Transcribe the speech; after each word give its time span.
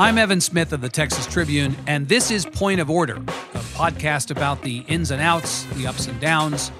I'm 0.00 0.16
Evan 0.16 0.40
Smith 0.40 0.72
of 0.72 0.80
the 0.80 0.88
Texas 0.88 1.26
Tribune, 1.26 1.74
and 1.88 2.06
this 2.06 2.30
is 2.30 2.46
Point 2.46 2.80
of 2.80 2.88
Order, 2.88 3.16
a 3.16 3.64
podcast 3.74 4.30
about 4.30 4.62
the 4.62 4.84
ins 4.86 5.10
and 5.10 5.20
outs, 5.20 5.64
the 5.74 5.88
ups 5.88 6.06
and 6.06 6.20
downs, 6.20 6.70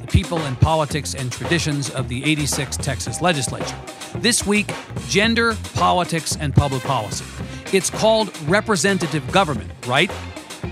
the 0.00 0.08
people 0.08 0.38
and 0.38 0.60
politics 0.60 1.14
and 1.14 1.30
traditions 1.30 1.88
of 1.90 2.08
the 2.08 2.24
86 2.24 2.76
Texas 2.78 3.22
legislature. 3.22 3.76
This 4.16 4.44
week, 4.44 4.72
gender, 5.06 5.54
politics, 5.74 6.36
and 6.40 6.52
public 6.52 6.82
policy. 6.82 7.24
It's 7.72 7.90
called 7.90 8.36
representative 8.48 9.30
government, 9.30 9.70
right? 9.86 10.10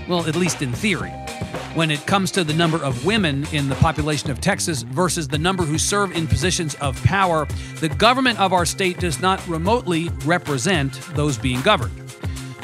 Well, 0.09 0.27
at 0.27 0.35
least 0.35 0.61
in 0.61 0.73
theory. 0.73 1.13
When 1.75 1.89
it 1.89 2.05
comes 2.05 2.29
to 2.33 2.43
the 2.43 2.53
number 2.53 2.77
of 2.77 3.03
women 3.03 3.47
in 3.51 3.67
the 3.67 3.73
population 3.75 4.29
of 4.29 4.39
Texas 4.39 4.83
versus 4.83 5.27
the 5.27 5.39
number 5.39 5.63
who 5.63 5.79
serve 5.79 6.15
in 6.15 6.27
positions 6.27 6.75
of 6.75 7.01
power, 7.03 7.47
the 7.79 7.89
government 7.89 8.39
of 8.39 8.53
our 8.53 8.63
state 8.63 8.99
does 8.99 9.19
not 9.19 9.45
remotely 9.47 10.09
represent 10.23 10.93
those 11.15 11.35
being 11.35 11.61
governed. 11.61 11.99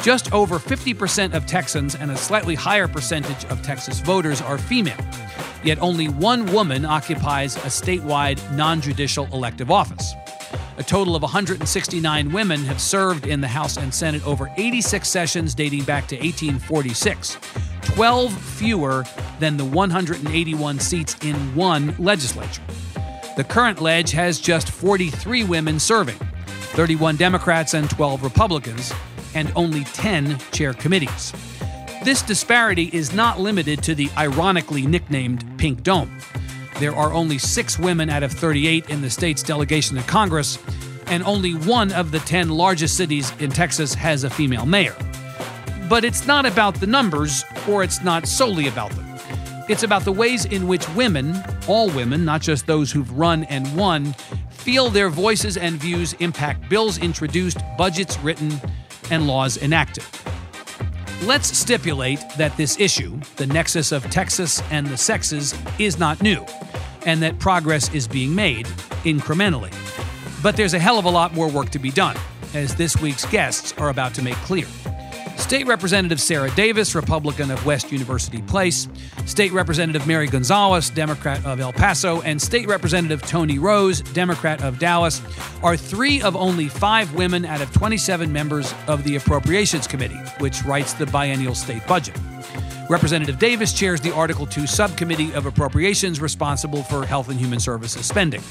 Just 0.04 0.32
over 0.32 0.60
50% 0.60 1.34
of 1.34 1.48
Texans 1.48 1.96
and 1.96 2.12
a 2.12 2.18
slightly 2.18 2.54
higher 2.54 2.88
percentage 2.88 3.46
of 3.46 3.64
Texas 3.64 4.00
voters 4.00 4.42
are 4.42 4.60
female. 4.60 5.04
Yet 5.64 5.80
only 5.82 6.08
one 6.08 6.46
woman 6.54 6.86
occupies 6.86 7.56
a 7.58 7.70
statewide 7.70 8.40
non 8.56 8.80
judicial 8.80 9.26
elective 9.34 9.72
office. 9.72 10.14
A 10.80 10.84
total 10.84 11.14
of 11.14 11.22
169 11.22 12.32
women 12.32 12.64
have 12.64 12.80
served 12.80 13.28
in 13.28 13.42
the 13.42 13.50
House 13.50 13.76
and 13.76 13.94
Senate 13.94 14.26
over 14.26 14.50
86 14.56 15.10
sessions 15.10 15.54
dating 15.54 15.84
back 15.84 16.08
to 16.08 16.16
1846, 16.16 17.38
12 17.82 18.42
fewer 18.42 19.04
than 19.42 19.58
the 19.58 19.66
181 19.66 20.80
seats 20.80 21.18
in 21.22 21.36
one 21.54 21.94
legislature. 22.00 22.62
The 23.36 23.44
current 23.44 23.82
lege 23.82 24.12
has 24.12 24.40
just 24.40 24.70
43 24.72 25.44
women 25.44 25.82
serving, 25.82 26.18
31 26.46 27.18
Democrats 27.18 27.74
and 27.74 27.90
12 27.90 28.24
Republicans, 28.24 28.94
and 29.36 29.52
only 29.58 29.84
10 29.84 30.40
chair 30.54 30.74
committees. 30.74 31.34
This 32.06 32.22
disparity 32.22 32.90
is 32.94 33.12
not 33.12 33.38
limited 33.38 33.84
to 33.84 33.96
the 33.96 34.10
ironically 34.18 34.88
nicknamed 34.88 35.44
Pink 35.58 35.84
Dome. 35.84 36.18
There 36.80 36.96
are 36.96 37.12
only 37.12 37.38
six 37.38 37.78
women 37.78 38.10
out 38.10 38.24
of 38.24 38.32
38 38.32 38.90
in 38.90 39.02
the 39.02 39.10
state's 39.10 39.44
delegation 39.44 39.98
to 39.98 40.04
Congress, 40.04 40.58
and 41.08 41.22
only 41.24 41.52
one 41.52 41.92
of 41.92 42.12
the 42.12 42.20
10 42.20 42.50
largest 42.50 42.96
cities 42.96 43.34
in 43.40 43.50
Texas 43.50 43.94
has 43.94 44.24
a 44.24 44.30
female 44.30 44.66
mayor. 44.66 44.96
But 45.90 46.06
it's 46.06 46.26
not 46.26 46.46
about 46.46 46.76
the 46.76 46.88
numbers, 46.88 47.44
or 47.68 47.84
it's 47.84 48.02
not 48.02 48.30
solely 48.30 48.68
about 48.68 48.92
them. 48.92 49.06
It's 49.68 49.84
about 49.84 50.06
the 50.06 50.14
ways 50.14 50.46
in 50.46 50.68
which 50.68 50.88
women, 50.96 51.36
all 51.68 51.90
women, 51.90 52.24
not 52.24 52.42
just 52.42 52.66
those 52.66 52.94
who've 52.94 53.12
run 53.12 53.44
and 53.46 53.76
won, 53.76 54.14
feel 54.50 54.90
their 54.90 55.10
voices 55.10 55.58
and 55.58 55.76
views 55.76 56.14
impact 56.14 56.70
bills 56.70 56.98
introduced, 56.98 57.58
budgets 57.78 58.18
written, 58.20 58.54
and 59.12 59.28
laws 59.28 59.58
enacted. 59.58 60.06
Let's 61.24 61.58
stipulate 61.58 62.24
that 62.38 62.56
this 62.56 62.80
issue, 62.80 63.20
the 63.36 63.48
nexus 63.48 63.92
of 63.92 64.10
Texas 64.10 64.62
and 64.72 64.88
the 64.88 64.96
sexes, 64.96 65.54
is 65.78 66.00
not 66.00 66.22
new, 66.22 66.46
and 67.06 67.22
that 67.24 67.40
progress 67.40 67.94
is 67.94 68.08
being 68.08 68.34
made 68.34 68.66
incrementally. 69.04 69.74
But 70.42 70.56
there's 70.56 70.74
a 70.74 70.80
hell 70.80 71.00
of 71.00 71.06
a 71.06 71.10
lot 71.10 71.34
more 71.34 71.50
work 71.50 71.70
to 71.72 71.80
be 71.80 71.92
done, 71.92 72.16
as 72.54 72.76
this 72.76 72.98
week's 72.98 73.26
guests 73.26 73.74
are 73.78 73.90
about 73.90 74.14
to 74.16 74.22
make 74.22 74.36
clear. 74.36 74.68
State 75.40 75.68
Representative 75.68 76.22
Sarah 76.22 76.52
Davis, 76.52 76.94
Republican 76.94 77.50
of 77.50 77.66
West 77.66 77.92
University 77.92 78.42
Place, 78.44 78.88
State 79.26 79.52
Representative 79.52 80.06
Mary 80.06 80.28
Gonzalez, 80.28 80.90
Democrat 80.92 81.44
of 81.46 81.60
El 81.60 81.74
Paso, 81.74 82.22
and 82.22 82.40
State 82.40 82.68
Representative 82.68 83.22
Toni 83.24 83.58
Rose, 83.58 84.02
Democrat 84.02 84.62
of 84.62 84.78
Dallas, 84.78 85.22
are 85.64 85.76
three 85.76 86.22
of 86.22 86.36
only 86.36 86.68
five 86.68 87.14
women 87.16 87.46
out 87.46 87.62
of 87.62 87.74
27 87.74 88.32
members 88.32 88.74
of 88.88 89.04
the 89.06 89.16
Appropriations 89.16 89.88
Committee, 89.88 90.20
which 90.38 90.62
writes 90.64 90.94
the 90.94 91.08
biennial 91.08 91.56
state 91.56 91.86
budget. 91.88 92.16
Representative 92.90 93.38
Davis 93.38 93.72
chairs 93.72 94.02
the 94.02 94.14
Article 94.14 94.46
2 94.46 94.66
subcommittee 94.66 95.32
of 95.34 95.46
appropriations 95.46 96.20
responsible 96.20 96.84
for 96.84 97.06
health 97.06 97.30
and 97.30 97.40
human 97.40 97.60
services 97.60 98.06
spending. 98.06 98.42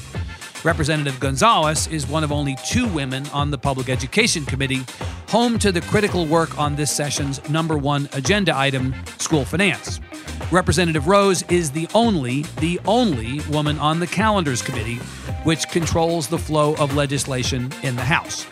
Representative 0.63 1.19
Gonzalez 1.19 1.87
is 1.87 2.07
one 2.07 2.23
of 2.23 2.31
only 2.31 2.57
two 2.65 2.87
women 2.87 3.25
on 3.27 3.49
the 3.49 3.57
Public 3.57 3.89
Education 3.89 4.45
Committee, 4.45 4.85
home 5.27 5.57
to 5.59 5.71
the 5.71 5.81
critical 5.81 6.25
work 6.25 6.57
on 6.57 6.75
this 6.75 6.91
session's 6.91 7.47
number 7.49 7.77
one 7.77 8.09
agenda 8.13 8.55
item, 8.57 8.93
school 9.17 9.45
finance. 9.45 10.01
Representative 10.51 11.07
Rose 11.07 11.43
is 11.43 11.71
the 11.71 11.87
only, 11.93 12.41
the 12.59 12.79
only 12.85 13.39
woman 13.51 13.77
on 13.79 13.99
the 13.99 14.07
Calendars 14.07 14.61
Committee, 14.61 14.97
which 15.43 15.69
controls 15.69 16.27
the 16.27 16.37
flow 16.39 16.75
of 16.75 16.95
legislation 16.95 17.71
in 17.83 17.95
the 17.95 18.03
House. 18.03 18.45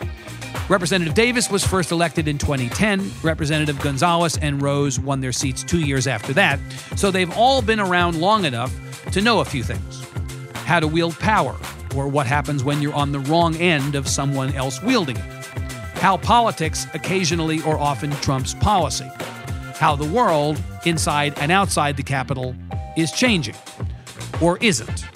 Representative 0.68 1.14
Davis 1.14 1.50
was 1.50 1.64
first 1.66 1.92
elected 1.92 2.28
in 2.28 2.36
2010. 2.36 3.10
Representative 3.22 3.80
Gonzalez 3.80 4.36
and 4.36 4.60
Rose 4.60 5.00
won 5.00 5.20
their 5.20 5.32
seats 5.32 5.64
two 5.64 5.80
years 5.80 6.06
after 6.06 6.34
that, 6.34 6.60
so 6.94 7.10
they've 7.10 7.34
all 7.38 7.62
been 7.62 7.80
around 7.80 8.20
long 8.20 8.44
enough 8.44 8.70
to 9.12 9.22
know 9.22 9.40
a 9.40 9.44
few 9.44 9.62
things 9.62 10.04
how 10.66 10.78
to 10.78 10.86
wield 10.86 11.18
power, 11.18 11.56
or 11.96 12.08
what 12.08 12.26
happens 12.26 12.62
when 12.62 12.82
you're 12.82 12.92
on 12.92 13.10
the 13.10 13.20
wrong 13.20 13.56
end 13.56 13.94
of 13.94 14.06
someone 14.06 14.52
else 14.52 14.82
wielding 14.82 15.16
it. 15.16 15.44
How 15.94 16.18
politics 16.18 16.86
occasionally 16.92 17.62
or 17.62 17.78
often 17.78 18.10
trumps 18.10 18.52
policy. 18.52 19.10
How 19.76 19.96
the 19.96 20.04
world, 20.04 20.62
inside 20.84 21.38
and 21.38 21.50
outside 21.50 21.96
the 21.96 22.02
Capitol, 22.02 22.54
is 22.98 23.10
changing. 23.12 23.54
Or 24.42 24.58
isn't. 24.58 25.06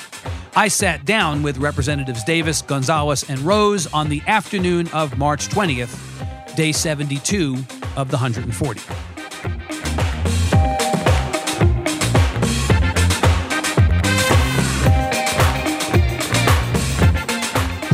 I 0.55 0.69
sat 0.69 1.07
down 1.07 1.43
with 1.43 1.57
Representatives 1.57 2.25
Davis, 2.25 2.61
Gonzalez, 2.61 3.25
and 3.27 3.39
Rose 3.41 3.91
on 3.95 4.11
the 4.11 4.21
afternoon 4.27 4.87
of 4.89 5.17
March 5.17 5.49
20th, 5.49 6.55
day 6.55 6.73
72 6.73 7.57
of 7.97 8.11
the 8.11 8.19
140. 8.19 8.81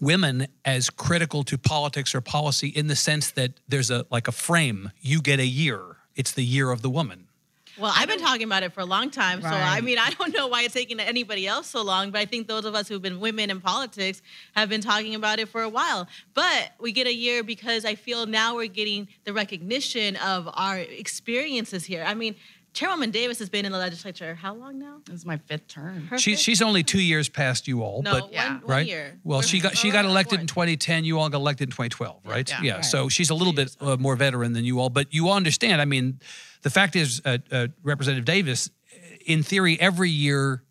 women 0.00 0.46
as 0.64 0.90
critical 0.90 1.42
to 1.44 1.58
politics 1.58 2.14
or 2.14 2.20
policy 2.20 2.68
in 2.68 2.86
the 2.86 2.94
sense 2.94 3.32
that 3.32 3.52
there's 3.68 3.90
a 3.90 4.06
like 4.10 4.28
a 4.28 4.32
frame. 4.32 4.92
You 5.00 5.20
get 5.20 5.40
a 5.40 5.46
year. 5.46 5.96
It's 6.14 6.30
the 6.32 6.44
year 6.44 6.70
of 6.70 6.82
the 6.82 6.90
woman. 6.90 7.26
Well, 7.78 7.92
I've 7.96 8.08
been 8.08 8.20
talking 8.20 8.44
about 8.44 8.62
it 8.62 8.72
for 8.72 8.80
a 8.80 8.84
long 8.84 9.10
time. 9.10 9.40
So, 9.40 9.48
I 9.48 9.80
mean, 9.80 9.98
I 9.98 10.10
don't 10.10 10.34
know 10.34 10.46
why 10.46 10.62
it's 10.62 10.74
taking 10.74 11.00
anybody 11.00 11.46
else 11.46 11.68
so 11.68 11.82
long, 11.82 12.10
but 12.10 12.20
I 12.20 12.26
think 12.26 12.46
those 12.46 12.64
of 12.64 12.74
us 12.74 12.86
who've 12.86 13.00
been 13.00 13.18
women 13.18 13.50
in 13.50 13.60
politics 13.60 14.20
have 14.54 14.68
been 14.68 14.82
talking 14.82 15.14
about 15.14 15.38
it 15.38 15.48
for 15.48 15.62
a 15.62 15.68
while. 15.68 16.06
But 16.34 16.72
we 16.78 16.92
get 16.92 17.06
a 17.06 17.14
year 17.14 17.42
because 17.42 17.84
I 17.84 17.94
feel 17.94 18.26
now 18.26 18.56
we're 18.56 18.66
getting 18.66 19.08
the 19.24 19.32
recognition 19.32 20.16
of 20.16 20.48
our 20.52 20.78
experiences 20.78 21.84
here. 21.84 22.04
I 22.06 22.14
mean, 22.14 22.36
Chairwoman 22.72 23.10
Davis 23.10 23.38
has 23.38 23.50
been 23.50 23.66
in 23.66 23.72
the 23.72 23.78
legislature 23.78 24.34
how 24.34 24.54
long 24.54 24.78
now? 24.78 24.98
This 25.04 25.16
is 25.16 25.26
my 25.26 25.36
fifth 25.36 25.68
term. 25.68 26.06
Her 26.06 26.18
She, 26.18 26.32
fifth? 26.32 26.40
she's 26.40 26.62
only 26.62 26.82
two 26.82 27.02
years 27.02 27.28
past 27.28 27.68
you 27.68 27.82
all, 27.82 28.02
no, 28.02 28.12
but 28.20 28.32
Yeah. 28.32 28.44
one, 28.54 28.60
one 28.62 28.70
right. 28.70 28.86
year. 28.86 29.18
Well, 29.24 29.40
We're- 29.40 29.48
she 29.48 29.60
got 29.60 29.76
she 29.76 29.90
got 29.90 30.04
elected 30.06 30.40
in 30.40 30.46
2010. 30.46 31.04
You 31.04 31.18
all 31.18 31.28
got 31.28 31.36
elected 31.38 31.68
in 31.68 31.72
2012, 31.72 32.20
right? 32.24 32.50
Yeah. 32.62 32.76
Right. 32.76 32.84
So 32.84 33.08
she's 33.10 33.28
a 33.30 33.34
little 33.34 33.52
bit 33.52 33.76
uh, 33.80 33.96
more 33.98 34.16
veteran 34.16 34.54
than 34.54 34.64
you 34.64 34.80
all, 34.80 34.88
but 34.88 35.12
you 35.12 35.28
all 35.28 35.36
understand. 35.36 35.82
I 35.82 35.84
mean, 35.84 36.18
the 36.62 36.70
fact 36.70 36.96
is, 36.96 37.20
uh, 37.26 37.38
uh, 37.50 37.66
Representative 37.82 38.24
Davis, 38.24 38.70
in 39.26 39.42
theory, 39.42 39.78
every 39.78 40.10
year 40.10 40.62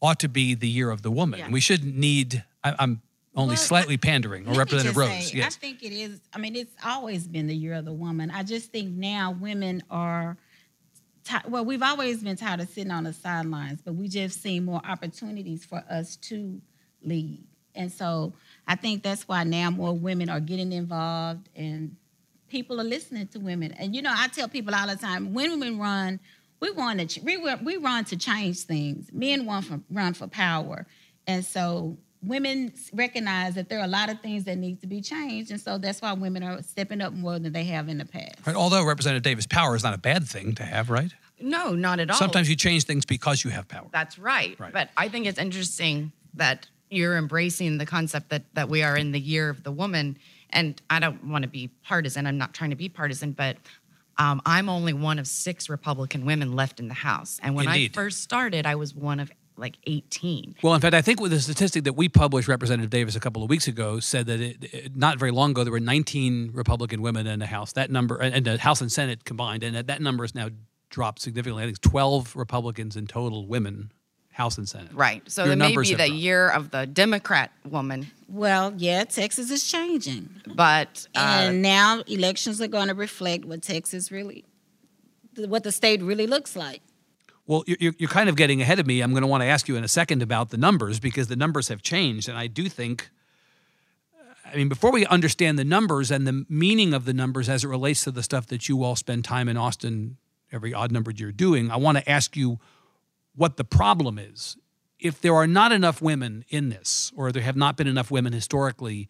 ought 0.00 0.20
to 0.20 0.28
be 0.28 0.54
the 0.54 0.68
year 0.68 0.90
of 0.90 1.02
the 1.02 1.10
woman. 1.10 1.40
Yeah. 1.40 1.50
We 1.50 1.60
shouldn't 1.60 1.96
need. 1.96 2.44
I, 2.62 2.74
I'm 2.78 3.02
only 3.34 3.54
Well, 3.54 3.56
slightly 3.56 3.96
pandering, 3.96 4.46
or 4.46 4.54
Representative 4.54 4.96
Rose. 4.96 5.30
say, 5.32 5.38
yes. 5.38 5.56
I 5.56 5.58
think 5.58 5.82
it 5.82 5.92
is. 5.92 6.20
I 6.32 6.38
mean, 6.38 6.54
it's 6.54 6.74
always 6.84 7.26
been 7.26 7.48
the 7.48 7.56
year 7.56 7.74
of 7.74 7.84
the 7.84 7.92
woman. 7.92 8.30
I 8.30 8.44
just 8.44 8.70
think 8.70 8.90
now 8.96 9.32
women 9.32 9.82
are. 9.90 10.36
Well, 11.48 11.64
we've 11.64 11.82
always 11.82 12.22
been 12.22 12.36
tired 12.36 12.60
of 12.60 12.68
sitting 12.68 12.90
on 12.90 13.04
the 13.04 13.12
sidelines, 13.12 13.80
but 13.82 13.94
we 13.94 14.08
just 14.08 14.42
see 14.42 14.60
more 14.60 14.80
opportunities 14.86 15.64
for 15.64 15.82
us 15.90 16.16
to 16.16 16.60
lead. 17.02 17.44
And 17.74 17.92
so 17.92 18.34
I 18.66 18.76
think 18.76 19.02
that's 19.02 19.26
why 19.26 19.44
now 19.44 19.70
more 19.70 19.92
women 19.92 20.28
are 20.28 20.40
getting 20.40 20.72
involved 20.72 21.48
and 21.56 21.96
people 22.48 22.80
are 22.80 22.84
listening 22.84 23.26
to 23.28 23.40
women. 23.40 23.72
And 23.72 23.94
you 23.94 24.02
know, 24.02 24.12
I 24.14 24.28
tell 24.28 24.48
people 24.48 24.74
all 24.74 24.86
the 24.86 24.96
time, 24.96 25.34
when 25.34 25.50
women 25.50 25.78
run, 25.78 26.20
we 26.60 26.70
want 26.70 27.10
to 27.10 27.20
we, 27.22 27.36
we 27.36 27.76
run 27.76 28.04
to 28.06 28.16
change 28.16 28.60
things. 28.60 29.10
Men 29.12 29.44
want 29.44 29.66
for, 29.66 29.80
run 29.90 30.14
for 30.14 30.28
power, 30.28 30.86
and 31.26 31.44
so 31.44 31.98
women 32.26 32.72
recognize 32.92 33.54
that 33.54 33.68
there 33.68 33.78
are 33.78 33.84
a 33.84 33.88
lot 33.88 34.10
of 34.10 34.20
things 34.20 34.44
that 34.44 34.56
need 34.56 34.80
to 34.80 34.86
be 34.86 35.00
changed, 35.00 35.50
and 35.50 35.60
so 35.60 35.78
that's 35.78 36.02
why 36.02 36.12
women 36.12 36.42
are 36.42 36.62
stepping 36.62 37.00
up 37.00 37.12
more 37.12 37.38
than 37.38 37.52
they 37.52 37.64
have 37.64 37.88
in 37.88 37.98
the 37.98 38.04
past. 38.04 38.46
Right, 38.46 38.56
Although 38.56 38.84
Representative 38.84 39.22
Davis, 39.22 39.46
power 39.46 39.74
is 39.76 39.82
not 39.82 39.94
a 39.94 39.98
bad 39.98 40.26
thing 40.26 40.54
to 40.56 40.64
have, 40.64 40.90
right? 40.90 41.12
No, 41.40 41.74
not 41.74 42.00
at 42.00 42.10
all. 42.10 42.16
Sometimes 42.16 42.48
you 42.48 42.56
change 42.56 42.84
things 42.84 43.04
because 43.04 43.44
you 43.44 43.50
have 43.50 43.68
power. 43.68 43.86
That's 43.92 44.18
right. 44.18 44.58
Right. 44.58 44.72
But 44.72 44.90
I 44.96 45.08
think 45.08 45.26
it's 45.26 45.38
interesting 45.38 46.12
that 46.34 46.66
you're 46.90 47.16
embracing 47.16 47.78
the 47.78 47.86
concept 47.86 48.30
that 48.30 48.42
that 48.54 48.68
we 48.68 48.82
are 48.82 48.96
in 48.96 49.12
the 49.12 49.20
year 49.20 49.50
of 49.50 49.62
the 49.62 49.72
woman. 49.72 50.16
And 50.50 50.80
I 50.88 51.00
don't 51.00 51.24
want 51.24 51.42
to 51.42 51.48
be 51.48 51.68
partisan. 51.84 52.26
I'm 52.26 52.38
not 52.38 52.54
trying 52.54 52.70
to 52.70 52.76
be 52.76 52.88
partisan, 52.88 53.32
but 53.32 53.56
um, 54.18 54.40
I'm 54.46 54.68
only 54.68 54.92
one 54.92 55.18
of 55.18 55.26
six 55.26 55.68
Republican 55.68 56.24
women 56.24 56.54
left 56.54 56.78
in 56.78 56.86
the 56.86 56.94
House. 56.94 57.40
And 57.42 57.56
when 57.56 57.66
Indeed. 57.66 57.90
I 57.92 57.94
first 57.94 58.22
started, 58.22 58.64
I 58.64 58.76
was 58.76 58.94
one 58.94 59.18
of 59.18 59.32
like 59.56 59.76
18. 59.86 60.56
Well, 60.62 60.74
in 60.74 60.80
fact, 60.80 60.94
I 60.94 61.02
think 61.02 61.20
with 61.20 61.30
the 61.30 61.40
statistic 61.40 61.84
that 61.84 61.92
we 61.94 62.08
published, 62.08 62.48
Representative 62.48 62.90
Davis 62.90 63.14
a 63.16 63.20
couple 63.20 63.42
of 63.42 63.48
weeks 63.50 63.68
ago 63.68 64.00
said 64.00 64.26
that 64.26 64.40
it, 64.40 64.64
it- 64.74 64.96
not 64.96 65.18
very 65.18 65.30
long 65.30 65.52
ago 65.52 65.62
there 65.64 65.72
were 65.72 65.80
19 65.80 66.50
Republican 66.52 67.02
women 67.02 67.26
in 67.26 67.38
the 67.38 67.46
House. 67.46 67.72
That 67.72 67.90
number, 67.90 68.16
and 68.16 68.34
and 68.34 68.44
the 68.44 68.58
House 68.58 68.80
and 68.80 68.90
Senate 68.90 69.24
combined, 69.24 69.62
and 69.62 69.76
that, 69.76 69.86
that 69.86 70.02
number 70.02 70.24
has 70.24 70.34
now 70.34 70.48
dropped 70.90 71.20
significantly. 71.20 71.62
I 71.62 71.66
think 71.66 71.78
it's 71.78 71.88
12 71.88 72.36
Republicans 72.36 72.96
in 72.96 73.06
total, 73.06 73.46
women, 73.46 73.92
House 74.32 74.58
and 74.58 74.68
Senate. 74.68 74.90
Right. 74.92 75.22
So 75.30 75.44
Your 75.44 75.54
may 75.56 75.76
be 75.76 75.90
the 75.90 75.94
dropped. 75.96 76.10
year 76.12 76.48
of 76.48 76.70
the 76.72 76.86
Democrat 76.86 77.52
woman, 77.64 78.08
Well, 78.28 78.74
yeah, 78.76 79.04
Texas 79.04 79.50
is 79.52 79.62
changing, 79.70 80.28
but 80.54 81.06
uh, 81.14 81.18
and 81.48 81.62
now 81.62 82.00
elections 82.08 82.60
are 82.60 82.66
going 82.66 82.88
to 82.88 82.94
reflect 82.94 83.44
what 83.44 83.62
Texas 83.62 84.10
really, 84.10 84.44
what 85.36 85.62
the 85.62 85.70
state 85.70 86.02
really 86.02 86.26
looks 86.26 86.56
like. 86.56 86.82
Well, 87.46 87.62
you're- 87.66 87.94
you're, 87.98 88.08
kind 88.08 88.28
of 88.28 88.36
getting 88.36 88.62
ahead 88.62 88.78
of 88.78 88.86
me. 88.86 89.02
I'm 89.02 89.10
going 89.10 89.22
to 89.22 89.26
want 89.26 89.42
to 89.42 89.46
ask 89.46 89.68
you 89.68 89.76
in 89.76 89.84
a 89.84 89.88
second 89.88 90.22
about 90.22 90.48
the 90.50 90.56
numbers 90.56 90.98
because 90.98 91.28
the 91.28 91.36
numbers 91.36 91.68
have 91.68 91.82
changed. 91.82 92.28
And 92.28 92.38
I 92.38 92.46
do 92.46 92.68
think, 92.70 93.10
uh, 94.18 94.34
I 94.52 94.56
mean, 94.56 94.68
before 94.70 94.90
we 94.90 95.04
understand 95.06 95.58
the 95.58 95.64
numbers 95.64 96.10
and 96.10 96.26
the 96.26 96.46
meaning 96.48 96.94
of 96.94 97.04
the 97.04 97.12
numbers 97.12 97.48
as 97.50 97.62
it 97.62 97.68
relates 97.68 98.04
to 98.04 98.10
the 98.10 98.22
stuff 98.22 98.46
that 98.46 98.68
you 98.68 98.82
all 98.82 98.96
spend 98.96 99.24
time 99.24 99.48
in 99.48 99.58
Austin 99.58 100.16
every 100.52 100.72
odd 100.72 100.90
numbered 100.90 101.20
year 101.20 101.32
doing, 101.32 101.70
I 101.70 101.76
want 101.76 101.98
to 101.98 102.08
ask 102.10 102.34
you 102.36 102.60
what 103.36 103.56
the 103.58 103.64
problem 103.64 104.18
is. 104.18 104.56
If 104.98 105.20
there 105.20 105.34
are 105.34 105.46
not 105.46 105.70
enough 105.70 106.00
women 106.00 106.46
in 106.48 106.70
this, 106.70 107.12
or 107.14 107.30
there 107.30 107.42
have 107.42 107.56
not 107.56 107.76
been 107.76 107.86
enough 107.88 108.10
women 108.10 108.32
historically 108.32 109.08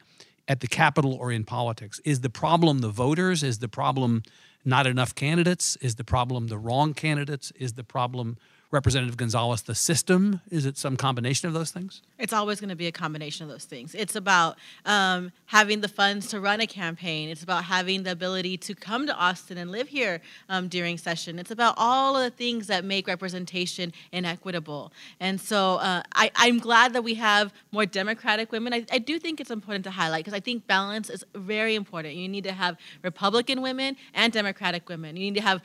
at 0.49 0.59
the 0.59 0.67
Capitol 0.67 1.15
or 1.15 1.31
in 1.31 1.45
politics, 1.45 2.01
is 2.05 2.21
the 2.23 2.31
problem 2.31 2.81
the 2.81 2.89
voters? 2.89 3.45
Is 3.45 3.61
the 3.61 3.69
problem 3.69 4.25
not 4.65 4.87
enough 4.87 5.15
candidates? 5.15 5.77
Is 5.77 5.97
the 5.97 6.05
problem 6.05 6.49
the 6.49 6.59
wrong 6.59 6.95
candidates? 6.95 7.53
Is 7.57 7.75
the 7.75 7.85
problem 7.85 8.37
Representative 8.75 9.17
Gonzalez 9.17 9.63
the 9.63 9.75
system? 9.75 10.41
Is 10.51 10.67
it 10.67 10.77
some 10.77 10.97
combination 10.97 11.47
of 11.47 11.55
those 11.55 11.71
things? 11.71 12.03
It's 12.19 12.33
always 12.33 12.59
going 12.61 12.71
to 12.71 12.77
be 12.77 12.89
a 12.89 12.93
combination 12.93 13.45
of 13.45 13.51
those 13.51 13.65
things. 13.65 13.95
It's 13.95 14.17
about 14.17 14.59
um, 14.85 15.31
having 15.47 15.81
the 15.81 15.89
funds 15.89 16.27
to 16.29 16.41
run 16.41 16.61
a 16.61 16.67
campaign. 16.67 17.29
It's 17.29 17.45
about 17.45 17.65
having 17.65 18.03
the 18.03 18.11
ability 18.11 18.57
to 18.59 18.75
come 18.75 19.07
to 19.07 19.15
Austin 19.15 19.59
and 19.59 19.71
live 19.71 19.87
here 19.87 20.21
um, 20.49 20.67
during 20.67 20.99
session. 20.99 21.39
It's 21.39 21.53
about 21.53 21.75
all 21.77 22.17
of 22.17 22.25
the 22.25 22.37
things 22.37 22.67
that 22.67 22.85
make 22.85 23.07
representation 23.07 23.93
inequitable. 24.11 24.93
And 25.21 25.41
so 25.41 25.77
uh, 25.77 26.03
I, 26.13 26.33
I'm 26.35 26.59
glad 26.59 26.95
that 26.95 27.05
we 27.05 27.15
have 27.15 27.55
more 27.71 27.87
Democratic 27.87 28.51
women. 28.51 28.75
I, 28.75 28.85
I 28.91 28.99
do 28.99 29.21
think 29.21 29.41
it's 29.41 29.53
important 29.53 29.85
to 29.85 29.93
highlight 29.93 30.25
because 30.25 30.37
I 30.37 30.41
think 30.41 30.67
balance 30.67 31.11
is 31.11 31.25
very 31.37 31.77
important. 31.77 32.17
You 32.17 32.29
need 32.29 32.45
to 32.45 32.53
have 32.53 32.77
Republican 33.03 33.63
women 33.63 33.97
and 34.15 34.33
Democratic 34.33 34.89
women. 34.89 35.17
You 35.17 35.31
need 35.31 35.37
to 35.37 35.47
have 35.47 35.63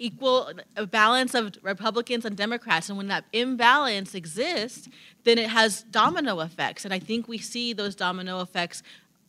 equal 0.00 0.50
a 0.76 0.86
balance 0.86 1.34
of 1.34 1.56
Republicans 1.62 2.24
and 2.24 2.36
Democrats. 2.36 2.88
And 2.88 2.98
when 2.98 3.08
that 3.08 3.24
imbalance 3.32 4.14
exists, 4.14 4.88
then 5.24 5.38
it 5.38 5.50
has 5.50 5.82
domino 5.84 6.40
effects. 6.40 6.84
And 6.84 6.92
I 6.92 6.98
think 6.98 7.28
we 7.28 7.38
see 7.38 7.72
those 7.72 7.94
domino 7.94 8.40
effects 8.40 8.82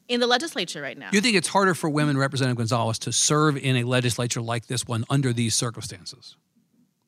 in 0.08 0.20
the 0.20 0.28
legislature 0.28 0.82
right 0.82 0.98
now. 0.98 1.10
You 1.12 1.22
think 1.22 1.36
it's 1.36 1.50
harder 1.50 1.74
for 1.74 1.90
women, 1.90 2.18
Representative 2.18 2.58
Gonzalez, 2.58 2.98
to 3.00 3.12
serve 3.12 3.58
in 3.58 3.76
a 3.78 3.84
legislature 3.84 4.42
like 4.42 4.68
this 4.68 4.88
one 4.88 5.06
under 5.10 5.34
these 5.34 5.56
circumstances 5.56 6.38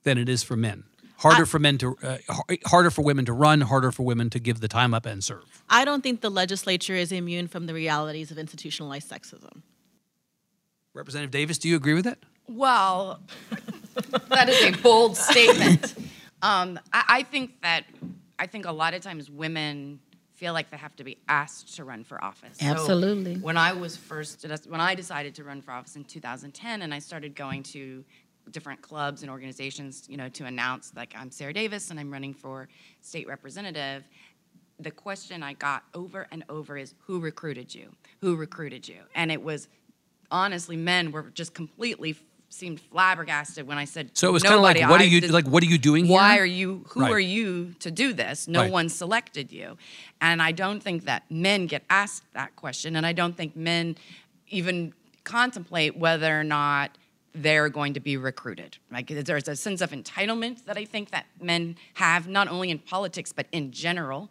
than 0.04 0.18
it 0.18 0.30
is 0.30 0.44
for 0.44 0.56
men? 0.56 0.83
Harder 1.18 1.45
for 1.45 1.58
men 1.58 1.77
to, 1.77 1.96
uh, 2.03 2.17
harder 2.65 2.91
for 2.91 3.01
women 3.01 3.24
to 3.25 3.32
run, 3.32 3.62
harder 3.62 3.93
for 3.93 4.03
women 4.03 4.29
to 4.32 4.39
give 4.39 4.60
the 4.60 4.67
time 4.67 4.93
up 4.93 5.05
and 5.05 5.24
serve. 5.24 5.63
I 5.70 5.86
don't 5.86 6.01
think 6.01 6.20
the 6.20 6.29
legislature 6.29 6.96
is 6.96 7.13
immune 7.13 7.48
from 7.48 7.65
the 7.65 7.74
realities 7.74 8.29
of 8.29 8.38
institutionalized 8.38 9.10
sexism. 9.10 9.62
Representative 10.93 11.32
Davis, 11.32 11.58
do 11.58 11.70
you 11.70 11.77
agree 11.77 11.93
with 11.93 12.03
that? 12.03 12.20
Well, 12.47 13.21
that 14.29 14.50
is 14.50 14.62
a 14.63 14.81
bold 14.81 15.17
statement. 15.17 15.95
Um, 16.41 16.79
I, 16.91 17.03
I 17.07 17.23
think 17.23 17.62
that 17.62 17.85
I 18.38 18.47
think 18.47 18.65
a 18.65 18.71
lot 18.71 18.93
of 18.93 19.01
times 19.01 19.29
women 19.29 20.00
feel 20.33 20.53
like 20.53 20.69
they 20.69 20.77
have 20.77 20.95
to 20.97 21.03
be 21.03 21.17
asked 21.29 21.75
to 21.77 21.85
run 21.85 22.03
for 22.03 22.21
office. 22.21 22.57
So 22.57 22.65
Absolutely. 22.65 23.35
when 23.35 23.55
I 23.55 23.71
was 23.71 23.95
first, 23.95 24.45
when 24.67 24.81
I 24.81 24.95
decided 24.95 25.35
to 25.35 25.43
run 25.43 25.62
for 25.62 25.71
office 25.71 25.95
in 25.95 26.03
2010, 26.03 26.81
and 26.81 26.93
I 26.93 27.00
started 27.00 27.35
going 27.35 27.63
to 27.63 28.03
different 28.51 28.81
clubs 28.81 29.21
and 29.21 29.31
organizations, 29.31 30.05
you 30.09 30.17
know, 30.17 30.27
to 30.29 30.45
announce 30.45 30.91
like 30.95 31.13
I'm 31.17 31.31
Sarah 31.31 31.53
Davis 31.53 31.91
and 31.91 32.00
I'm 32.00 32.12
running 32.12 32.33
for 32.33 32.67
state 33.01 33.27
representative. 33.27 34.03
The 34.79 34.91
question 34.91 35.43
I 35.43 35.53
got 35.53 35.83
over 35.93 36.27
and 36.31 36.43
over 36.50 36.75
is, 36.75 36.93
"Who 37.05 37.19
recruited 37.19 37.73
you? 37.73 37.93
Who 38.19 38.35
recruited 38.35 38.85
you?" 38.85 39.00
And 39.15 39.31
it 39.31 39.41
was 39.41 39.69
honestly, 40.29 40.75
men 40.75 41.12
were 41.12 41.29
just 41.33 41.53
completely 41.53 42.17
seemed 42.53 42.79
flabbergasted 42.79 43.65
when 43.67 43.77
I 43.77 43.86
said. 43.86 44.12
So 44.13 44.27
it 44.29 44.31
was 44.31 44.43
kind 44.43 44.55
of 44.55 44.62
like, 44.62 44.75
"Nobody, 44.77 44.91
what 44.91 45.01
are 45.01 45.05
you 45.05 45.22
did- 45.22 45.31
like? 45.31 45.45
What 45.48 45.63
are 45.63 45.65
you 45.65 45.77
doing 45.77 46.05
here? 46.05 46.13
Why 46.15 46.38
are 46.38 46.45
you? 46.45 46.86
Who 46.89 47.01
Right. 47.01 47.12
are 47.12 47.19
you 47.19 47.74
to 47.79 47.89
do 47.91 48.13
this? 48.13 48.48
No 48.48 48.62
Right. 48.62 48.72
one 48.72 48.89
selected 48.89 49.51
you, 49.51 49.77
and 50.22 50.41
I 50.41 50.51
don't 50.51 50.81
think 50.81 51.05
that 51.05 51.24
men 51.29 51.65
get 51.67 51.83
asked 51.89 52.24
that 52.33 52.55
question, 52.55 52.95
and 52.95 53.05
I 53.05 53.13
don't 53.13 53.36
think 53.36 53.55
men 53.55 53.95
even 54.50 54.93
contemplate 55.24 55.98
whether 55.98 56.39
or 56.39 56.43
not 56.43 56.98
they're 57.36 57.69
going 57.69 57.95
to 57.95 58.00
be 58.00 58.15
recruited. 58.15 58.77
Like 58.91 59.07
there's 59.07 59.48
a 59.48 59.55
sense 59.55 59.81
of 59.81 59.89
entitlement 59.91 60.65
that 60.65 60.77
I 60.77 60.86
think 60.86 61.10
that 61.10 61.25
men 61.41 61.75
have, 61.95 62.27
not 62.27 62.48
only 62.48 62.69
in 62.69 62.77
politics 62.77 63.33
but 63.33 63.48
in 63.51 63.72
general 63.72 64.29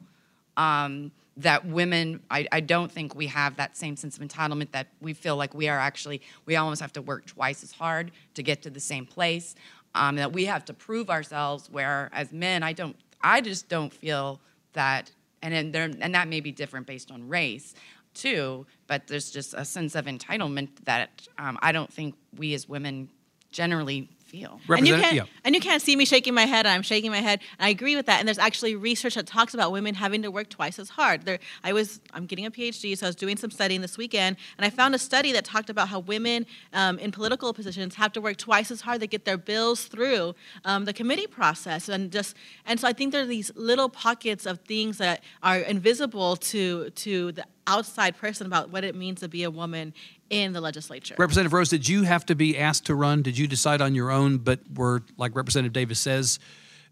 um, 0.56 1.10
that 1.38 1.64
women 1.66 2.20
I, 2.30 2.46
I 2.52 2.60
don't 2.60 2.90
think 2.90 3.14
we 3.14 3.26
have 3.28 3.56
that 3.56 3.76
same 3.76 3.96
sense 3.96 4.16
of 4.18 4.22
entitlement 4.22 4.72
that 4.72 4.88
we 5.00 5.14
feel 5.14 5.36
like 5.36 5.54
we 5.54 5.68
are 5.68 5.78
actually 5.78 6.20
we 6.46 6.56
almost 6.56 6.80
have 6.80 6.92
to 6.94 7.02
work 7.02 7.26
twice 7.26 7.62
as 7.62 7.72
hard 7.72 8.12
to 8.34 8.42
get 8.42 8.62
to 8.62 8.70
the 8.70 8.80
same 8.80 9.06
place. 9.06 9.54
Um, 9.94 10.16
that 10.16 10.32
we 10.32 10.46
have 10.46 10.64
to 10.66 10.72
prove 10.72 11.10
ourselves 11.10 11.68
where 11.70 12.08
as 12.14 12.32
men 12.32 12.62
i 12.62 12.72
don't 12.72 12.96
i 13.20 13.42
just 13.42 13.68
don't 13.68 13.92
feel 13.92 14.40
that 14.72 15.10
and 15.42 15.52
then 15.52 15.70
there, 15.70 15.90
and 16.00 16.14
that 16.14 16.28
may 16.28 16.40
be 16.40 16.50
different 16.50 16.86
based 16.86 17.10
on 17.10 17.28
race 17.28 17.74
too 18.14 18.64
but 18.86 19.06
there's 19.06 19.30
just 19.30 19.52
a 19.52 19.66
sense 19.66 19.94
of 19.94 20.06
entitlement 20.06 20.70
that 20.84 21.28
um, 21.36 21.58
i 21.60 21.72
don't 21.72 21.92
think 21.92 22.14
we 22.38 22.54
as 22.54 22.66
women 22.66 23.10
generally 23.50 24.08
feel. 24.32 24.60
And 24.68 24.88
you 24.88 24.96
can't 24.96 25.14
yeah. 25.14 25.24
and 25.44 25.54
you 25.54 25.60
can't 25.60 25.82
see 25.82 25.94
me 25.94 26.04
shaking 26.04 26.34
my 26.34 26.46
head. 26.46 26.66
I'm 26.66 26.82
shaking 26.82 27.10
my 27.10 27.20
head. 27.20 27.40
And 27.58 27.66
I 27.66 27.68
agree 27.68 27.94
with 27.94 28.06
that. 28.06 28.18
And 28.18 28.26
there's 28.26 28.38
actually 28.38 28.74
research 28.74 29.14
that 29.14 29.26
talks 29.26 29.52
about 29.52 29.70
women 29.70 29.94
having 29.94 30.22
to 30.22 30.30
work 30.30 30.48
twice 30.48 30.78
as 30.78 30.88
hard. 30.88 31.24
There, 31.26 31.38
I 31.62 31.72
was 31.72 32.00
I'm 32.14 32.26
getting 32.26 32.46
a 32.46 32.50
PhD, 32.50 32.96
so 32.96 33.06
I 33.06 33.08
was 33.10 33.16
doing 33.16 33.36
some 33.36 33.50
studying 33.50 33.82
this 33.82 33.98
weekend, 33.98 34.36
and 34.56 34.64
I 34.64 34.70
found 34.70 34.94
a 34.94 34.98
study 34.98 35.32
that 35.32 35.44
talked 35.44 35.70
about 35.70 35.88
how 35.88 36.00
women 36.00 36.46
um, 36.72 36.98
in 36.98 37.12
political 37.12 37.52
positions 37.52 37.94
have 37.96 38.12
to 38.14 38.20
work 38.20 38.38
twice 38.38 38.70
as 38.70 38.80
hard 38.80 39.00
to 39.02 39.06
get 39.06 39.24
their 39.24 39.36
bills 39.36 39.84
through 39.84 40.34
um, 40.64 40.86
the 40.86 40.94
committee 40.94 41.26
process. 41.26 41.88
And 41.88 42.10
just 42.10 42.34
and 42.64 42.80
so 42.80 42.88
I 42.88 42.94
think 42.94 43.12
there 43.12 43.22
are 43.22 43.26
these 43.26 43.52
little 43.54 43.90
pockets 43.90 44.46
of 44.46 44.60
things 44.60 44.98
that 44.98 45.22
are 45.42 45.58
invisible 45.58 46.36
to 46.36 46.90
to 46.90 47.32
the 47.32 47.44
outside 47.66 48.16
person 48.16 48.46
about 48.46 48.70
what 48.70 48.84
it 48.84 48.94
means 48.94 49.20
to 49.20 49.28
be 49.28 49.42
a 49.44 49.50
woman 49.50 49.94
in 50.30 50.52
the 50.52 50.60
legislature. 50.60 51.14
Representative 51.18 51.52
Rose, 51.52 51.68
did 51.68 51.88
you 51.88 52.02
have 52.02 52.24
to 52.26 52.34
be 52.34 52.58
asked 52.58 52.86
to 52.86 52.94
run? 52.94 53.22
Did 53.22 53.36
you 53.38 53.46
decide 53.46 53.80
on 53.80 53.94
your 53.94 54.10
own, 54.10 54.38
but 54.38 54.60
were, 54.74 55.02
like 55.16 55.36
Representative 55.36 55.72
Davis 55.72 56.00
says, 56.00 56.38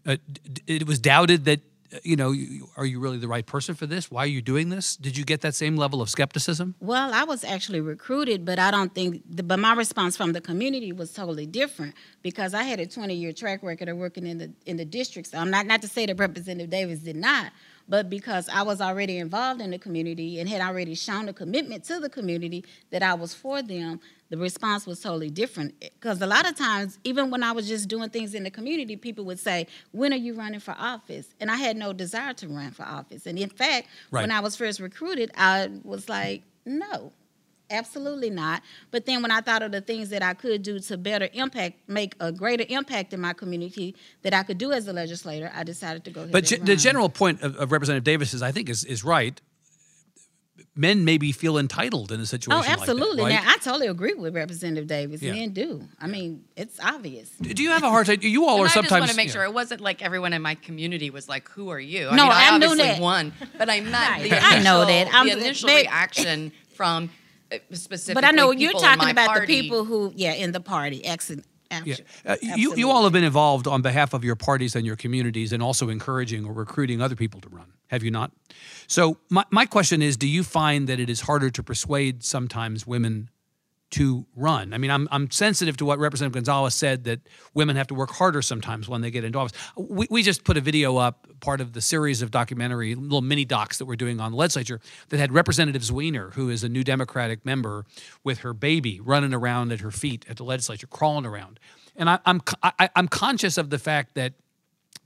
uh, 0.05 0.17
it 0.67 0.87
was 0.87 0.99
doubted 0.99 1.45
that, 1.45 1.59
uh, 1.93 1.97
you 2.03 2.15
know, 2.15 2.31
you- 2.31 2.69
are 2.77 2.85
you 2.85 2.99
really 2.99 3.17
the 3.17 3.27
right 3.27 3.45
person 3.45 3.75
for 3.75 3.85
this? 3.85 4.09
Why 4.09 4.23
are 4.23 4.27
you 4.27 4.41
doing 4.41 4.69
this? 4.69 4.95
Did 4.95 5.17
you 5.17 5.25
get 5.25 5.41
that 5.41 5.55
same 5.55 5.75
level 5.75 6.01
of 6.01 6.09
skepticism? 6.09 6.75
Well, 6.79 7.13
I 7.13 7.23
was 7.23 7.43
actually 7.43 7.81
recruited, 7.81 8.45
but 8.45 8.57
I 8.59 8.71
don't 8.71 8.93
think. 8.95 9.21
The, 9.29 9.43
but 9.43 9.59
my 9.59 9.73
response 9.73 10.15
from 10.15 10.31
the 10.33 10.41
community 10.41 10.91
was 10.91 11.11
totally 11.13 11.45
different 11.45 11.95
because 12.21 12.53
I 12.53 12.63
had 12.63 12.79
a 12.79 12.85
20-year 12.87 13.33
track 13.33 13.61
record 13.63 13.89
of 13.89 13.97
working 13.97 14.25
in 14.25 14.37
the 14.37 14.51
in 14.65 14.77
the 14.77 14.85
districts. 14.85 15.33
I'm 15.33 15.49
not 15.51 15.65
not 15.65 15.81
to 15.81 15.87
say 15.87 16.05
that 16.05 16.17
Representative 16.17 16.69
Davis 16.69 16.99
did 16.99 17.15
not, 17.17 17.51
but 17.87 18.09
because 18.09 18.47
I 18.49 18.61
was 18.63 18.81
already 18.81 19.17
involved 19.17 19.61
in 19.61 19.71
the 19.71 19.79
community 19.79 20.39
and 20.39 20.47
had 20.49 20.61
already 20.61 20.95
shown 20.95 21.27
a 21.29 21.33
commitment 21.33 21.83
to 21.85 21.99
the 21.99 22.09
community 22.09 22.63
that 22.91 23.03
I 23.03 23.13
was 23.13 23.33
for 23.33 23.61
them. 23.61 23.99
The 24.29 24.37
response 24.37 24.87
was 24.87 25.01
totally 25.01 25.29
different 25.29 25.77
because 25.81 26.21
a 26.21 26.25
lot 26.25 26.47
of 26.49 26.55
times, 26.55 26.97
even 27.03 27.29
when 27.31 27.43
I 27.43 27.51
was 27.51 27.67
just 27.67 27.89
doing 27.89 28.09
things 28.09 28.33
in 28.33 28.43
the 28.43 28.49
community, 28.51 28.95
people 28.95 29.25
would 29.25 29.39
say, 29.39 29.67
"When 29.91 30.13
are 30.13 30.17
you 30.17 30.33
running 30.35 30.61
for 30.61 30.71
office?" 30.77 31.27
And 31.41 31.51
I 31.51 31.57
had 31.57 31.75
no 31.75 31.91
desire 31.91 32.33
to 32.35 32.47
run 32.47 32.71
for 32.71 32.83
office. 32.83 33.25
And 33.25 33.37
in 33.37 33.49
fact, 33.49 33.87
Right. 34.09 34.21
when 34.21 34.31
I 34.31 34.39
was 34.39 34.55
first 34.55 34.79
recruited, 34.79 35.31
I 35.35 35.69
was 35.83 36.07
like, 36.07 36.43
"No, 36.65 37.11
absolutely 37.71 38.29
not." 38.29 38.61
But 38.91 39.05
then 39.05 39.21
when 39.21 39.31
I 39.31 39.41
thought 39.41 39.63
of 39.63 39.71
the 39.71 39.81
things 39.81 40.09
that 40.09 40.21
I 40.21 40.33
could 40.33 40.61
do 40.63 40.79
to 40.79 40.97
better 40.97 41.29
impact, 41.33 41.79
make 41.87 42.15
a 42.19 42.31
greater 42.31 42.65
impact 42.69 43.13
in 43.13 43.21
my 43.21 43.33
community 43.33 43.95
that 44.23 44.33
I 44.33 44.43
could 44.43 44.57
do 44.57 44.71
as 44.71 44.87
a 44.87 44.93
legislator, 44.93 45.51
I 45.55 45.63
decided 45.63 46.03
to 46.05 46.11
go 46.11 46.21
ahead. 46.21 46.31
But 46.31 46.51
and 46.51 46.63
ge- 46.63 46.65
the 46.65 46.75
general 46.75 47.09
point 47.09 47.41
of, 47.41 47.55
of 47.57 47.71
Representative 47.71 48.03
Davis 48.03 48.33
is, 48.33 48.41
I 48.41 48.51
think, 48.51 48.69
is, 48.69 48.83
is 48.83 49.03
right. 49.03 49.39
Men 50.73 51.03
maybe 51.03 51.33
feel 51.33 51.57
entitled 51.57 52.13
in 52.13 52.21
a 52.21 52.25
situation 52.25 52.53
Oh, 52.53 52.57
like 52.59 52.67
that, 52.67 52.77
oh, 52.77 52.81
absolutely. 52.83 53.23
right? 53.23 53.33
Now, 53.43 53.51
I 53.51 53.57
totally 53.57 53.87
agree 53.87 54.13
with 54.13 54.33
Representative 54.33 54.87
Davis. 54.87 55.21
Yeah. 55.21 55.33
Men 55.33 55.49
do. 55.49 55.83
I 55.99 56.07
mean, 56.07 56.45
it's 56.55 56.79
obvious. 56.79 57.29
Do 57.41 57.61
you 57.61 57.71
have 57.71 57.83
a 57.83 57.89
hard 57.89 58.05
time? 58.05 58.19
You 58.21 58.45
all 58.47 58.55
And 58.57 58.63
are 58.63 58.65
I 58.67 58.69
sometimes. 58.69 58.89
just 58.89 58.99
want 59.01 59.11
to 59.11 59.17
make 59.17 59.27
yeah. 59.27 59.33
sure 59.33 59.43
it 59.43 59.53
wasn't 59.53 59.81
like 59.81 60.01
everyone 60.01 60.31
in 60.31 60.41
my 60.41 60.55
community 60.55 61.09
was 61.09 61.27
like, 61.27 61.49
"Who 61.49 61.69
are 61.69 61.79
you?" 61.79 62.03
No, 62.05 62.09
I 62.09 62.11
mean, 62.13 62.21
I, 62.21 62.25
I 62.25 62.57
knew 62.57 62.65
obviously 62.67 62.77
that. 62.93 63.01
won, 63.01 63.33
but 63.57 63.69
I 63.69 63.81
meant 63.81 63.93
Right. 63.93 64.29
the 64.29 64.41
I 64.41 64.63
know 64.63 64.85
that. 64.85 65.13
I'm- 65.13 65.25
the 65.27 65.37
initial 65.39 65.67
they- 65.67 65.81
reaction 65.81 66.53
from 66.75 67.09
specifically. 67.71 68.13
But 68.13 68.25
I 68.25 68.31
know 68.31 68.51
you're 68.51 68.73
talking 68.73 69.09
about 69.09 69.27
party. 69.27 69.45
the 69.45 69.61
people 69.61 69.85
who, 69.85 70.11
yeah, 70.15 70.33
in 70.33 70.51
the 70.51 70.61
party. 70.61 71.03
Excellent. 71.05 71.45
Yeah. 71.85 71.95
Uh, 72.25 72.35
you, 72.41 72.75
you 72.75 72.89
all 72.89 73.03
have 73.03 73.13
been 73.13 73.23
involved 73.23 73.65
on 73.65 73.81
behalf 73.81 74.13
of 74.13 74.25
your 74.25 74.35
parties 74.35 74.75
and 74.75 74.85
your 74.85 74.97
communities 74.97 75.53
and 75.53 75.63
also 75.63 75.89
encouraging 75.89 76.45
or 76.45 76.51
recruiting 76.51 77.01
other 77.01 77.15
people 77.15 77.39
to 77.41 77.49
run, 77.49 77.71
have 77.87 78.03
you 78.03 78.11
not? 78.11 78.31
So, 78.87 79.17
my, 79.29 79.45
my 79.51 79.65
question 79.65 80.01
is 80.01 80.17
do 80.17 80.27
you 80.27 80.43
find 80.43 80.87
that 80.89 80.99
it 80.99 81.09
is 81.09 81.21
harder 81.21 81.49
to 81.49 81.63
persuade 81.63 82.23
sometimes 82.23 82.85
women 82.85 83.29
to 83.91 84.25
run? 84.35 84.73
I 84.73 84.77
mean, 84.77 84.91
I'm, 84.91 85.07
I'm 85.11 85.29
sensitive 85.31 85.77
to 85.77 85.85
what 85.85 85.99
Representative 85.99 86.33
Gonzalez 86.33 86.73
said 86.73 87.03
that 87.05 87.21
women 87.53 87.75
have 87.75 87.87
to 87.87 87.93
work 87.93 88.11
harder 88.11 88.41
sometimes 88.41 88.87
when 88.89 89.01
they 89.01 89.11
get 89.11 89.23
into 89.23 89.37
office. 89.39 89.57
We, 89.75 90.07
we 90.09 90.23
just 90.23 90.43
put 90.43 90.57
a 90.57 90.61
video 90.61 90.97
up, 90.97 91.27
part 91.39 91.61
of 91.61 91.73
the 91.73 91.81
series 91.81 92.21
of 92.21 92.31
documentary, 92.31 92.95
little 92.95 93.21
mini 93.21 93.45
docs 93.45 93.77
that 93.77 93.85
we're 93.85 93.95
doing 93.95 94.19
on 94.19 94.31
the 94.31 94.37
legislature, 94.37 94.79
that 95.09 95.17
had 95.17 95.33
Representative 95.33 95.81
Zwiener, 95.81 96.33
who 96.33 96.49
is 96.49 96.63
a 96.63 96.69
new 96.69 96.83
Democratic 96.83 97.45
member, 97.45 97.85
with 98.23 98.39
her 98.39 98.53
baby 98.53 98.99
running 98.99 99.33
around 99.33 99.71
at 99.71 99.81
her 99.81 99.91
feet 99.91 100.25
at 100.29 100.37
the 100.37 100.43
legislature, 100.43 100.87
crawling 100.87 101.25
around. 101.25 101.59
And 101.95 102.09
I, 102.09 102.19
I'm, 102.25 102.41
I, 102.63 102.89
I'm 102.95 103.07
conscious 103.07 103.57
of 103.57 103.69
the 103.69 103.79
fact 103.79 104.15
that 104.15 104.33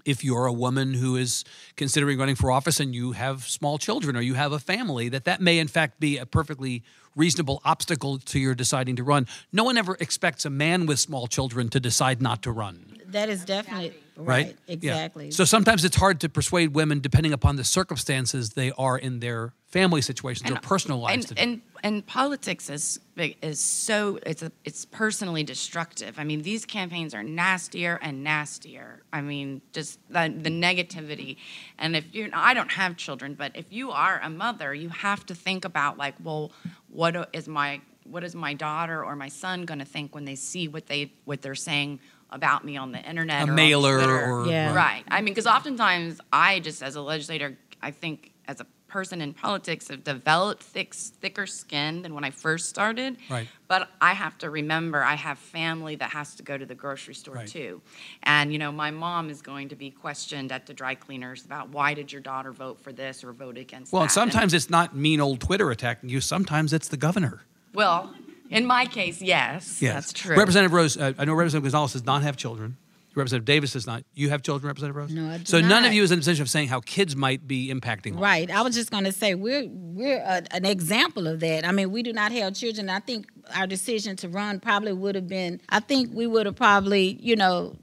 if 0.06 0.24
you're 0.24 0.46
a 0.46 0.54
woman 0.54 0.94
who 0.94 1.16
is 1.16 1.44
considering 1.76 2.18
running 2.20 2.36
for 2.36 2.52
office 2.52 2.80
and 2.80 2.94
you 2.96 3.12
have 3.14 3.44
small 3.44 3.78
children 3.78 4.16
or 4.16 4.22
you 4.22 4.36
have 4.36 4.52
a 4.52 4.60
family 4.60 5.10
that 5.10 5.26
that 5.26 5.42
may 5.42 5.60
in 5.60 5.68
fact 5.68 6.00
be 6.00 6.18
a 6.18 6.26
perfectly 6.26 6.84
reasonable 7.16 7.62
obstacle 7.66 8.20
to 8.20 8.40
your 8.40 8.54
deciding 8.56 8.96
to 8.96 9.04
run 9.04 9.28
no 9.52 9.64
one 9.64 9.78
ever 9.78 9.98
expects 10.00 10.46
a 10.46 10.50
man 10.50 10.86
with 10.86 11.00
small 11.00 11.28
children 11.28 11.70
to 11.70 11.80
decide 11.80 12.22
not 12.22 12.42
to 12.44 12.52
run 12.52 12.98
That 13.08 13.30
is 13.30 13.44
definitely 13.46 13.94
right, 14.16 14.28
right. 14.46 14.58
Yeah. 14.68 14.74
Exactly. 14.74 15.32
so 15.32 15.44
sometimes 15.46 15.84
it's 15.84 15.98
hard 15.98 16.20
to 16.22 16.30
persuade 16.30 16.74
women 16.74 17.00
depending 17.00 17.34
upon 17.34 17.56
the 17.56 17.64
circumstances 17.64 18.52
they 18.52 18.72
are 18.78 18.98
in 18.98 19.20
their 19.20 19.54
family 19.68 20.02
situations 20.02 20.50
or 20.50 20.56
personal 20.58 21.00
lives 21.00 21.32
and, 21.32 21.40
and 21.40 21.62
and 21.86 22.04
politics 22.08 22.68
is 22.72 23.00
is 23.44 23.60
so 23.60 24.18
it's 24.26 24.42
a, 24.42 24.52
it's 24.64 24.86
personally 24.86 25.44
destructive. 25.44 26.18
I 26.18 26.24
mean, 26.24 26.42
these 26.42 26.66
campaigns 26.66 27.14
are 27.14 27.22
nastier 27.22 28.00
and 28.02 28.24
nastier. 28.24 29.04
I 29.14 29.22
mean, 29.22 29.62
just 29.72 30.00
the, 30.10 30.34
the 30.36 30.50
negativity. 30.50 31.38
And 31.78 31.96
if 31.96 32.14
you, 32.16 32.32
I 32.34 32.56
don't 32.56 32.72
have 32.72 32.98
children, 32.98 33.36
but 33.36 33.52
if 33.56 33.72
you 33.72 33.92
are 33.92 34.20
a 34.24 34.32
mother, 34.32 34.74
you 34.74 34.90
have 34.90 35.28
to 35.28 35.36
think 35.36 35.64
about 35.64 35.96
like, 36.00 36.16
well, 36.24 36.52
what 36.90 37.30
is 37.34 37.48
my 37.48 37.82
what 38.04 38.24
is 38.24 38.34
my 38.36 38.56
daughter 38.56 39.06
or 39.06 39.16
my 39.16 39.30
son 39.30 39.66
going 39.66 39.80
to 39.80 39.86
think 39.86 40.16
when 40.16 40.26
they 40.26 40.36
see 40.36 40.68
what 40.68 40.88
they 40.88 41.14
what 41.26 41.44
they're 41.44 41.54
saying 41.54 42.00
about 42.32 42.66
me 42.66 42.78
on 42.78 42.94
the 42.94 43.00
internet 43.08 43.44
A 43.44 43.46
or 43.46 43.50
on 43.52 43.56
mailer 43.56 43.98
Twitter? 43.98 44.32
or- 44.32 44.48
Yeah. 44.48 44.74
right. 44.74 45.04
I 45.08 45.22
mean, 45.22 45.36
because 45.36 45.46
oftentimes 45.46 46.20
I 46.34 46.62
just 46.62 46.82
as 46.82 46.96
a 46.96 47.02
legislator, 47.02 47.56
I 47.80 47.92
think 47.92 48.32
as 48.48 48.60
a 48.60 48.66
person 48.96 49.20
in 49.20 49.34
politics 49.34 49.90
have 49.90 50.06
developed 50.06 50.64
thick, 50.64 50.94
thicker 50.94 51.46
skin 51.46 52.02
than 52.02 52.14
when 52.14 52.24
I 52.24 52.32
first 52.32 52.70
started. 52.70 53.18
Right. 53.30 53.46
But 53.68 53.90
I 54.00 54.14
have 54.14 54.38
to 54.38 54.50
remember 54.50 55.04
I 55.04 55.16
have 55.16 55.38
family 55.38 55.98
that 55.98 56.12
has 56.12 56.34
to 56.36 56.44
go 56.44 56.58
to 56.58 56.66
the 56.66 56.76
grocery 56.76 57.14
store 57.14 57.36
Right. 57.36 57.46
too. 57.48 57.82
And, 58.24 58.54
you 58.54 58.58
know, 58.60 58.72
my 58.72 58.92
mom 58.92 59.30
is 59.30 59.42
going 59.42 59.68
to 59.68 59.76
be 59.76 59.92
questioned 59.92 60.54
at 60.54 60.66
the 60.66 60.74
dry 60.74 60.96
cleaners 60.96 61.44
about 61.44 61.68
why 61.72 61.94
did 61.94 62.10
your 62.14 62.22
daughter 62.22 62.54
vote 62.54 62.80
for 62.80 62.94
this 62.94 63.22
or 63.22 63.34
vote 63.34 63.58
against 63.58 63.92
well 63.92 64.00
that. 64.04 64.06
and 64.06 64.12
sometimes 64.14 64.54
it's 64.54 64.70
not 64.70 64.96
mean 64.96 65.20
old 65.20 65.42
twitter 65.42 65.70
attacking 65.72 66.08
you 66.10 66.22
sometimes 66.22 66.72
it's 66.72 66.88
the 66.88 66.96
governor 66.98 67.42
well, 67.74 68.14
in 68.50 68.66
my 68.66 68.86
case, 68.86 69.22
yes, 69.22 69.82
Yes. 69.82 69.94
that's 69.96 70.14
true. 70.14 70.38
Representative 70.38 70.72
Rose, 70.72 70.96
uh, 70.96 71.12
I 71.18 71.26
know 71.26 71.34
Representative 71.34 71.64
Gonzalez 71.64 71.92
does 71.92 72.06
not 72.06 72.24
have 72.24 72.38
children. 72.38 72.78
Representative 73.16 73.46
Davis 73.46 73.74
does 73.74 73.88
not. 73.88 74.04
You 74.14 74.30
have 74.30 74.42
children, 74.42 74.68
Representative 74.68 74.96
Rose? 74.96 75.12
No, 75.12 75.30
I 75.30 75.38
do 75.38 75.46
So 75.46 75.62
none 75.62 75.86
of 75.86 75.94
you 75.94 76.04
is 76.04 76.12
in 76.12 76.20
a 76.20 76.22
position 76.22 76.42
of 76.42 76.50
saying 76.50 76.68
how 76.68 76.82
kids 76.82 77.16
might 77.16 77.48
be 77.48 77.74
impacting. 77.74 78.20
Right. 78.20 78.52
I 78.52 78.62
was 78.62 78.76
just 78.76 78.92
going 78.92 79.06
to 79.06 79.12
say 79.12 79.36
we're 79.36 79.68
we're 79.70 80.18
a, 80.18 80.44
an 80.52 80.66
example 80.66 81.28
of 81.28 81.40
that. 81.40 81.66
I 81.66 81.72
mean, 81.72 81.92
we 81.92 82.04
do 82.04 82.12
not 82.14 82.32
have 82.34 82.54
children. 82.54 82.90
I 82.90 83.00
think 83.00 83.28
our 83.56 83.68
decision 83.68 84.16
to 84.18 84.30
run 84.30 84.60
probably 84.60 84.94
would 84.94 85.16
have 85.16 85.28
been. 85.28 85.62
I 85.70 85.80
think 85.80 86.12
we 86.14 86.28
would 86.28 86.46
have 86.46 86.56
probably, 86.56 87.18
you 87.22 87.36
know, 87.36 87.76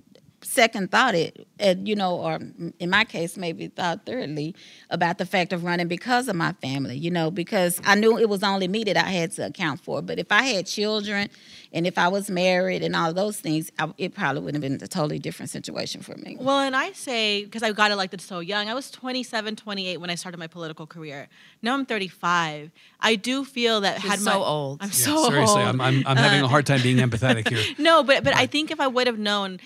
second 0.45 0.91
thought 0.91 1.15
it, 1.15 1.47
and 1.59 1.89
you 1.89 1.95
know, 1.95 2.17
or 2.17 2.39
in 2.79 2.91
my 2.91 3.05
case, 3.05 3.37
maybe 3.37 3.69
thought 3.69 4.07
thirdly 4.07 4.55
about 4.91 5.19
the 5.19 5.27
fact 5.27 5.53
of 5.53 5.65
running 5.65 5.89
because 5.89 6.29
of 6.29 6.37
my 6.37 6.53
family. 6.55 6.97
You 6.97 7.11
know, 7.11 7.31
because 7.31 7.81
I 7.85 7.95
knew 7.95 8.19
it 8.19 8.29
was 8.29 8.43
only 8.43 8.69
me 8.69 8.85
that 8.85 8.97
I 8.97 9.11
had 9.11 9.33
to 9.33 9.47
account 9.47 9.81
for. 9.81 10.03
But 10.03 10.19
if 10.19 10.31
I 10.31 10.43
had 10.43 10.67
children, 10.67 11.29
and 11.73 11.87
if 11.87 11.99
I 11.99 12.09
was 12.09 12.31
married, 12.31 12.83
and 12.83 12.95
all 12.95 13.11
of 13.11 13.17
those 13.17 13.41
things, 13.41 13.71
I, 13.79 13.93
it 13.99 14.15
probably 14.15 14.43
would 14.43 14.55
have 14.55 14.63
been 14.63 14.75
a 14.75 14.89
totally 14.89 15.19
different 15.19 15.51
situation 15.51 16.03
for 16.03 16.17
me. 16.17 16.37
Well, 16.39 16.61
and 16.61 16.77
I 16.77 16.93
say, 16.93 17.45
because 17.45 17.63
I 17.63 17.73
got 17.73 17.91
elected 17.91 18.21
so 18.21 18.41
young, 18.41 18.69
I 18.69 18.75
was 18.75 18.91
27, 18.91 19.57
28 19.57 19.97
when 19.99 20.11
I 20.11 20.15
started 20.15 20.39
my 20.39 20.47
political 20.47 20.87
career. 20.87 21.29
Now 21.63 21.75
I'm 21.75 21.87
35. 21.87 22.71
I 23.01 23.15
do 23.17 23.45
feel 23.45 23.81
that 23.83 24.01
She's 24.01 24.11
had 24.11 24.19
so 24.21 24.39
my, 24.41 24.47
old. 24.47 24.83
I'm 24.83 24.89
Yeah, 24.89 24.93
so 24.93 25.31
Seriously, 25.31 25.63
old. 25.63 25.69
I'm, 25.69 25.81
I'm, 25.81 26.07
I'm 26.07 26.17
having 26.17 26.43
a 26.43 26.49
hard 26.49 26.67
time 26.67 26.83
being 26.83 27.01
uh, 27.01 27.07
empathetic 27.07 27.49
here. 27.49 27.75
no, 27.79 28.03
but 28.03 28.25
but 28.25 28.37
I 28.37 28.47
think 28.47 28.71
if 28.71 28.81
I 28.81 28.87
would 28.87 29.07
have 29.07 29.19
known 29.19 29.59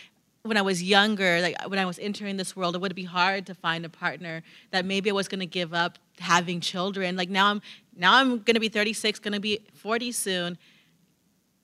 when 0.47 0.57
I 0.57 0.63
was 0.63 0.83
younger, 0.83 1.41
like 1.41 1.57
when 1.69 1.79
I 1.79 1.85
was 1.85 1.99
entering 1.99 2.37
this 2.37 2.57
world, 2.57 2.75
it 2.75 2.81
would 2.81 2.95
be 2.95 3.05
hard 3.05 3.47
to 3.47 3.55
find 3.55 3.85
a 3.85 3.89
partner 3.89 4.43
that 4.71 4.85
maybe 4.85 5.11
I 5.11 5.13
was 5.13 5.29
going 5.29 5.41
to 5.41 5.47
give 5.47 5.75
up 5.75 5.99
having 6.19 6.61
children. 6.61 7.17
Like 7.17 7.31
now 7.31 7.47
I'm 7.51 7.63
now 7.97 8.15
I'm 8.15 8.39
going 8.39 8.55
to 8.55 8.61
be 8.61 8.69
36, 8.69 9.19
going 9.19 9.35
to 9.35 9.41
be 9.41 9.61
40 9.75 10.13
soon. 10.13 10.59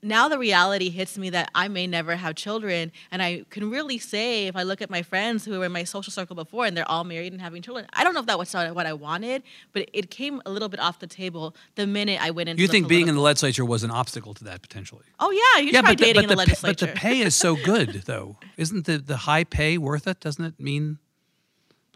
Now 0.02 0.28
the 0.28 0.38
reality 0.38 0.90
hits 0.90 1.16
me 1.16 1.30
that 1.30 1.50
I 1.54 1.68
may 1.68 1.86
never 1.86 2.16
have 2.16 2.34
children, 2.34 2.90
and 3.12 3.22
I 3.22 3.44
can 3.50 3.70
really 3.70 3.98
say 3.98 4.48
if 4.48 4.56
I 4.56 4.64
look 4.64 4.82
at 4.82 4.90
my 4.90 5.02
friends 5.02 5.44
who 5.44 5.58
were 5.58 5.66
in 5.66 5.72
my 5.72 5.84
social 5.84 6.10
circle 6.10 6.34
before 6.34 6.66
and 6.66 6.76
they're 6.76 6.90
all 6.90 7.04
married 7.04 7.32
and 7.32 7.40
having 7.40 7.62
children, 7.62 7.86
I 7.92 8.02
don't 8.02 8.12
know 8.12 8.20
if 8.20 8.26
that 8.26 8.38
was 8.38 8.52
what 8.52 8.86
I 8.86 8.92
wanted, 8.94 9.44
but 9.72 9.88
it 9.92 10.10
came 10.10 10.42
a 10.44 10.50
little 10.50 10.68
bit 10.68 10.80
off 10.80 10.98
the 10.98 11.06
table 11.06 11.54
the 11.76 11.86
minute 11.86 12.20
I 12.20 12.30
went 12.30 12.48
into. 12.48 12.60
You 12.60 12.68
think 12.68 12.88
being 12.88 13.06
in 13.06 13.14
the 13.14 13.20
legislature 13.20 13.64
was 13.64 13.84
an 13.84 13.92
obstacle 13.92 14.34
to 14.34 14.44
that 14.44 14.60
potentially? 14.60 15.04
Oh 15.20 15.30
yeah, 15.30 15.62
you 15.62 15.70
yeah, 15.70 15.82
but 15.82 15.98
the, 15.98 16.04
dating 16.04 16.14
but, 16.14 16.32
in 16.32 16.38
the, 16.38 16.44
the 16.46 16.50
pa- 16.50 16.58
but 16.62 16.78
the 16.78 16.88
pay 16.88 17.20
is 17.20 17.36
so 17.36 17.54
good, 17.54 18.02
though. 18.06 18.38
Isn't 18.56 18.86
the, 18.86 18.98
the 18.98 19.18
high 19.18 19.44
pay 19.44 19.78
worth 19.78 20.08
it? 20.08 20.18
Doesn't 20.18 20.44
it 20.44 20.58
mean? 20.58 20.98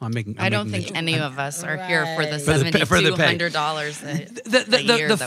I'm 0.00 0.12
making. 0.12 0.36
I'm 0.38 0.44
I 0.44 0.48
don't 0.50 0.70
making 0.70 0.86
think 0.88 0.94
a- 0.94 0.98
any 0.98 1.18
of 1.18 1.38
us 1.38 1.64
are 1.64 1.76
here 1.78 2.04
for 2.16 2.24
the 2.26 2.32
Right. 2.32 2.40
For 2.42 2.58
the 2.58 2.64
pay- 2.64 2.70
for 2.70 2.78
the 2.78 2.84
seventy-two 2.86 3.16
pay. 3.16 3.26
hundred 3.26 3.52
dollars. 3.52 3.98
the, 3.98 4.40
the, 4.44 4.64
the, 4.68 4.82
year 4.82 5.08
the 5.08 5.16
that 5.16 5.26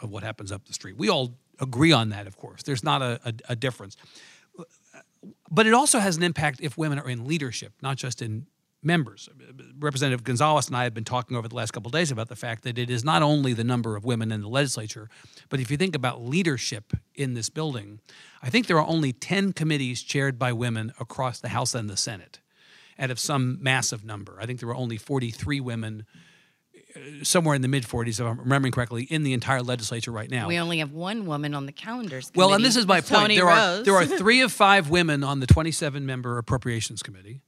of 0.00 0.10
what 0.10 0.22
happens 0.22 0.52
up 0.52 0.66
the 0.66 0.74
street. 0.74 0.96
We 0.98 1.08
all 1.08 1.34
agree 1.60 1.92
on 1.92 2.10
that, 2.10 2.26
of 2.26 2.36
course. 2.36 2.62
There's 2.62 2.84
not 2.84 3.00
a, 3.02 3.18
a, 3.24 3.34
a 3.50 3.56
difference. 3.56 3.96
But 5.50 5.66
it 5.66 5.74
also 5.74 5.98
has 5.98 6.16
an 6.16 6.22
impact 6.22 6.60
if 6.60 6.76
women 6.78 6.98
are 6.98 7.08
in 7.08 7.26
leadership, 7.26 7.72
not 7.82 7.96
just 7.96 8.22
in 8.22 8.46
members. 8.82 9.28
Representative 9.78 10.24
Gonzalez 10.24 10.68
and 10.68 10.76
I 10.76 10.84
have 10.84 10.94
been 10.94 11.04
talking 11.04 11.36
over 11.36 11.48
the 11.48 11.54
last 11.54 11.72
couple 11.72 11.88
of 11.88 11.92
days 11.92 12.10
about 12.10 12.28
the 12.28 12.36
fact 12.36 12.62
that 12.62 12.78
it 12.78 12.90
is 12.90 13.04
not 13.04 13.22
only 13.22 13.52
the 13.52 13.64
number 13.64 13.96
of 13.96 14.04
women 14.04 14.30
in 14.30 14.40
the 14.40 14.48
legislature, 14.48 15.08
but 15.48 15.60
if 15.60 15.70
you 15.70 15.76
think 15.76 15.96
about 15.96 16.22
leadership 16.22 16.92
in 17.14 17.34
this 17.34 17.48
building, 17.48 18.00
I 18.42 18.50
think 18.50 18.66
there 18.66 18.78
are 18.78 18.86
only 18.86 19.12
10 19.12 19.52
committees 19.52 20.02
chaired 20.02 20.38
by 20.38 20.52
women 20.52 20.92
across 21.00 21.40
the 21.40 21.48
House 21.48 21.74
and 21.74 21.90
the 21.90 21.96
Senate 21.96 22.40
out 22.98 23.10
of 23.10 23.18
some 23.18 23.58
massive 23.62 24.04
number. 24.04 24.38
I 24.40 24.46
think 24.46 24.60
there 24.60 24.68
were 24.68 24.74
only 24.76 24.96
43 24.96 25.60
women 25.60 26.06
uh, 26.96 27.00
somewhere 27.22 27.54
in 27.54 27.62
the 27.62 27.68
mid 27.68 27.84
40s, 27.84 28.20
if 28.20 28.26
I'm 28.26 28.38
remembering 28.40 28.72
correctly, 28.72 29.04
in 29.04 29.22
the 29.22 29.32
entire 29.32 29.62
legislature 29.62 30.10
right 30.10 30.30
now. 30.30 30.48
We 30.48 30.58
only 30.58 30.78
have 30.78 30.92
one 30.92 31.26
woman 31.26 31.54
on 31.54 31.66
the 31.66 31.72
calendars. 31.72 32.32
Well, 32.34 32.54
and 32.54 32.64
this 32.64 32.76
is 32.76 32.86
my 32.86 33.00
point. 33.00 33.08
Toni 33.08 33.36
There 33.36 33.48
are 33.48 33.82
there 33.82 33.94
are 33.94 34.06
three 34.06 34.40
of 34.40 34.52
five 34.52 34.90
women 34.90 35.22
on 35.22 35.40
the 35.40 35.46
27 35.46 36.04
member 36.04 36.38
Appropriations 36.38 37.02
Committee. 37.02 37.42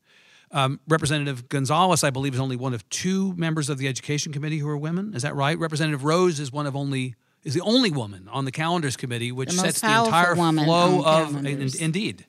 Um, 0.53 0.81
Representative 0.89 1.49
Gonzalez, 1.49 2.03
I 2.03 2.11
believe, 2.11 2.35
is 2.35 2.41
only 2.41 2.57
one 2.57 2.75
of 2.75 2.89
two 2.89 3.35
members 3.35 3.69
of 3.69 3.79
the 3.79 3.87
Education 3.87 4.33
Committee 4.33 4.59
who 4.59 4.69
are 4.69 4.77
women. 4.77 5.15
Is 5.15 5.23
that 5.23 5.35
right? 5.37 5.57
Representative 5.59 6.03
Rose 6.05 6.41
is 6.41 6.51
one 6.53 6.67
of 6.67 6.75
only 6.75 7.15
is 7.43 7.55
the 7.55 7.61
only 7.63 7.91
woman 7.91 8.29
on 8.31 8.45
the 8.45 8.53
Calendars 8.53 8.97
Committee, 8.97 9.33
which 9.33 9.51
The 9.51 9.57
sets 9.59 9.81
the 9.81 9.87
entire 10.05 10.35
woman 10.35 10.65
flow 10.67 11.03
of. 11.05 11.47
in- 11.47 11.71
indeed. 11.81 12.27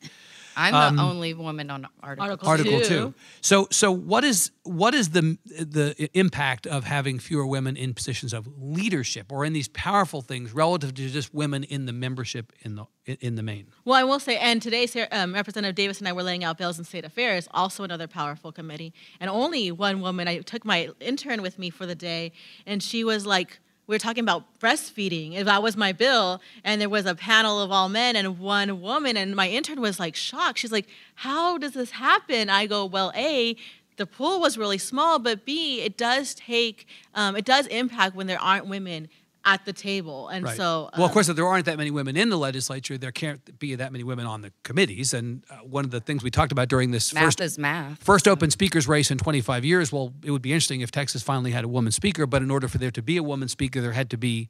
I'm 0.56 0.96
the 0.96 1.02
only 1.02 1.34
woman 1.34 1.70
on 1.70 1.88
Article. 2.02 2.24
Article 2.24 2.46
two. 2.46 2.50
Article 2.50 2.80
Two. 2.80 2.88
two. 2.88 3.14
So, 3.42 3.68
so 3.72 3.92
what 3.92 4.24
is 4.24 4.52
what 4.64 4.94
is 4.94 5.10
the 5.10 5.38
the 5.48 6.10
impact 6.14 6.68
of 6.68 6.84
having 6.84 7.20
fewer 7.20 7.46
women 7.46 7.78
in 7.78 7.94
positions 7.94 8.34
of 8.34 8.48
leadership 8.60 9.32
or 9.32 9.46
in 9.46 9.54
these 9.54 9.68
powerful 9.70 10.22
things 10.22 10.54
relative 10.54 10.94
to 10.94 11.10
just 11.10 11.34
women 11.34 11.64
in 11.64 11.86
the 11.86 11.94
membership 11.94 12.54
in 12.62 12.76
the 12.76 12.86
in 13.06 13.36
the 13.36 13.44
main? 13.44 13.68
Well, 13.86 14.00
I 14.00 14.04
will 14.04 14.20
say, 14.20 14.38
and 14.38 14.62
today 14.62 14.88
um, 15.12 15.34
Representative 15.34 15.76
Davis 15.76 16.00
and 16.00 16.08
I 16.08 16.14
were 16.14 16.24
laying 16.24 16.44
out 16.44 16.58
bills 16.58 16.78
in 16.78 16.86
state 16.86 17.06
affairs, 17.06 17.48
also 17.52 17.84
another 17.84 18.08
powerful 18.08 18.52
committee, 18.52 18.94
and 19.20 19.30
only 19.30 19.72
one 19.72 20.02
woman. 20.02 20.28
I 20.28 20.40
took 20.40 20.66
my 20.66 20.90
intern 21.00 21.42
with 21.42 21.58
me 21.58 21.70
for 21.70 21.86
the 21.86 21.96
day, 21.96 22.32
and 22.66 22.82
she 22.82 23.04
was 23.04 23.26
like, 23.26 23.60
we 23.92 23.96
were 23.96 24.00
talking 24.00 24.24
about 24.24 24.58
breastfeeding. 24.58 25.34
If 25.34 25.46
that 25.48 25.62
was 25.62 25.76
my 25.76 25.92
bill, 25.92 26.42
and 26.64 26.80
there 26.80 26.88
was 26.88 27.06
a 27.06 27.14
panel 27.14 27.60
of 27.60 27.74
all 27.74 27.90
men 27.90 28.16
and 28.16 28.40
one 28.40 28.80
woman, 28.80 29.18
and 29.18 29.36
my 29.36 29.50
intern 29.50 29.82
was 29.82 30.00
like 30.00 30.16
shocked. 30.16 30.60
She's 30.60 30.72
like, 30.72 30.88
"How 31.16 31.58
does 31.58 31.74
this 31.74 31.92
happen?" 31.92 32.50
I 32.50 32.68
go, 32.68 32.86
"Well, 32.86 33.12
a." 33.14 33.58
The 33.98 34.06
pool 34.06 34.40
was 34.40 34.58
really 34.58 34.78
small, 34.78 35.20
but 35.20 35.46
B, 35.46 35.82
it 35.82 35.98
does 35.98 36.34
take, 36.34 36.88
um, 37.14 37.36
it 37.36 37.44
does 37.44 37.68
impact 37.68 38.16
when 38.16 38.26
there 38.26 38.42
aren't 38.42 38.66
women 38.66 39.10
at 39.44 39.66
the 39.66 39.74
table, 39.74 40.28
and 40.28 40.46
Right. 40.46 40.56
so. 40.56 40.90
well, 40.94 41.06
of 41.06 41.10
um, 41.10 41.14
course, 41.14 41.30
if 41.30 41.36
there 41.36 41.48
aren't 41.48 41.66
that 41.66 41.78
many 41.78 41.90
women 41.90 42.16
in 42.16 42.30
the 42.30 42.38
legislature, 42.38 42.98
there 42.98 43.12
can't 43.12 43.58
be 43.60 43.76
that 43.76 43.92
many 43.92 44.04
women 44.04 44.26
on 44.26 44.42
the 44.42 44.52
committees. 44.64 45.14
And 45.14 45.44
uh, 45.50 45.58
one 45.58 45.84
of 45.84 45.92
the 45.92 46.00
things 46.00 46.24
we 46.24 46.30
talked 46.30 46.52
about 46.52 46.68
during 46.68 46.92
this 46.92 47.14
Math 47.14 47.24
first 47.24 47.42
is 47.42 47.58
math. 47.58 48.04
first 48.04 48.28
open 48.28 48.52
speakers 48.52 48.88
race 48.88 49.10
in 49.10 49.18
25 49.18 49.66
years, 49.66 49.92
well, 49.92 50.14
it 50.24 50.32
would 50.32 50.42
be 50.42 50.54
interesting 50.54 50.82
if 50.82 50.92
Texas 50.92 51.24
finally 51.24 51.52
had 51.52 51.64
a 51.64 51.68
woman 51.68 51.92
speaker. 51.92 52.26
But 52.28 52.42
in 52.42 52.52
order 52.52 52.68
for 52.68 52.78
there 52.78 52.92
to 52.92 53.02
be 53.02 53.18
a 53.18 53.24
woman 53.24 53.48
speaker, 53.48 53.82
there 53.82 53.94
had 53.94 54.10
to 54.12 54.18
be 54.18 54.50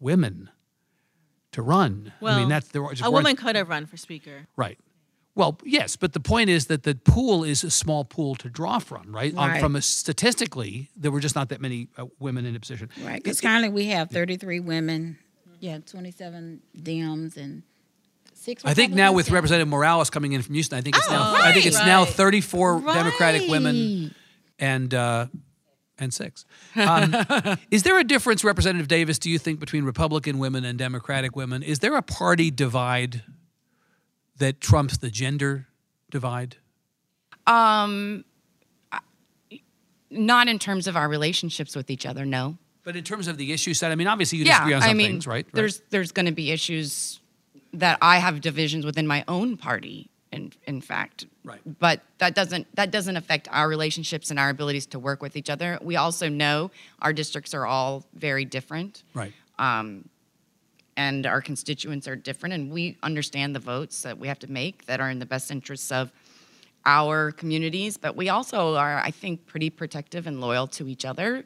women 0.00 0.50
to 1.52 1.62
run. 1.62 2.12
well, 2.20 2.34
I 2.36 2.40
mean, 2.40 2.48
that's 2.48 2.68
there 2.68 2.86
just 2.90 3.04
a 3.04 3.10
woman 3.10 3.36
could 3.36 3.56
have 3.56 3.68
run 3.68 3.86
for 3.86 3.96
speaker. 3.96 4.46
Right. 4.56 4.78
Well, 5.36 5.58
yes, 5.64 5.96
but 5.96 6.14
the 6.14 6.20
point 6.20 6.48
is 6.48 6.66
that 6.66 6.82
the 6.82 6.94
pool 6.94 7.44
is 7.44 7.62
a 7.62 7.70
small 7.70 8.04
pool 8.04 8.34
to 8.36 8.48
draw 8.48 8.78
from, 8.78 9.14
right? 9.14 9.34
Right. 9.34 9.60
from 9.60 9.76
a 9.76 9.82
statistically, 9.82 10.88
there 10.96 11.10
were 11.10 11.20
just 11.20 11.36
not 11.36 11.50
that 11.50 11.60
many 11.60 11.88
uh, 11.98 12.06
women 12.18 12.46
in 12.46 12.56
a 12.56 12.60
position. 12.60 12.88
Right, 13.04 13.22
because 13.22 13.42
currently 13.42 13.68
we 13.68 13.84
have 13.86 14.10
33 14.10 14.60
women, 14.60 15.18
yeah, 15.60 15.78
27 15.84 16.62
Dems 16.78 17.36
and 17.36 17.62
six. 18.32 18.64
I 18.64 18.72
think 18.72 18.94
now 18.94 19.12
with 19.12 19.30
Representative 19.30 19.68
Morales 19.68 20.08
coming 20.08 20.32
in 20.32 20.40
from 20.40 20.54
Houston, 20.54 20.78
I 20.78 20.80
think 20.80 20.96
it's 20.96 21.10
now 21.10 21.34
Oh, 21.34 21.36
I 21.36 21.52
think 21.52 21.66
it's 21.66 21.78
now 21.84 22.04
right. 22.04 22.08
34 22.08 22.80
Democratic 22.80 23.50
women 23.50 24.14
and 24.58 24.94
uh, 24.94 25.26
and 25.98 26.14
six. 26.14 26.46
Um, 26.76 27.14
is 27.70 27.82
there 27.82 27.98
a 27.98 28.04
difference, 28.04 28.42
Representative 28.42 28.88
Davis? 28.88 29.18
Do 29.18 29.28
you 29.30 29.38
think 29.38 29.60
between 29.60 29.84
Republican 29.84 30.38
women 30.38 30.64
and 30.64 30.78
Democratic 30.78 31.36
women? 31.36 31.62
Is 31.62 31.80
there 31.80 31.94
a 31.94 32.02
party 32.02 32.50
divide 32.50 33.22
that 34.38 34.60
trumps 34.60 34.98
the 34.98 35.10
gender 35.10 35.66
divide? 36.10 36.56
Um, 37.46 38.24
not 40.10 40.48
in 40.48 40.58
terms 40.58 40.86
of 40.86 40.96
our 40.96 41.08
relationships 41.08 41.76
with 41.76 41.90
each 41.90 42.06
other. 42.06 42.24
No. 42.24 42.58
But 42.84 42.96
in 42.96 43.04
terms 43.04 43.26
of 43.26 43.36
the 43.36 43.52
issue 43.52 43.74
set, 43.74 43.90
I 43.90 43.96
mean, 43.96 44.06
obviously 44.06 44.38
you 44.38 44.44
yeah, 44.44 44.52
disagree 44.52 44.74
on 44.74 44.82
some 44.82 44.90
I 44.90 44.94
mean, 44.94 45.12
things, 45.12 45.26
right? 45.26 45.44
Right. 45.46 45.54
There's 45.54 45.82
there's 45.90 46.12
going 46.12 46.26
to 46.26 46.32
be 46.32 46.52
issues 46.52 47.20
that 47.72 47.98
I 48.00 48.18
have 48.18 48.40
divisions 48.40 48.84
within 48.84 49.06
my 49.06 49.24
own 49.26 49.56
party. 49.56 50.08
In 50.32 50.52
in 50.66 50.80
fact, 50.80 51.26
Right. 51.46 51.60
But 51.78 52.00
that 52.18 52.34
doesn't 52.34 52.66
that 52.74 52.90
doesn't 52.90 53.16
affect 53.16 53.48
our 53.52 53.68
relationships 53.68 54.30
and 54.30 54.38
our 54.38 54.50
abilities 54.50 54.86
to 54.86 54.98
work 54.98 55.22
with 55.22 55.36
each 55.36 55.48
other. 55.48 55.78
We 55.80 55.94
also 55.94 56.28
know 56.28 56.72
our 57.00 57.12
districts 57.12 57.54
are 57.54 57.64
all 57.64 58.04
very 58.14 58.44
different. 58.44 59.04
right. 59.14 59.32
And 60.96 61.26
our 61.26 61.40
constituents 61.40 62.08
are 62.08 62.16
different 62.16 62.54
and 62.54 62.70
we 62.70 62.96
understand 63.02 63.54
the 63.54 63.60
votes 63.60 64.02
that 64.02 64.18
we 64.18 64.28
have 64.28 64.38
to 64.38 64.50
make 64.50 64.86
that 64.86 65.00
are 65.00 65.10
in 65.10 65.18
the 65.18 65.26
best 65.26 65.50
interests 65.50 65.92
of 65.92 66.10
our 66.84 67.32
communities 67.32 67.96
but 67.96 68.16
we 68.16 68.28
also 68.28 68.74
are 68.76 68.98
i 68.98 69.10
think 69.10 69.44
pretty 69.46 69.70
protective 69.70 70.26
and 70.26 70.40
loyal 70.40 70.66
to 70.66 70.88
each 70.88 71.04
other 71.04 71.44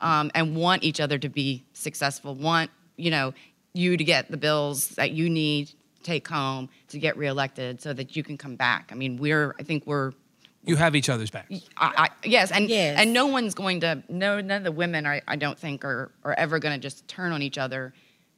um, 0.00 0.30
and 0.34 0.54
want 0.56 0.82
each 0.82 1.00
other 1.00 1.18
to 1.18 1.28
be 1.28 1.64
successful 1.72 2.34
want 2.34 2.70
you 2.96 3.10
know 3.10 3.32
you 3.72 3.96
to 3.96 4.04
get 4.04 4.30
the 4.30 4.36
bills 4.36 4.88
that 4.90 5.10
you 5.12 5.28
need 5.30 5.68
to 5.68 5.74
take 6.02 6.28
home 6.28 6.68
to 6.88 6.98
get 6.98 7.16
reelected 7.16 7.80
so 7.80 7.92
that 7.94 8.14
you 8.14 8.22
can 8.22 8.36
come 8.36 8.56
back 8.56 8.90
i 8.92 8.94
mean 8.94 9.16
we're 9.16 9.54
i 9.58 9.62
think 9.62 9.86
we're 9.86 10.12
You 10.66 10.76
have 10.76 10.94
each 10.96 11.10
other's 11.10 11.30
backs. 11.30 11.60
I, 11.76 11.92
I, 12.04 12.08
yes, 12.26 12.50
and 12.50 12.68
Yes. 12.70 12.96
and 12.98 13.12
no 13.12 13.26
one's 13.26 13.54
going 13.54 13.80
to 13.80 14.02
no 14.08 14.40
none 14.40 14.58
of 14.58 14.64
the 14.64 14.72
women 14.72 15.06
I, 15.06 15.20
I 15.26 15.36
don't 15.36 15.58
think 15.58 15.84
are 15.84 16.10
are 16.24 16.34
ever 16.34 16.58
going 16.58 16.74
to 16.78 16.80
just 16.88 17.06
turn 17.08 17.32
on 17.32 17.42
each 17.42 17.58
other 17.58 17.92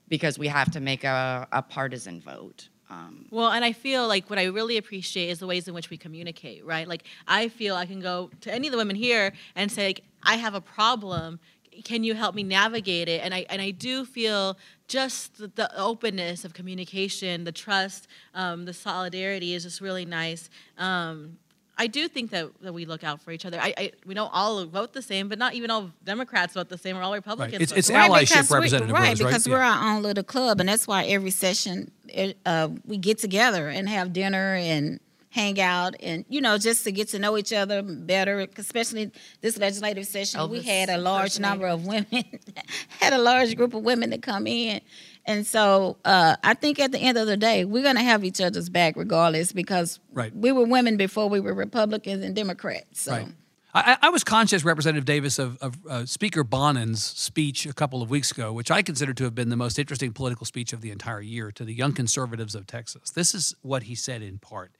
because 0.08 0.38
we 0.38 0.48
have 0.48 0.70
to 0.72 0.80
make 0.80 1.04
a, 1.04 1.46
a 1.52 1.62
partisan 1.62 2.20
vote. 2.20 2.68
Um, 2.88 3.26
Well, 3.30 3.50
and 3.50 3.64
I 3.64 3.72
feel 3.72 4.06
like 4.06 4.30
what 4.30 4.38
I 4.38 4.44
really 4.44 4.76
appreciate 4.76 5.30
is 5.30 5.38
the 5.40 5.46
ways 5.46 5.66
in 5.66 5.74
which 5.74 5.90
we 5.90 5.96
communicate, 5.96 6.64
right? 6.64 6.86
Like 6.86 7.02
I 7.26 7.48
feel 7.48 7.74
I 7.74 7.86
can 7.86 8.00
go 8.00 8.30
to 8.42 8.52
any 8.52 8.68
of 8.68 8.72
the 8.72 8.78
women 8.78 8.96
here 8.96 9.32
and 9.56 9.70
say, 9.70 9.88
like, 9.88 10.04
I 10.22 10.36
have 10.36 10.54
a 10.54 10.60
problem. 10.60 11.40
Can 11.84 12.04
you 12.04 12.14
help 12.14 12.34
me 12.34 12.42
navigate 12.42 13.08
it? 13.08 13.22
And 13.22 13.34
I 13.34 13.44
and 13.50 13.60
I 13.60 13.70
do 13.70 14.04
feel 14.04 14.56
just 14.88 15.38
the, 15.38 15.48
the 15.48 15.76
openness 15.78 16.44
of 16.44 16.54
communication, 16.54 17.44
the 17.44 17.52
trust, 17.52 18.06
um, 18.34 18.64
the 18.64 18.72
solidarity 18.72 19.52
is 19.52 19.64
just 19.64 19.80
really 19.80 20.04
nice. 20.04 20.48
Um, 20.78 21.38
I 21.78 21.86
do 21.88 22.08
think 22.08 22.30
that, 22.30 22.48
that 22.62 22.72
we 22.72 22.86
look 22.86 23.04
out 23.04 23.20
for 23.20 23.32
each 23.32 23.44
other. 23.44 23.60
I, 23.60 23.74
I 23.76 23.92
we 24.06 24.14
don't 24.14 24.30
all 24.32 24.64
vote 24.66 24.92
the 24.94 25.02
same, 25.02 25.28
but 25.28 25.38
not 25.38 25.54
even 25.54 25.70
all 25.70 25.90
Democrats 26.04 26.54
vote 26.54 26.68
the 26.70 26.78
same 26.78 26.96
or 26.96 27.02
all 27.02 27.12
Republicans. 27.12 27.54
It's- 27.62 27.70
vote 27.70 27.78
it's 27.78 27.88
the 27.88 27.92
same. 27.94 28.10
allyship, 28.10 28.48
because 28.48 28.72
we- 28.72 28.78
right, 28.92 28.92
Rose, 28.92 28.92
right? 28.92 29.18
because 29.18 29.46
Yeah. 29.46 29.52
we're 29.54 29.60
our 29.62 29.94
own 29.96 30.02
little 30.02 30.24
club, 30.24 30.58
and 30.60 30.68
that's 30.68 30.86
why 30.86 31.04
every 31.04 31.30
session 31.30 31.90
it, 32.08 32.38
uh, 32.46 32.68
we 32.86 32.96
get 32.96 33.18
together 33.18 33.68
and 33.68 33.88
have 33.88 34.12
dinner 34.12 34.54
and 34.54 35.00
hang 35.36 35.60
out, 35.60 35.94
and 36.00 36.24
you 36.28 36.40
know, 36.40 36.56
just 36.56 36.82
to 36.84 36.90
get 36.90 37.08
to 37.08 37.18
know 37.18 37.36
each 37.36 37.52
other 37.52 37.82
better. 37.82 38.46
Especially 38.56 39.12
this 39.42 39.58
legislative 39.58 40.06
session, 40.06 40.48
we 40.48 40.62
had 40.62 40.88
a 40.88 40.96
large 40.96 41.38
number 41.38 41.66
of 41.66 41.86
women, 41.86 42.06
had 43.00 43.12
a 43.12 43.18
large 43.18 43.54
group 43.54 43.74
of 43.74 43.82
women 43.84 44.10
that 44.10 44.22
come 44.22 44.46
in, 44.46 44.80
and 45.26 45.46
so 45.46 45.98
uh, 46.04 46.36
I 46.42 46.54
think 46.54 46.80
at 46.80 46.90
the 46.90 46.98
end 46.98 47.18
of 47.18 47.26
the 47.26 47.36
day, 47.36 47.64
we're 47.66 47.82
gonna 47.82 48.02
have 48.02 48.24
each 48.24 48.40
other's 48.40 48.70
back 48.70 48.96
regardless, 48.96 49.52
because 49.52 50.00
Right. 50.12 50.34
we 50.34 50.50
were 50.52 50.64
women 50.64 50.96
before 50.96 51.28
we 51.28 51.38
were 51.38 51.54
Republicans 51.54 52.24
and 52.24 52.34
Democrats. 52.34 53.02
So. 53.02 53.12
Right. 53.12 53.28
I, 53.76 53.98
I 54.00 54.08
was 54.08 54.24
conscious, 54.24 54.64
Representative 54.64 55.04
Davis, 55.04 55.38
of, 55.38 55.58
of 55.60 55.74
uh, 55.86 56.06
Speaker 56.06 56.42
Bonnen's 56.42 57.04
speech 57.04 57.66
a 57.66 57.74
couple 57.74 58.00
of 58.00 58.08
weeks 58.08 58.30
ago, 58.30 58.50
which 58.50 58.70
I 58.70 58.80
consider 58.80 59.12
to 59.12 59.24
have 59.24 59.34
been 59.34 59.50
the 59.50 59.56
most 59.56 59.78
interesting 59.78 60.14
political 60.14 60.46
speech 60.46 60.72
of 60.72 60.80
the 60.80 60.90
entire 60.90 61.20
year 61.20 61.52
to 61.52 61.62
the 61.62 61.74
young 61.74 61.92
conservatives 61.92 62.54
of 62.54 62.66
Texas. 62.66 63.10
This 63.10 63.34
is 63.34 63.54
what 63.60 63.82
he 63.82 63.94
said 63.94 64.22
in 64.22 64.38
part. 64.38 64.72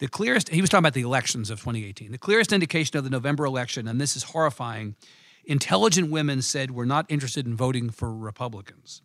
The 0.00 0.08
clearest, 0.08 0.48
he 0.48 0.62
was 0.62 0.70
talking 0.70 0.82
about 0.82 0.94
the 0.94 1.02
elections 1.02 1.50
of 1.50 1.58
2018. 1.60 2.10
The 2.10 2.16
clearest 2.16 2.54
indication 2.54 2.96
of 2.96 3.04
the 3.04 3.10
November 3.10 3.44
election, 3.44 3.86
and 3.86 4.00
this 4.00 4.16
is 4.16 4.22
horrifying, 4.22 4.96
intelligent 5.44 6.10
women 6.10 6.40
said 6.40 6.70
we're 6.70 6.86
not 6.86 7.04
interested 7.10 7.46
in 7.46 7.54
voting 7.54 7.90
for 7.90 8.10
Republicans. 8.10 9.02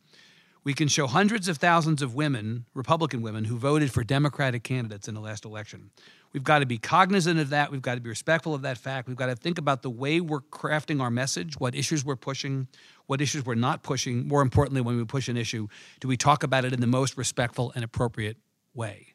We 0.64 0.74
can 0.74 0.88
show 0.88 1.06
hundreds 1.06 1.50
of 1.50 1.58
thousands 1.58 2.02
of 2.02 2.16
women, 2.16 2.66
Republican 2.74 3.22
women, 3.22 3.44
who 3.44 3.58
voted 3.58 3.92
for 3.92 4.06
Democratic 4.06 4.64
candidates 4.64 5.10
in 5.10 5.16
the 5.16 5.20
last 5.20 5.44
election. 5.44 5.92
We've 6.32 6.46
got 6.46 6.60
to 6.60 6.66
be 6.66 6.78
cognizant 6.78 7.42
of 7.42 7.50
that. 7.50 7.72
We've 7.72 7.82
got 7.82 7.96
to 7.96 8.02
be 8.02 8.10
respectful 8.10 8.54
of 8.54 8.62
that 8.62 8.78
fact. 8.78 9.10
We've 9.10 9.18
got 9.18 9.28
to 9.28 9.36
think 9.36 9.58
about 9.58 9.82
the 9.82 9.90
way 9.90 10.22
we're 10.22 10.40
crafting 10.40 11.02
our 11.02 11.12
message, 11.12 11.60
what 11.60 11.76
issues 11.76 12.06
we're 12.06 12.16
pushing, 12.16 12.70
what 13.06 13.20
issues 13.20 13.46
we're 13.46 13.56
not 13.56 13.84
pushing. 13.84 14.30
More 14.30 14.42
importantly, 14.42 14.80
when 14.80 14.96
we 14.96 15.04
push 15.04 15.28
an 15.28 15.36
issue, 15.36 15.68
do 16.00 16.08
we 16.08 16.16
talk 16.16 16.42
about 16.42 16.64
it 16.64 16.72
in 16.72 16.80
the 16.80 16.88
most 16.88 17.18
respectful 17.18 17.74
and 17.76 17.84
appropriate 17.84 18.38
way? 18.74 19.15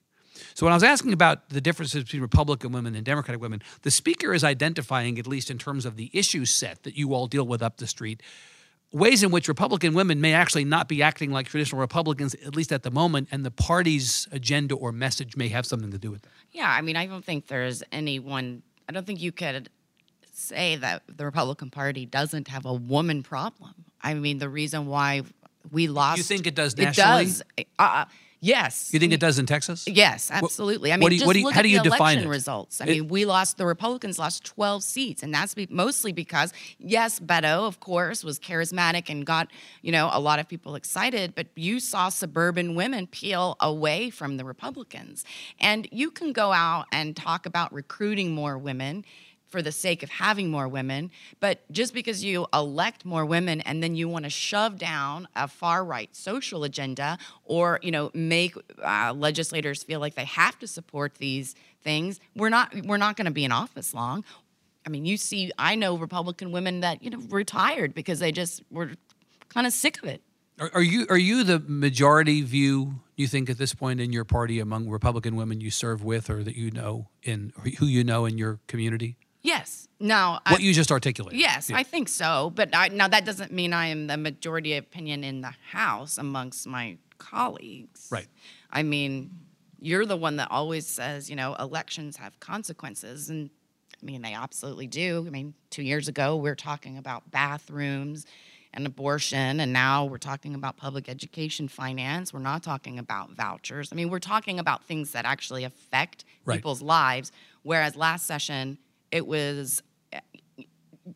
So 0.55 0.67
when 0.67 0.73
I 0.73 0.77
was 0.77 0.83
asking 0.83 1.13
about 1.13 1.49
the 1.51 1.61
differences 1.61 2.05
between 2.05 2.23
Republican 2.23 2.73
women 2.73 2.95
and 2.95 3.05
Democratic 3.05 3.41
women, 3.41 3.63
the 3.83 3.91
speaker 3.91 4.33
is 4.35 4.45
identifying, 4.45 5.19
at 5.19 5.27
least 5.27 5.51
in 5.51 5.59
terms 5.59 5.85
of 5.87 5.97
the 5.97 6.11
issue 6.13 6.45
set 6.45 6.83
that 6.85 6.97
you 6.97 7.15
all 7.15 7.27
deal 7.27 7.47
with 7.47 7.63
up 7.63 7.77
the 7.79 7.87
street, 7.87 8.23
ways 8.93 9.23
in 9.23 9.31
which 9.31 9.47
Republican 9.49 9.95
women 9.95 10.21
may 10.21 10.33
actually 10.35 10.65
not 10.65 10.89
be 10.89 11.03
acting 11.03 11.31
like 11.31 11.47
traditional 11.47 11.81
Republicans, 11.81 12.35
at 12.47 12.57
least 12.57 12.73
at 12.73 12.83
the 12.83 12.91
moment, 12.91 13.29
and 13.31 13.45
the 13.45 13.51
party's 13.51 14.27
agenda 14.33 14.75
or 14.75 14.91
message 14.93 15.37
may 15.37 15.49
have 15.49 15.65
something 15.65 15.91
to 15.91 15.99
do 15.99 16.11
with 16.11 16.23
that. 16.23 16.31
Yeah, 16.53 16.69
I 16.69 16.81
mean, 16.81 16.97
I 16.97 17.07
don't 17.07 17.25
think 17.25 17.47
there's 17.47 17.83
anyone, 17.93 18.63
I 18.89 18.93
don't 18.93 19.07
think 19.07 19.21
you 19.21 19.31
could 19.33 19.69
say 20.33 20.77
that 20.77 21.03
the 21.07 21.25
Republican 21.25 21.71
Party 21.71 22.07
doesn't 22.07 22.49
have 22.49 22.65
a 22.65 22.73
woman 22.75 23.23
problem. 23.23 23.75
I 24.03 24.15
mean, 24.15 24.39
the 24.39 24.49
reason 24.49 24.87
why 24.87 25.23
we 25.71 25.87
lost. 25.87 26.17
You 26.19 26.25
think 26.25 26.47
it 26.47 26.55
does 26.55 26.73
It 26.75 26.79
nationally? 26.79 27.25
does. 27.27 27.43
Uh, 27.79 28.07
yes. 28.41 28.91
You 28.93 28.99
think 28.99 29.13
it 29.13 29.21
does 29.21 29.39
in 29.39 29.47
Texas? 29.47 29.87
Yes, 29.87 30.31
absolutely. 30.31 30.93
I 30.93 30.97
mean, 30.97 31.03
what 31.03 31.09
do 31.11 31.15
you- 31.15 31.21
just 31.21 31.27
what 31.27 31.33
do 31.35 31.39
you- 31.41 31.45
look 31.45 31.55
how 31.55 31.61
at 31.61 31.63
do 31.65 31.69
you 31.69 31.79
the 31.79 31.85
define 31.91 32.01
election 32.19 32.27
it? 32.27 32.31
results. 32.31 32.81
I 32.81 32.85
It- 32.85 32.91
mean, 32.91 33.09
we 33.09 33.25
lost. 33.25 33.57
The 33.59 33.67
Republicans 33.67 34.19
lost 34.19 34.45
12 34.45 34.83
seats, 34.83 35.23
and 35.23 35.33
that's 35.35 35.55
be, 35.55 35.67
mostly 35.71 36.13
because 36.13 36.53
yes, 36.79 37.21
Beto, 37.21 37.67
of 37.67 37.81
course, 37.81 38.25
was 38.25 38.39
charismatic 38.39 39.09
and 39.09 39.25
got 39.27 39.49
you 39.83 39.93
know 39.93 40.11
a 40.13 40.21
lot 40.21 40.39
of 40.39 40.49
people 40.49 40.75
excited. 40.75 41.35
But 41.35 41.49
you 41.57 41.81
saw 41.81 42.09
suburban 42.09 42.75
women 42.75 43.07
peel 43.07 43.57
away 43.61 44.11
from 44.11 44.37
the 44.37 44.45
Republicans, 44.45 45.25
and 45.61 45.89
you 45.93 46.11
can 46.11 46.33
go 46.33 46.53
out 46.53 46.87
and 46.93 47.15
talk 47.17 47.47
about 47.47 47.73
recruiting 47.73 48.33
more 48.35 48.57
women 48.59 49.05
for 49.51 49.61
the 49.61 49.73
sake 49.73 50.03
of 50.03 50.09
having 50.09 50.51
more 50.51 50.69
women, 50.69 51.11
but 51.41 51.61
just 51.71 51.93
because 51.93 52.25
you 52.25 52.47
elect 52.55 53.05
more 53.05 53.27
women 53.27 53.61
and 53.63 53.83
then 53.83 53.97
you 53.97 54.09
want 54.09 54.25
to 54.25 54.31
shove 54.31 54.79
down 54.79 55.29
a 55.37 55.49
far 55.49 55.85
right 55.85 56.15
social 56.15 56.65
agenda 56.65 57.19
or 57.45 57.79
you 57.83 57.91
know 57.91 58.11
make 58.15 58.55
uh, 58.83 59.13
legislators 59.15 59.83
feel 59.83 60.01
like 60.01 60.15
they 60.15 60.25
have 60.25 60.59
to 60.61 60.67
support 60.67 61.17
these 61.17 61.55
things, 61.83 62.21
we're 62.37 62.49
not 62.49 62.75
we're 62.85 62.97
not 62.97 63.17
going 63.17 63.27
to 63.27 63.31
be 63.31 63.45
in 63.45 63.53
office 63.53 63.93
long. 63.93 64.25
I 64.87 64.89
mean, 64.89 65.05
you 65.05 65.17
see, 65.17 65.51
I 65.59 65.75
know 65.75 65.97
Republican 65.97 66.53
women 66.53 66.81
that 66.81 67.03
you 67.03 67.11
know 67.11 67.19
retired 67.29 67.95
because 67.95 68.19
they 68.21 68.33
just 68.33 68.63
were 68.71 68.93
kind 69.49 69.67
of 69.67 69.73
sick 69.73 70.03
of 70.03 70.09
it. 70.09 70.23
Are, 70.59 70.71
are 70.75 70.83
you 70.83 71.07
are 71.09 71.19
you 71.19 71.45
the 71.45 71.59
majority 71.59 72.43
view? 72.43 73.01
You 73.17 73.27
think 73.27 73.51
at 73.51 73.59
this 73.59 73.75
point 73.75 74.01
in 74.01 74.13
your 74.13 74.25
party 74.25 74.61
among 74.61 74.89
Republican 74.89 75.37
women 75.37 75.61
you 75.61 75.71
serve 75.71 76.03
with, 76.03 76.31
or 76.31 76.43
that 76.43 76.57
you 76.57 76.71
know 76.71 77.09
in 77.23 77.53
who 77.79 77.87
you 77.87 78.05
know 78.05 78.25
in 78.25 78.39
your 78.39 78.61
community? 78.67 79.17
Yes. 79.43 79.89
Now, 79.99 80.35
What 80.47 80.61
I, 80.61 80.63
you 80.63 80.73
just 80.75 80.91
articulated. 80.93 81.39
Yes, 81.41 81.71
Yeah. 81.71 81.77
I 81.77 81.83
think 81.83 82.09
so. 82.09 82.53
But 82.55 82.71
I, 82.75 82.89
now 82.89 83.09
that 83.09 83.25
doesn't 83.25 83.53
mean 83.53 83.73
I 83.73 83.87
am 83.87 84.07
the 84.07 84.17
majority 84.17 84.75
opinion 84.77 85.25
in 85.25 85.41
the 85.41 85.53
House 85.71 86.19
amongst 86.19 86.67
my 86.67 86.97
colleagues. 87.19 88.09
Right. 88.11 88.27
I 88.71 88.83
mean, 88.83 89.31
you're 89.79 90.07
the 90.07 90.17
one 90.17 90.37
that 90.37 90.49
always 90.51 90.87
says, 90.87 91.31
you 91.31 91.37
know, 91.37 91.55
elections 91.55 92.17
have 92.17 92.39
consequences. 92.41 93.31
And 93.31 93.51
I 94.03 94.05
mean, 94.05 94.23
they 94.23 94.35
absolutely 94.35 94.87
do. 94.87 95.25
I 95.27 95.31
mean, 95.31 95.55
two 95.71 95.83
years 95.83 96.09
ago, 96.09 96.37
we 96.37 96.49
were 96.51 96.55
talking 96.57 96.97
about 96.99 97.31
bathrooms 97.31 98.27
and 98.73 98.87
abortion, 98.87 99.59
and 99.59 99.73
now 99.73 100.05
we're 100.05 100.17
talking 100.19 100.55
about 100.55 100.77
public 100.77 101.09
education 101.09 101.67
finance. 101.67 102.33
We're 102.33 102.39
not 102.39 102.63
talking 102.63 103.01
about 103.01 103.33
vouchers. 103.33 103.89
I 103.91 103.97
mean, 103.97 104.11
we're 104.11 104.21
talking 104.21 104.61
about 104.61 104.85
things 104.85 105.11
that 105.13 105.25
actually 105.25 105.65
affect 105.65 106.25
Right. 106.45 106.55
people's 106.57 106.81
lives. 106.81 107.33
Whereas 107.65 107.97
last 107.97 108.27
session, 108.27 108.79
it 109.13 109.27
was 109.27 109.83
eh, 110.13 110.21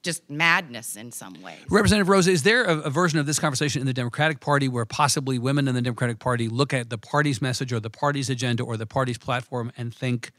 just 0.02 0.28
madness 0.28 0.96
in 0.96 1.12
some 1.12 1.40
ways. 1.42 1.58
Representative 1.70 2.08
Rosa, 2.08 2.30
is 2.30 2.42
there 2.42 2.64
a, 2.64 2.78
a 2.80 2.90
version 2.90 3.18
of 3.18 3.26
this 3.26 3.38
conversation 3.38 3.80
in 3.80 3.86
the 3.86 3.92
Democratic 3.92 4.40
Party 4.40 4.68
where 4.68 4.84
possibly 4.84 5.38
women 5.38 5.68
in 5.68 5.74
the 5.74 5.82
Democratic 5.82 6.18
Party 6.18 6.48
look 6.48 6.72
at 6.72 6.90
the 6.90 6.98
party's 6.98 7.40
message 7.40 7.72
or 7.72 7.80
the 7.80 7.90
party's 7.90 8.28
agenda 8.30 8.62
or 8.62 8.76
the 8.76 8.86
party's 8.86 9.18
platform 9.18 9.72
and 9.76 9.94
think, 9.94 10.32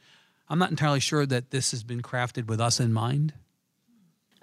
I'm 0.49 0.59
not 0.59 0.69
entirely 0.71 0.99
sure 0.99 1.25
that 1.25 1.51
this 1.51 1.71
has 1.71 1.83
been 1.83 2.01
crafted 2.01 2.47
with 2.47 2.59
us 2.59 2.79
in 2.79 2.91
mind? 2.93 3.33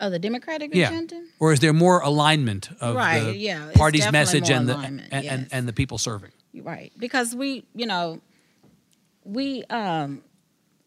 Oh, 0.00 0.10
the 0.10 0.18
Democratic 0.18 0.74
Yeah. 0.74 0.88
agenda? 0.88 1.22
Or 1.38 1.52
is 1.52 1.60
there 1.60 1.72
more 1.72 2.00
alignment 2.00 2.70
of 2.80 2.96
Right, 2.96 3.20
the 3.22 3.36
yeah, 3.36 3.70
party's 3.74 4.10
message 4.10 4.50
and 4.50 4.68
the, 4.68 4.74
alignment, 4.74 5.08
and, 5.12 5.26
and, 5.26 5.48
and 5.52 5.68
the 5.68 5.72
people 5.72 5.96
serving? 5.98 6.32
Right. 6.54 6.92
Because 6.98 7.36
we, 7.36 7.64
you 7.74 7.86
know, 7.86 8.20
we 9.24 9.62
um 9.64 10.22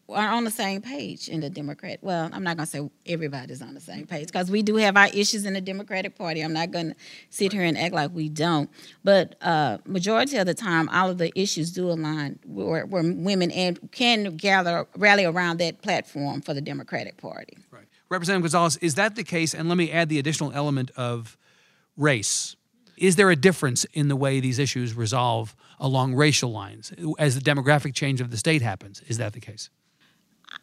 are 0.08 0.28
on 0.28 0.44
the 0.44 0.50
same 0.50 0.80
page 0.82 1.28
in 1.28 1.40
the 1.40 1.50
Democrat. 1.50 1.98
Well, 2.00 2.30
I'm 2.32 2.44
not 2.44 2.56
going 2.56 2.66
to 2.66 2.70
say 2.70 2.90
everybody's 3.06 3.60
on 3.60 3.74
the 3.74 3.80
same 3.80 4.06
page 4.06 4.28
because 4.28 4.50
we 4.50 4.62
do 4.62 4.76
have 4.76 4.96
our 4.96 5.08
issues 5.08 5.44
in 5.44 5.54
the 5.54 5.60
Democratic 5.60 6.16
Party. 6.16 6.42
I'm 6.42 6.52
not 6.52 6.70
going 6.70 6.90
to 6.90 6.96
sit 7.30 7.52
here 7.52 7.62
and 7.62 7.76
act 7.76 7.94
like 7.94 8.12
we 8.12 8.28
don't. 8.28 8.70
But 9.02 9.36
uh, 9.42 9.78
majority 9.84 10.36
of 10.36 10.46
the 10.46 10.54
time, 10.54 10.88
all 10.90 11.10
of 11.10 11.18
the 11.18 11.36
issues 11.38 11.72
do 11.72 11.90
align 11.90 12.38
where, 12.44 12.86
where 12.86 13.02
women 13.02 13.50
and 13.50 13.90
can 13.90 14.36
gather 14.36 14.86
rally 14.96 15.24
around 15.24 15.58
that 15.58 15.82
platform 15.82 16.40
for 16.40 16.54
the 16.54 16.60
Democratic 16.60 17.16
Party. 17.16 17.58
Right. 17.70 17.86
Representative 18.08 18.44
Gonzalez, 18.44 18.76
is 18.76 18.94
that 18.94 19.16
the 19.16 19.24
case? 19.24 19.54
And 19.54 19.68
let 19.68 19.76
me 19.76 19.90
add 19.90 20.08
the 20.08 20.20
additional 20.20 20.52
element 20.52 20.92
of 20.96 21.36
race. 21.96 22.54
Is 22.96 23.16
there 23.16 23.30
a 23.30 23.36
difference 23.36 23.84
in 23.92 24.08
the 24.08 24.16
way 24.16 24.40
these 24.40 24.58
issues 24.58 24.94
resolve 24.94 25.56
along 25.78 26.14
racial 26.14 26.50
lines 26.50 26.92
as 27.18 27.34
the 27.34 27.40
demographic 27.40 27.94
change 27.94 28.20
of 28.20 28.30
the 28.30 28.36
state 28.36 28.62
happens? 28.62 29.02
Is 29.08 29.18
that 29.18 29.32
the 29.32 29.40
case? 29.40 29.68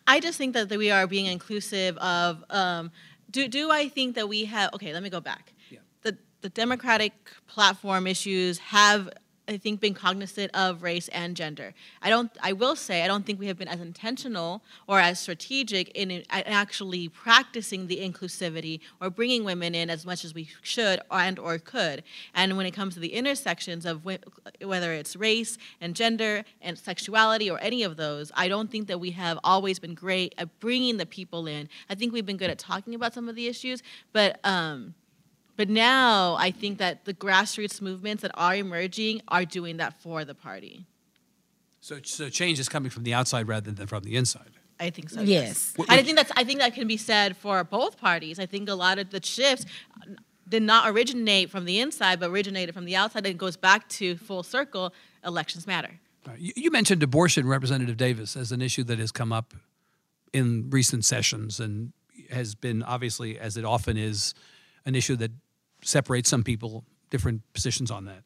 I 0.08 0.19
just 0.19 0.38
think 0.38 0.53
that 0.53 0.69
we 0.69 0.91
are 0.91 1.08
being 1.08 1.25
inclusive 1.25 1.97
of. 1.97 2.43
Um, 2.49 2.91
do 3.32 3.47
do 3.47 3.71
I 3.71 3.89
think 3.89 4.15
that 4.15 4.27
we 4.29 4.45
have? 4.45 4.73
Okay, 4.73 4.93
let 4.93 5.03
me 5.03 5.10
go 5.10 5.19
back. 5.19 5.53
Yeah. 5.69 5.79
The 6.01 6.17
the 6.41 6.49
Democratic 6.49 7.13
platform 7.47 8.08
issues 8.08 8.60
have. 8.60 9.10
I 9.47 9.58
think 9.58 9.82
been 9.82 9.93
cognizant 9.93 10.51
of 10.56 10.84
race 10.84 11.10
and 11.10 11.36
gender. 11.36 11.73
I 12.01 12.10
don't. 12.10 12.32
I 12.41 12.53
will 12.53 12.77
say 12.77 13.03
I 13.03 13.08
don't 13.08 13.25
think 13.25 13.39
we 13.41 13.47
have 13.47 13.58
been 13.58 13.67
as 13.67 13.82
intentional 13.82 14.62
or 14.88 14.99
as 14.99 15.19
strategic 15.19 15.89
in, 15.89 16.23
actually 16.29 17.10
practicing 17.10 17.88
the 17.88 17.97
inclusivity 17.97 18.79
or 19.01 19.10
bringing 19.10 19.43
women 19.43 19.75
in 19.75 19.89
as 19.89 20.06
much 20.06 20.23
as 20.23 20.34
we 20.34 20.49
should 20.62 21.01
and 21.12 21.39
or 21.39 21.58
could. 21.58 22.03
And 22.34 22.56
when 22.56 22.65
it 22.65 22.71
comes 22.71 22.93
to 22.93 23.01
the 23.01 23.13
intersections 23.13 23.86
of 23.86 24.03
wh- 24.06 24.65
whether 24.65 24.93
it's 24.93 25.17
race 25.17 25.58
and 25.82 25.93
gender 25.93 26.45
and 26.62 26.77
sexuality 26.77 27.51
or 27.51 27.60
any 27.60 27.84
of 27.84 27.97
those, 27.97 28.32
I 28.36 28.47
don't 28.47 28.71
think 28.71 28.88
that 28.88 28.99
we 28.99 29.12
have 29.12 29.38
always 29.43 29.77
been 29.77 29.93
great 29.93 30.34
at 30.38 30.58
bringing 30.62 30.95
the 30.95 31.06
people 31.06 31.47
in. 31.47 31.67
I 31.89 31.95
think 31.95 32.13
we've 32.13 32.25
been 32.25 32.38
good 32.38 32.49
at 32.49 32.60
talking 32.60 32.95
about 32.95 33.13
some 33.13 33.27
of 33.27 33.36
the 33.36 33.47
issues, 33.47 33.84
but 34.13 34.39
um, 34.45 34.93
but 35.56 35.70
now 35.70 36.36
I 36.36 36.52
think 36.52 36.80
that 36.80 37.06
the 37.06 37.13
grassroots 37.13 37.82
movements 37.82 38.22
that 38.22 38.32
are 38.36 38.56
emerging 38.56 39.22
are 39.28 39.46
doing 39.46 39.78
that 39.78 40.02
for 40.02 40.26
the 40.26 40.36
party. 40.36 40.86
So, 41.80 42.00
so 42.04 42.30
change 42.30 42.60
is 42.60 42.70
coming 42.70 42.89
from 42.89 43.04
the 43.04 43.13
outside 43.13 43.48
rather 43.48 43.72
than 43.72 43.88
from 43.88 44.04
the 44.04 44.16
inside. 44.16 44.52
I 44.80 44.89
think 44.89 45.10
so. 45.10 45.22
Yes. 45.22 45.74
And 45.78 45.92
I 45.92 46.02
think 46.02 46.18
that's 46.18 46.32
I 46.36 46.44
think 46.44 46.60
that 46.60 46.74
can 46.74 46.88
be 46.88 46.98
said 46.98 47.38
for 47.38 47.63
both 47.63 47.98
parties. 47.98 48.39
I 48.39 48.46
think 48.46 48.70
a 48.70 48.76
lot 48.76 49.00
of 49.00 49.12
the 49.12 49.24
shifts 49.24 49.66
did 50.48 50.63
not 50.63 50.89
originate 50.89 51.50
from 51.50 51.66
the 51.66 51.80
inside, 51.80 52.20
but 52.20 52.30
originated 52.30 52.74
from 52.74 52.86
the 52.86 52.96
outside. 52.96 53.26
It 53.26 53.38
goes 53.38 53.58
back 53.58 53.88
to 53.89 54.18
full 54.18 54.44
circle. 54.44 54.94
Elections 55.26 55.68
matter. 55.68 56.00
Right. 56.28 56.39
You, 56.39 56.54
you 56.56 56.72
mentioned 56.72 57.04
abortion, 57.04 57.48
Representative 57.48 57.98
Davis, 57.98 58.36
as 58.36 58.52
an 58.52 58.62
issue 58.62 58.84
that 58.86 59.00
has 59.00 59.12
come 59.12 59.32
up 59.32 59.54
in 60.34 60.70
recent 60.70 61.06
sessions 61.06 61.60
and 61.60 61.94
has 62.30 62.56
been 62.56 62.84
obviously, 62.84 63.38
as 63.38 63.58
it 63.58 63.66
often 63.66 63.98
is, 63.98 64.34
an 64.86 64.96
issue 64.96 65.15
that 65.17 65.32
separates 65.84 66.30
some 66.30 66.43
people, 66.43 66.84
different 67.10 67.41
positions 67.54 67.91
on 67.91 68.06
that. 68.06 68.24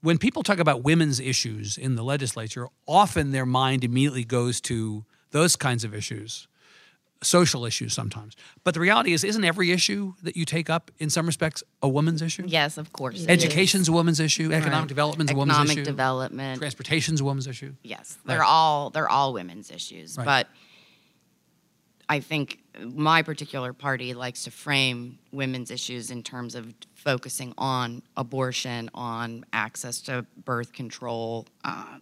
When 0.00 0.16
people 0.18 0.42
talk 0.42 0.58
about 0.58 0.84
women's 0.84 1.18
issues 1.18 1.76
in 1.76 1.96
the 1.96 2.04
legislature, 2.04 2.68
often 2.86 3.32
their 3.32 3.46
mind 3.46 3.82
immediately 3.82 4.24
goes 4.24 4.60
to 4.62 5.04
those 5.32 5.56
kinds 5.56 5.82
of 5.82 5.92
issues, 5.92 6.46
social 7.20 7.64
issues 7.66 7.94
sometimes. 7.94 8.36
But 8.62 8.74
the 8.74 8.80
reality 8.80 9.12
is, 9.12 9.24
isn't 9.24 9.44
every 9.44 9.72
issue 9.72 10.14
that 10.22 10.36
you 10.36 10.44
take 10.44 10.70
up, 10.70 10.92
in 10.98 11.10
some 11.10 11.26
respects, 11.26 11.64
a 11.82 11.88
woman's 11.88 12.22
issue? 12.22 12.44
Yes, 12.46 12.78
of 12.78 12.92
course. 12.92 13.16
it 13.16 13.20
is. 13.22 13.26
Education's 13.26 13.88
a 13.88 13.92
woman's 13.92 14.20
issue. 14.20 14.52
Economic 14.52 14.88
development's 14.88 15.32
a 15.32 15.34
woman's 15.34 15.56
Economic 15.58 15.78
issue. 15.78 15.84
development. 15.84 16.58
Transportation's 16.60 17.20
a 17.20 17.24
woman's 17.24 17.48
issue. 17.48 17.74
Yes, 17.82 18.18
they're 18.24 18.38
Right. 18.38 18.46
all 18.48 18.90
they're 18.90 19.08
all 19.08 19.32
women's 19.32 19.70
issues, 19.72 20.16
Right. 20.16 20.24
but 20.24 20.48
I 22.08 22.20
think 22.20 22.60
my 22.80 23.22
particular 23.22 23.72
party 23.72 24.14
likes 24.14 24.44
to 24.44 24.50
frame 24.50 25.18
women's 25.32 25.70
issues 25.70 26.10
in 26.10 26.22
terms 26.22 26.54
of 26.54 26.72
focusing 26.94 27.52
on 27.58 28.02
abortion, 28.16 28.88
on 28.94 29.44
access 29.52 30.00
to 30.02 30.24
birth 30.44 30.72
control, 30.72 31.46
uh, 31.64 31.98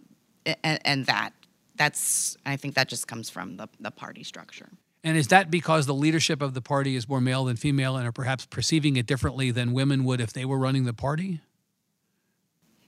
and, 0.63 0.79
and 0.85 1.05
that. 1.07 1.31
That's 1.75 2.37
I 2.45 2.55
think 2.55 2.73
that 2.75 2.87
just 2.87 3.07
comes 3.07 3.29
from 3.29 3.57
the, 3.57 3.67
the 3.79 3.91
party 3.91 4.23
structure. 4.23 4.69
And 5.03 5.15
is 5.15 5.27
that 5.27 5.51
because 5.51 5.85
the 5.85 5.93
leadership 5.93 6.41
of 6.41 6.53
the 6.53 6.61
party 6.61 6.95
is 6.95 7.07
more 7.07 7.21
male 7.21 7.45
than 7.45 7.55
female 7.55 7.95
and 7.97 8.07
are 8.07 8.11
perhaps 8.11 8.45
perceiving 8.45 8.95
it 8.95 9.05
differently 9.05 9.51
than 9.51 9.73
women 9.73 10.03
would 10.05 10.19
if 10.19 10.33
they 10.33 10.43
were 10.43 10.57
running 10.57 10.85
the 10.85 10.93
party? 10.93 11.41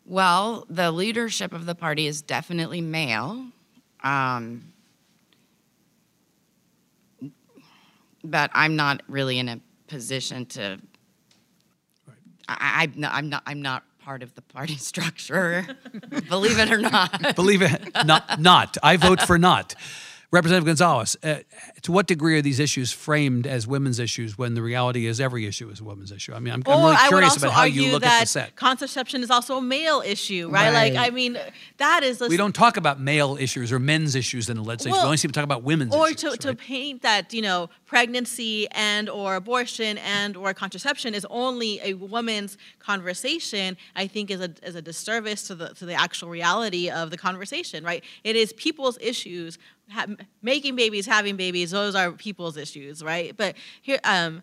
Well, 0.06 0.66
the 0.70 0.92
leadership 0.92 1.54
of 1.54 1.68
the 1.68 1.76
party 1.76 2.08
is 2.08 2.24
definitely 2.24 2.82
male. 2.82 3.46
Um, 4.04 4.74
but 8.24 8.52
I'm 8.54 8.76
not 8.76 9.02
really 9.08 9.40
in 9.40 9.50
a 9.50 9.60
position 9.88 10.46
to. 10.48 10.80
I, 12.48 12.84
I'm 12.84 12.94
not. 12.96 13.14
I'm 13.14 13.30
not. 13.30 13.44
I'm 13.46 13.62
not 13.62 13.84
part 14.00 14.24
of 14.24 14.34
the 14.34 14.42
party 14.42 14.76
structure. 14.92 15.66
believe 16.30 16.58
it 16.58 16.72
or 16.72 16.80
not. 16.80 17.36
Believe 17.36 17.62
it, 17.62 17.92
not, 18.06 18.40
not. 18.40 18.78
I 18.82 18.98
vote 18.98 19.22
for 19.22 19.38
not. 19.38 19.76
Representative 20.32 20.68
Gonzalez, 20.68 21.18
uh, 21.24 21.38
to 21.82 21.92
what 21.92 22.06
degree 22.06 22.38
are 22.38 22.42
these 22.42 22.60
issues 22.60 22.92
framed 22.92 23.48
as 23.48 23.66
women's 23.66 23.98
issues 23.98 24.38
when 24.38 24.54
the 24.54 24.62
reality 24.62 25.08
is 25.08 25.20
every 25.20 25.48
issue 25.48 25.68
is 25.70 25.80
a 25.80 25.84
women's 25.84 26.12
issue? 26.12 26.34
I 26.34 26.40
mean, 26.40 26.54
I'm, 26.54 26.62
I'm 26.68 26.72
Or 26.72 26.76
really 26.76 26.96
I 26.98 27.04
would 27.04 27.08
curious 27.08 27.34
also 27.34 27.48
about 27.48 27.56
how 27.56 27.64
you 27.64 27.92
look 27.92 28.04
that 28.04 28.18
at 28.18 28.20
the 28.22 28.28
set. 28.28 28.56
contraception 28.56 29.24
is 29.24 29.32
also 29.32 29.58
a 29.58 29.62
male 29.62 30.04
issue, 30.06 30.48
right? 30.52 30.72
Like, 30.72 30.96
I 30.96 31.10
mean, 31.10 31.36
that 31.78 32.04
is. 32.04 32.22
A, 32.22 32.28
We 32.28 32.38
don't 32.38 32.54
talk 32.54 32.78
about 32.78 33.00
male 33.00 33.38
issues 33.40 33.72
or 33.72 33.80
men's 33.80 34.14
issues 34.14 34.50
in 34.50 34.58
the 34.58 34.62
legislature. 34.64 34.94
Well, 34.94 35.04
we 35.04 35.08
only 35.08 35.18
seem 35.18 35.32
to 35.32 35.36
talk 35.36 35.44
about 35.44 35.64
women's 35.64 35.96
or 35.96 36.08
issues. 36.10 36.34
to, 36.34 36.38
to 36.38 36.48
right? 36.50 36.58
paint 36.60 37.02
that 37.02 37.34
you 37.34 37.42
know 37.42 37.70
pregnancy 37.88 38.68
and 38.70 39.10
or 39.10 39.34
abortion 39.34 39.98
and 39.98 40.38
or 40.38 40.54
contraception 40.54 41.16
is 41.16 41.26
only 41.32 41.80
a 41.84 41.94
woman's 41.96 42.56
conversation 42.78 43.76
i 43.96 44.06
think 44.06 44.30
is 44.30 44.40
a, 44.42 44.54
is 44.62 44.76
a 44.76 44.82
disservice 44.82 45.48
to 45.48 45.56
the 45.56 45.70
to 45.70 45.86
the 45.88 45.94
actual 45.94 46.30
reality 46.30 46.88
of 46.90 47.10
the 47.10 47.18
conversation 47.18 47.84
right 47.84 48.04
it 48.24 48.36
is 48.36 48.54
people's 48.54 48.98
issues 49.02 49.58
ha- 49.92 50.06
making 50.42 50.76
babies 50.76 51.06
having 51.06 51.36
babies 51.36 51.72
those 51.72 51.96
are 51.96 52.12
people's 52.12 52.58
issues 52.58 53.04
right 53.04 53.36
but 53.38 53.56
here 53.82 54.00
um 54.04 54.42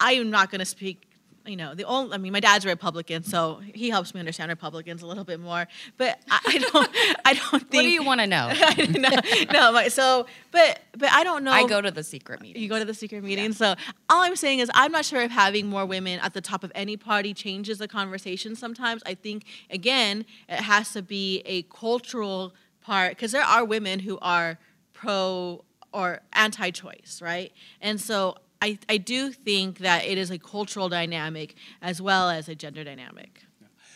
i 0.00 0.12
am 0.14 0.30
not 0.30 0.50
going 0.50 0.58
to 0.60 0.64
speak 0.64 1.08
you 1.46 1.56
know 1.56 1.74
the 1.74 1.84
only 1.84 2.14
i 2.14 2.16
mean 2.18 2.32
my 2.32 2.40
dad's 2.40 2.64
a 2.64 2.68
republican 2.68 3.22
so 3.22 3.60
he 3.74 3.90
helps 3.90 4.14
me 4.14 4.18
understand 4.20 4.48
republicans 4.48 5.02
a 5.02 5.06
little 5.06 5.24
bit 5.24 5.38
more 5.38 5.66
but 5.98 6.18
i, 6.30 6.40
I 6.46 6.58
don't 6.58 6.90
i 7.26 7.34
don't 7.34 7.50
think 7.70 7.74
What 7.74 7.82
do 7.82 7.90
you 7.90 8.02
want 8.02 8.20
to 8.22 8.26
know? 8.26 8.50
no, 8.98 9.10
no, 9.52 9.72
my- 9.72 9.88
so 9.88 10.26
but 10.50 10.80
but 10.96 11.10
I 11.12 11.24
don't 11.24 11.42
know. 11.42 11.50
I 11.50 11.66
go 11.66 11.80
to 11.80 11.90
the 11.90 12.04
secret 12.04 12.40
meeting. 12.40 12.62
You 12.62 12.68
go 12.68 12.78
to 12.78 12.84
the 12.84 12.94
secret 12.94 13.24
meeting. 13.24 13.52
So 13.52 13.74
all 14.08 14.22
I'm 14.22 14.36
saying 14.36 14.60
is 14.60 14.70
I'm 14.72 14.92
not 14.92 15.04
sure 15.04 15.20
if 15.20 15.32
having 15.32 15.66
more 15.66 15.84
women 15.84 16.20
at 16.20 16.32
the 16.32 16.40
top 16.40 16.62
of 16.62 16.70
any 16.76 16.96
party 16.96 17.34
changes 17.34 17.78
the 17.78 17.88
conversation. 17.88 18.54
Sometimes 18.54 19.02
I 19.04 19.14
think 19.14 19.44
again 19.70 20.24
it 20.48 20.60
has 20.60 20.92
to 20.92 21.02
be 21.02 21.42
a 21.44 21.62
cultural 21.62 22.54
part 22.84 23.10
because 23.10 23.32
there 23.32 23.42
are 23.42 23.64
women 23.64 23.98
who 23.98 24.18
are 24.22 24.58
pro 24.92 25.64
or 25.92 26.20
anti-choice, 26.32 27.20
right? 27.20 27.52
And 27.80 28.00
so. 28.00 28.36
I, 28.62 28.78
I 28.88 28.96
do 28.96 29.30
think 29.30 29.80
that 29.80 30.06
it 30.06 30.16
is 30.16 30.30
a 30.30 30.38
cultural 30.38 30.88
dynamic 30.88 31.54
as 31.82 32.00
well 32.00 32.30
as 32.30 32.48
a 32.48 32.54
gender 32.54 32.82
dynamic. 32.82 33.42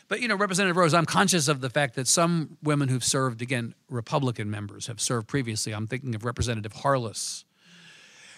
But 0.08 0.20
you 0.20 0.28
know, 0.28 0.36
Representative 0.36 0.76
Rose, 0.76 0.92
I'm 0.92 1.06
conscious 1.06 1.48
of 1.48 1.62
the 1.62 1.70
fact 1.70 1.94
that 1.94 2.06
some 2.06 2.58
women 2.62 2.88
who've 2.88 3.04
served, 3.04 3.40
again, 3.40 3.74
Republican 3.88 4.50
members 4.50 4.86
have 4.86 5.00
served 5.00 5.26
previously. 5.26 5.72
I'm 5.72 5.86
thinking 5.86 6.14
of 6.14 6.24
Representative 6.24 6.72
Harless, 6.72 7.44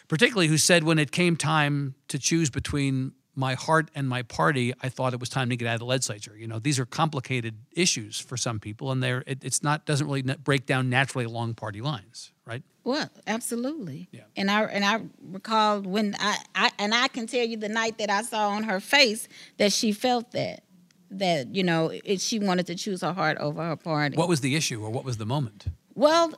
particularly 0.07 0.47
who 0.47 0.59
said 0.59 0.85
when 0.85 1.01
it 1.01 1.11
came 1.11 1.37
time 1.37 1.95
to 2.09 2.19
choose 2.19 2.49
between 2.49 3.13
my 3.35 3.55
heart 3.55 3.91
and 3.95 4.09
my 4.09 4.23
party, 4.23 4.75
I 4.83 4.89
thought 4.89 5.13
it 5.15 5.21
was 5.21 5.29
time 5.29 5.51
to 5.51 5.57
get 5.57 5.69
out 5.69 5.75
of 5.75 5.81
the 5.81 5.87
legislature. 5.87 6.37
You 6.37 6.47
know, 6.47 6.59
these 6.59 6.79
are 6.79 6.87
complicated 6.87 7.57
issues 7.73 8.19
for 8.19 8.37
some 8.37 8.59
people, 8.59 8.91
and 8.91 9.03
they're 9.03 9.23
it, 9.27 9.45
it's 9.45 9.63
not 9.63 9.87
doesn't 9.87 10.07
really 10.07 10.23
break 10.23 10.67
down 10.67 10.91
naturally 10.91 11.25
along 11.25 11.55
party 11.55 11.81
lines, 11.81 12.33
right? 12.45 12.63
Well, 12.85 13.09
absolutely. 13.27 14.09
Yeah. 14.11 14.23
And 14.37 14.51
I 14.51 14.65
and 14.65 14.85
I 14.85 15.01
recalled 15.23 15.87
when 15.87 16.17
I, 16.19 16.39
I 16.55 16.71
and 16.79 16.95
I 16.95 17.09
can 17.09 17.27
tell 17.27 17.47
you 17.47 17.57
the 17.57 17.69
night 17.69 17.99
that 17.99 18.11
I 18.11 18.23
saw 18.23 18.49
on 18.51 18.65
her 18.65 18.81
face 18.81 19.29
that 19.59 19.73
she 19.73 19.93
felt 19.93 20.33
that 20.33 20.65
that 21.11 21.55
you 21.55 21.63
know 21.63 21.93
it, 22.05 22.21
she 22.21 22.39
wanted 22.39 22.67
to 22.67 22.75
choose 22.75 23.03
her 23.03 23.13
heart 23.13 23.39
over 23.39 23.63
her 23.63 23.77
party. 23.77 24.17
What 24.17 24.29
was 24.29 24.41
the 24.41 24.57
issue, 24.57 24.83
or 24.85 24.91
what 24.91 25.05
was 25.05 25.17
the 25.19 25.27
moment? 25.27 25.67
well, 25.95 26.33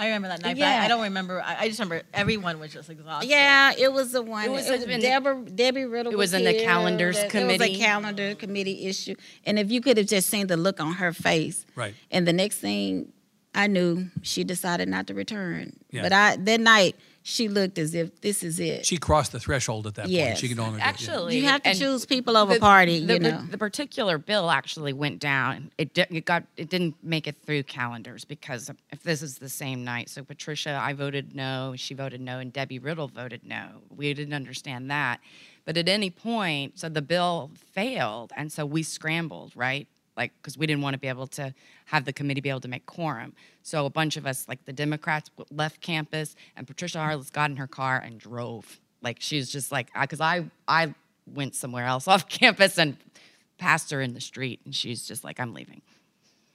I 0.00 0.06
remember 0.06 0.28
that 0.28 0.42
night, 0.42 0.54
but 0.54 0.58
Yeah. 0.58 0.80
I, 0.80 0.84
I 0.86 0.88
don't 0.88 1.02
remember. 1.02 1.42
I, 1.42 1.56
I 1.60 1.68
just 1.68 1.78
remember 1.78 2.04
everyone 2.14 2.58
was 2.58 2.72
just 2.72 2.88
exhausted. 2.88 3.28
yeah, 3.28 3.72
it 3.76 3.92
was 3.92 4.12
the 4.12 4.22
one. 4.22 4.44
It 4.44 4.50
was 4.50 4.68
it 4.68 4.72
was 4.72 4.84
in- 4.88 5.00
Deborah, 5.00 5.42
Debbie 5.44 5.84
Riddle. 5.84 6.12
it 6.12 6.16
was 6.16 6.32
in 6.32 6.44
the 6.44 6.52
here. 6.52 6.62
calendars 6.64 7.18
It 7.18 7.32
was 7.46 7.60
a 7.60 7.76
calendar 7.78 8.34
committee 8.34 8.86
issue, 8.86 9.14
and 9.44 9.58
if 9.58 9.70
you 9.70 9.80
could 9.80 9.96
have 9.98 10.06
just 10.06 10.28
seen 10.30 10.46
the 10.46 10.56
look 10.56 10.80
on 10.80 10.94
her 10.94 11.12
face, 11.12 11.66
Right. 11.76 11.94
And 12.10 12.26
the 12.26 12.32
next 12.32 12.58
thing 12.58 13.12
I 13.54 13.66
knew, 13.66 14.06
she 14.22 14.44
decided 14.44 14.88
not 14.88 15.06
to 15.08 15.14
return. 15.14 15.76
Yeah. 15.90 16.02
But 16.02 16.12
I 16.12 16.36
that 16.36 16.60
night 16.60 16.96
she 17.22 17.48
looked 17.48 17.78
as 17.78 17.94
if 17.94 18.20
this 18.22 18.42
is 18.42 18.58
it. 18.58 18.86
She 18.86 18.96
crossed 18.96 19.32
the 19.32 19.40
threshold 19.40 19.86
at 19.86 19.94
that 19.96 20.02
point. 20.02 20.12
Yes. 20.12 20.38
She 20.38 20.48
could 20.48 20.56
no 20.56 20.62
longer. 20.64 20.78
Actually, 20.80 21.36
you 21.38 21.44
have 21.44 21.62
to 21.64 21.74
choose 21.74 22.06
people 22.06 22.36
over 22.36 22.54
the- 22.54 22.60
party, 22.60 23.04
the, 23.04 23.12
you 23.14 23.18
the- 23.18 23.30
know. 23.32 23.42
the 23.50 23.58
particular 23.58 24.16
bill 24.18 24.50
actually 24.50 24.92
went 24.92 25.18
down. 25.20 25.70
It, 25.76 25.92
di- 25.94 26.06
it 26.10 26.24
got 26.24 26.44
it 26.56 26.68
didn't 26.70 26.96
make 27.02 27.26
it 27.26 27.36
through 27.44 27.64
calendars 27.64 28.24
because 28.24 28.70
if 28.90 29.02
this 29.02 29.22
is 29.22 29.38
the 29.38 29.48
same 29.50 29.84
night, 29.84 30.08
so 30.08 30.24
Patricia, 30.24 30.78
I 30.82 30.92
voted 30.94 31.34
no, 31.34 31.74
she 31.76 31.92
voted 31.94 32.20
no, 32.20 32.38
and 32.38 32.52
Debbie 32.52 32.78
Riddle 32.78 33.08
voted 33.08 33.42
no. 33.44 33.68
We 33.94 34.12
didn't 34.14 34.34
understand 34.34 34.90
that, 34.90 35.20
but 35.66 35.76
at 35.76 35.88
any 35.88 36.08
point, 36.10 36.78
so 36.78 36.88
the 36.88 37.02
bill 37.02 37.50
failed, 37.72 38.32
and 38.36 38.50
so 38.50 38.64
we 38.64 38.82
scrambled, 38.82 39.52
right? 39.54 39.86
Like 40.20 40.32
because 40.42 40.58
we 40.58 40.66
didn't 40.66 40.82
want 40.82 40.92
to 40.92 40.98
be 40.98 41.08
able 41.08 41.28
to 41.28 41.54
have 41.86 42.04
the 42.04 42.12
committee 42.12 42.42
be 42.42 42.50
able 42.50 42.60
to 42.60 42.68
make 42.68 42.84
quorum. 42.84 43.32
So 43.62 43.86
a 43.86 43.90
bunch 43.90 44.18
of 44.18 44.26
us, 44.26 44.46
like 44.48 44.62
the 44.66 44.72
Democrats, 44.74 45.30
left 45.50 45.80
campus, 45.80 46.36
and 46.58 46.66
Patricia 46.66 46.98
Harless 46.98 47.30
got 47.30 47.48
in 47.48 47.56
her 47.56 47.66
car 47.66 47.96
and 47.96 48.20
drove. 48.20 48.80
Like 49.00 49.16
she 49.18 49.38
was 49.38 49.50
just 49.50 49.72
like 49.72 49.88
because 49.98 50.20
I 50.20 50.44
I 50.68 50.94
went 51.26 51.54
somewhere 51.54 51.86
else 51.86 52.06
off 52.12 52.28
campus 52.28 52.78
and 52.78 52.98
passed 53.56 53.90
her 53.92 54.02
in 54.02 54.12
the 54.12 54.20
street, 54.20 54.60
and 54.66 54.74
she's 54.74 55.08
just 55.08 55.24
like, 55.24 55.40
I'm 55.40 55.54
leaving. 55.54 55.80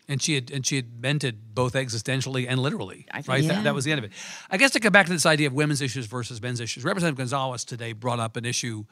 And 0.08 0.22
she 0.22 0.36
had 0.36 0.52
and 0.52 0.64
she 0.64 0.76
had 0.76 1.02
meant 1.02 1.24
it 1.24 1.56
both 1.56 1.74
existentially 1.74 2.46
and 2.48 2.60
literally, 2.60 3.08
think 3.12 3.28
right? 3.28 3.42
so. 3.42 3.48
That, 3.48 3.64
that 3.64 3.74
was 3.74 3.86
the 3.86 3.94
end 3.94 3.98
of 3.98 4.06
it. 4.06 4.12
I 4.52 4.58
guess 4.58 4.70
to 4.74 4.80
come 4.80 4.94
back 4.94 5.08
to 5.08 5.12
this 5.12 5.26
idea 5.26 5.48
of 5.48 5.54
women's 5.54 5.82
issues 5.82 6.06
versus 6.06 6.40
men's 6.40 6.60
issues, 6.60 6.84
Representative 6.84 7.18
Gonzalez 7.18 7.66
today 7.66 7.94
brought 7.94 8.20
up 8.20 8.38
an 8.38 8.46
issue 8.46 8.86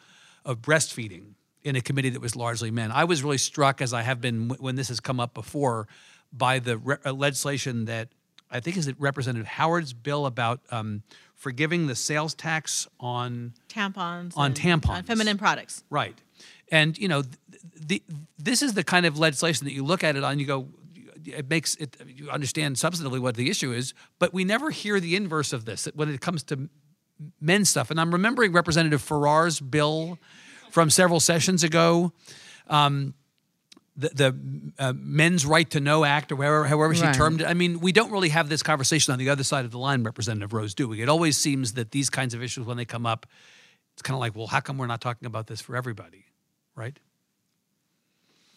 of 0.44 0.64
breastfeeding 0.64 1.36
in 1.64 1.76
a 1.76 1.82
committee 1.82 2.10
that 2.10 2.22
was 2.22 2.36
largely 2.36 2.72
men. 2.72 2.92
I 2.92 3.04
was 3.06 3.24
really 3.24 3.38
struck, 3.38 3.82
as 3.82 3.94
I 3.94 4.02
have 4.02 4.20
been 4.22 4.50
when 4.60 4.76
this 4.76 4.90
has 4.90 5.00
come 5.00 5.20
up 5.20 5.34
before, 5.34 5.88
by 6.32 6.60
the 6.60 6.78
re- 6.78 6.98
uh, 7.06 7.14
legislation 7.14 7.86
that 7.86 8.10
I 8.52 8.60
think 8.60 8.78
is 8.78 8.88
it 8.88 8.96
Representative 9.00 9.48
Howard's 9.48 9.94
bill 9.94 10.26
about 10.26 10.60
um, 10.72 11.04
forgiving 11.36 11.88
the 11.88 11.96
sales 11.96 12.34
tax 12.34 12.88
on 13.00 13.54
tampons 13.70 14.34
On 14.38 14.54
tampons. 14.54 14.90
on 14.90 15.04
feminine 15.04 15.38
products. 15.38 15.84
Right. 15.90 16.16
And 16.72 16.98
you 16.98 17.08
know, 17.08 17.22
th- 17.24 17.38
the 17.88 18.04
this 18.38 18.62
is 18.62 18.74
the 18.74 18.84
kind 18.84 19.06
of 19.06 19.18
legislation 19.18 19.66
that 19.66 19.74
you 19.74 19.84
look 19.84 20.04
at 20.04 20.16
it 20.16 20.24
on, 20.24 20.40
you 20.40 20.46
go, 20.46 20.68
it 21.26 21.50
makes 21.50 21.76
it. 21.76 21.96
You 22.08 22.30
understand 22.30 22.76
substantively 22.76 23.20
what 23.20 23.36
the 23.36 23.50
issue 23.50 23.72
is, 23.72 23.94
but 24.20 24.34
we 24.34 24.44
never 24.44 24.70
hear 24.72 25.00
the 25.00 25.16
inverse 25.16 25.54
of 25.54 25.66
this 25.66 25.88
when 25.96 26.10
it 26.10 26.20
comes 26.20 26.44
to 26.44 26.70
men's 27.40 27.70
stuff. 27.70 27.90
And 27.92 28.00
I'm 28.02 28.12
remembering 28.12 28.52
Representative 28.52 29.02
Farrar's 29.02 29.60
bill 29.60 30.20
from 30.74 30.90
several 30.90 31.20
sessions 31.20 31.64
ago. 31.64 32.12
Um, 32.68 33.14
the, 33.96 34.10
the 34.10 34.40
uh, 34.80 34.94
Men's 34.96 35.46
Right 35.46 35.70
to 35.70 35.80
Know 35.80 36.04
Act, 36.04 36.32
or 36.32 36.36
however, 36.38 36.64
however 36.66 36.96
she 36.96 37.04
Right. 37.04 37.14
termed 37.14 37.42
it. 37.42 37.48
I 37.48 37.54
mean, 37.54 37.80
we 37.80 37.92
don't 37.92 38.12
really 38.12 38.30
have 38.30 38.50
this 38.50 38.64
conversation 38.64 39.14
on 39.14 39.20
the 39.20 39.30
other 39.30 39.44
side 39.44 39.66
of 39.66 39.72
the 39.72 39.78
line, 39.78 40.02
Representative 40.04 40.52
Rose, 40.52 40.74
do 40.74 40.88
we? 40.88 41.04
It 41.04 41.10
always 41.10 41.38
seems 41.38 41.74
that 41.74 41.92
these 41.92 42.10
kinds 42.10 42.34
of 42.34 42.42
issues, 42.42 42.66
when 42.66 42.76
they 42.76 42.86
come 42.86 43.06
up, 43.06 43.28
it's 43.94 44.02
kind 44.02 44.16
of 44.16 44.20
like, 44.20 44.36
well, 44.36 44.48
how 44.48 44.62
come 44.62 44.80
we're 44.80 44.88
not 44.88 45.00
talking 45.00 45.28
about 45.28 45.46
this 45.46 45.62
for 45.62 45.76
everybody, 45.76 46.26
right? 46.76 46.98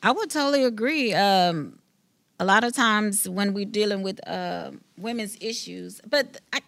I 0.02 0.10
would 0.12 0.30
totally 0.30 0.64
agree. 0.64 1.12
Um, 1.12 1.80
a 2.40 2.46
lot 2.46 2.64
of 2.64 2.72
times 2.72 3.28
when 3.28 3.52
we're 3.52 3.66
dealing 3.66 4.02
with 4.02 4.26
uh, 4.26 4.70
women's 4.96 5.36
issues, 5.42 6.00
but 6.08 6.40
I, 6.50 6.60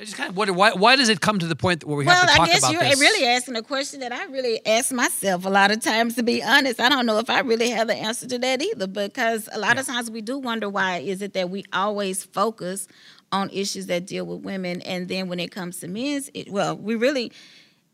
I 0.00 0.04
just 0.04 0.16
kind 0.16 0.30
of 0.30 0.36
wonder 0.36 0.54
why. 0.54 0.72
Why 0.72 0.96
does 0.96 1.10
it 1.10 1.20
come 1.20 1.38
to 1.40 1.46
the 1.46 1.54
point 1.54 1.84
where 1.84 1.94
we 1.94 2.06
well, 2.06 2.14
have 2.14 2.22
to 2.22 2.28
talk 2.28 2.36
about 2.36 2.48
this? 2.48 2.62
Well, 2.62 2.70
I 2.70 2.74
guess 2.74 2.82
you're 2.82 2.90
this? 2.90 3.00
really 3.00 3.26
asking 3.26 3.56
a 3.56 3.62
question 3.62 4.00
that 4.00 4.12
I 4.12 4.24
really 4.26 4.64
ask 4.64 4.92
myself 4.92 5.44
a 5.44 5.50
lot 5.50 5.70
of 5.70 5.80
times. 5.80 6.14
To 6.14 6.22
be 6.22 6.42
honest, 6.42 6.80
I 6.80 6.88
don't 6.88 7.04
know 7.04 7.18
if 7.18 7.28
I 7.28 7.40
really 7.40 7.68
have 7.68 7.86
the 7.86 7.94
answer 7.94 8.26
to 8.28 8.38
that 8.38 8.62
either. 8.62 8.86
Because 8.86 9.46
a 9.52 9.58
lot 9.58 9.78
of 9.78 9.86
times 9.86 10.10
we 10.10 10.22
do 10.22 10.38
wonder 10.38 10.70
why 10.70 10.98
is 10.98 11.20
it 11.20 11.34
that 11.34 11.50
we 11.50 11.64
always 11.74 12.24
focus 12.24 12.88
on 13.30 13.50
issues 13.50 13.86
that 13.86 14.06
deal 14.06 14.24
with 14.24 14.40
women, 14.40 14.80
and 14.82 15.06
then 15.06 15.28
when 15.28 15.38
it 15.38 15.52
comes 15.52 15.80
to 15.80 15.88
men's, 15.88 16.30
it, 16.32 16.50
well, 16.50 16.76
we 16.76 16.94
really 16.94 17.30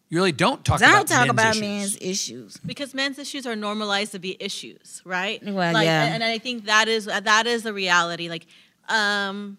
you 0.09 0.19
really 0.19 0.31
don't 0.31 0.64
talk 0.64 0.79
don't 0.79 0.90
about 0.90 1.07
talk 1.09 1.19
men's 1.19 1.31
about 1.31 1.51
issues. 1.57 1.61
men's 1.61 1.99
issues. 2.01 2.57
because 2.59 2.95
men's 2.95 3.19
issues 3.19 3.49
are 3.49 3.57
normalized 3.57 4.12
to 4.12 4.21
be 4.21 4.37
issues, 4.38 5.03
right? 5.05 5.42
Well, 5.45 5.73
like, 5.73 5.87
yeah. 5.87 6.05
and, 6.05 6.23
and 6.23 6.25
I 6.25 6.38
think 6.38 6.66
that 6.66 6.87
is 6.87 7.07
that 7.07 7.47
is 7.49 7.64
the 7.64 7.73
reality. 7.73 8.29
Like, 8.29 8.47
um, 8.88 9.59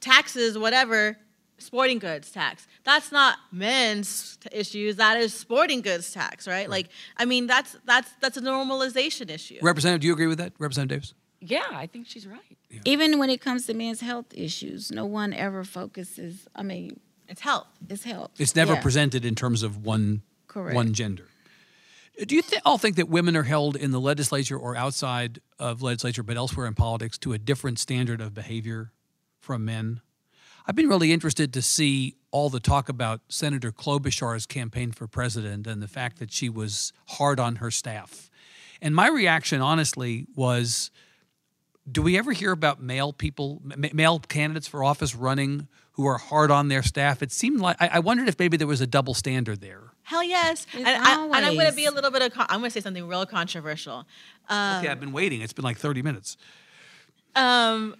taxes, 0.00 0.56
whatever, 0.56 1.18
sporting 1.58 1.98
goods 1.98 2.30
tax. 2.30 2.66
That's 2.84 3.10
not 3.12 3.38
men's 3.52 4.36
t- 4.38 4.48
issues. 4.52 4.96
That 4.96 5.16
is 5.18 5.32
sporting 5.34 5.80
goods 5.80 6.12
tax, 6.12 6.46
right? 6.46 6.68
Like, 6.68 6.88
I 7.16 7.24
mean, 7.24 7.46
that's 7.46 7.76
that's 7.84 8.10
that's 8.20 8.36
a 8.36 8.40
normalization 8.40 9.30
issue. 9.30 9.58
Representative, 9.62 10.00
do 10.02 10.06
you 10.08 10.12
agree 10.12 10.26
with 10.26 10.38
that, 10.38 10.52
Representative 10.58 11.02
Davis? 11.02 11.14
Yeah, 11.40 11.64
I 11.72 11.86
think 11.86 12.06
she's 12.06 12.26
right. 12.26 12.40
Even 12.84 13.18
when 13.18 13.30
it 13.30 13.40
comes 13.40 13.66
to 13.66 13.74
men's 13.74 14.00
health 14.00 14.26
issues, 14.34 14.90
no 14.90 15.04
one 15.06 15.32
ever 15.32 15.64
focuses. 15.64 16.48
I 16.56 16.62
mean, 16.62 16.98
It's 17.28 17.40
health. 17.42 17.66
it's 17.88 18.04
health. 18.04 18.30
It's 18.38 18.56
never 18.56 18.74
Yeah. 18.74 18.80
presented 18.82 19.24
in 19.24 19.34
terms 19.34 19.62
of 19.62 19.84
one 19.84 20.22
Correct. 20.48 20.74
one 20.74 20.92
gender. 20.94 21.28
Do 22.26 22.34
you 22.34 22.40
th- 22.40 22.62
all 22.64 22.78
think 22.78 22.96
that 22.96 23.10
women 23.10 23.36
are 23.36 23.42
held 23.42 23.76
in 23.76 23.90
the 23.90 24.00
legislature 24.00 24.56
or 24.58 24.74
outside 24.74 25.40
of 25.58 25.82
legislature, 25.82 26.22
but 26.22 26.36
elsewhere 26.38 26.66
in 26.66 26.72
politics, 26.74 27.18
to 27.18 27.34
a 27.34 27.38
different 27.38 27.78
standard 27.78 28.22
of 28.22 28.32
behavior 28.32 28.90
from 29.38 29.66
men? 29.66 30.00
I've 30.66 30.74
been 30.74 30.88
really 30.88 31.12
interested 31.12 31.52
to 31.54 31.62
see 31.62 32.16
all 32.30 32.50
the 32.50 32.60
talk 32.60 32.88
about 32.88 33.20
Senator 33.28 33.70
Klobuchar's 33.72 34.46
campaign 34.46 34.90
for 34.92 35.06
president 35.06 35.66
and 35.66 35.80
the 35.80 35.88
fact 35.88 36.18
that 36.18 36.32
she 36.32 36.48
was 36.48 36.92
hard 37.06 37.38
on 37.38 37.56
her 37.56 37.70
staff. 37.70 38.30
And 38.82 38.94
my 38.94 39.08
reaction, 39.08 39.60
honestly, 39.60 40.26
was 40.34 40.90
do 41.90 42.02
we 42.02 42.18
ever 42.18 42.32
hear 42.32 42.50
about 42.50 42.82
male 42.82 43.12
people, 43.12 43.62
m- 43.70 43.90
male 43.94 44.18
candidates 44.18 44.66
for 44.66 44.82
office 44.82 45.14
running 45.14 45.68
who 45.92 46.04
are 46.06 46.18
hard 46.18 46.50
on 46.50 46.66
their 46.68 46.82
staff? 46.82 47.22
It 47.22 47.30
seemed 47.30 47.60
like 47.60 47.76
I, 47.80 47.86
I 47.94 47.98
wondered 48.00 48.28
if 48.28 48.36
maybe 48.38 48.56
there 48.56 48.66
was 48.66 48.80
a 48.80 48.86
double 48.88 49.14
standard 49.14 49.60
there. 49.60 49.92
Hell 50.02 50.24
yes. 50.24 50.66
And, 50.74 50.86
I, 50.86 51.24
and 51.24 51.34
I'm 51.46 51.54
going 51.54 51.70
to 51.70 51.74
be 51.76 51.86
a 51.86 51.90
little 51.92 52.10
bit 52.10 52.22
of, 52.22 52.32
con- 52.32 52.46
I'm 52.48 52.58
going 52.58 52.70
to 52.70 52.74
say 52.74 52.80
something 52.80 53.06
real 53.06 53.24
controversial. 53.24 54.04
Um, 54.48 54.78
okay, 54.80 54.88
I've 54.88 55.00
been 55.00 55.12
waiting. 55.12 55.40
It's 55.42 55.52
been 55.52 55.64
like 55.64 55.78
30 55.78 56.02
minutes. 56.02 56.36
um, 57.36 57.94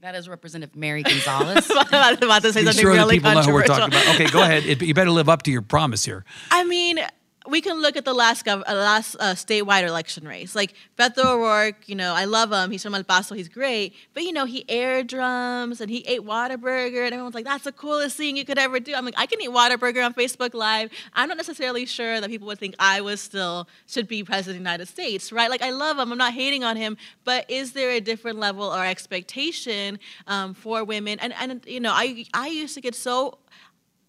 That 0.00 0.14
is 0.14 0.28
Representative 0.28 0.76
Mary 0.76 1.02
Gonzalez. 1.02 1.68
I'm 1.76 2.16
about 2.18 2.42
to 2.42 2.52
say 2.52 2.60
Be 2.60 2.66
something 2.66 2.82
sure 2.82 2.92
that 2.94 2.98
really 3.00 3.16
people 3.16 3.32
know 3.32 3.42
who 3.42 3.52
we're 3.52 3.64
controversial. 3.64 3.90
talking 3.90 4.08
about. 4.08 4.14
Okay, 4.14 4.30
go 4.32 4.42
ahead. 4.42 4.64
It, 4.64 4.80
you 4.80 4.94
better 4.94 5.10
live 5.10 5.28
up 5.28 5.42
to 5.42 5.50
your 5.50 5.62
promise 5.62 6.04
here. 6.04 6.24
I 6.52 6.62
mean, 6.64 7.00
we 7.48 7.60
can 7.60 7.80
look 7.80 7.96
at 7.96 8.04
the 8.04 8.12
last 8.12 8.44
gov- 8.44 8.62
uh, 8.68 8.74
last 8.74 9.16
uh, 9.18 9.34
statewide 9.34 9.86
election 9.88 10.28
race. 10.28 10.54
Like 10.54 10.74
Beto 10.98 11.24
O'Rourke, 11.24 11.88
you 11.88 11.94
know, 11.94 12.12
I 12.14 12.26
love 12.26 12.52
him. 12.52 12.70
He's 12.70 12.82
from 12.82 12.94
El 12.94 13.04
Paso. 13.04 13.34
He's 13.34 13.48
great. 13.48 13.94
But 14.12 14.24
you 14.24 14.32
know, 14.32 14.44
he 14.44 14.64
air 14.68 15.02
drums 15.02 15.80
and 15.80 15.90
he 15.90 16.04
ate 16.06 16.20
Whataburger, 16.20 17.04
and 17.04 17.14
everyone's 17.14 17.34
like, 17.34 17.46
"That's 17.46 17.64
the 17.64 17.72
coolest 17.72 18.16
thing 18.16 18.36
you 18.36 18.44
could 18.44 18.58
ever 18.58 18.78
do." 18.80 18.94
I'm 18.94 19.04
like, 19.04 19.14
I 19.16 19.26
can 19.26 19.40
eat 19.40 19.50
Whataburger 19.50 20.04
on 20.04 20.12
Facebook 20.14 20.52
Live. 20.52 20.90
I'm 21.14 21.28
not 21.28 21.38
necessarily 21.38 21.86
sure 21.86 22.20
that 22.20 22.28
people 22.28 22.46
would 22.48 22.58
think 22.58 22.74
I 22.78 23.00
was 23.00 23.20
still 23.20 23.68
should 23.86 24.08
be 24.08 24.22
president 24.22 24.58
of 24.58 24.64
the 24.64 24.70
United 24.70 24.88
States, 24.88 25.32
right? 25.32 25.48
Like, 25.48 25.62
I 25.62 25.70
love 25.70 25.98
him. 25.98 26.12
I'm 26.12 26.18
not 26.18 26.34
hating 26.34 26.64
on 26.64 26.76
him, 26.76 26.96
but 27.24 27.50
is 27.50 27.72
there 27.72 27.90
a 27.90 28.00
different 28.00 28.38
level 28.38 28.64
or 28.64 28.84
expectation 28.84 29.98
um, 30.26 30.52
for 30.54 30.84
women? 30.84 31.18
And 31.20 31.32
and 31.34 31.64
you 31.66 31.80
know, 31.80 31.92
I 31.92 32.26
I 32.34 32.48
used 32.48 32.74
to 32.74 32.80
get 32.82 32.94
so 32.94 33.38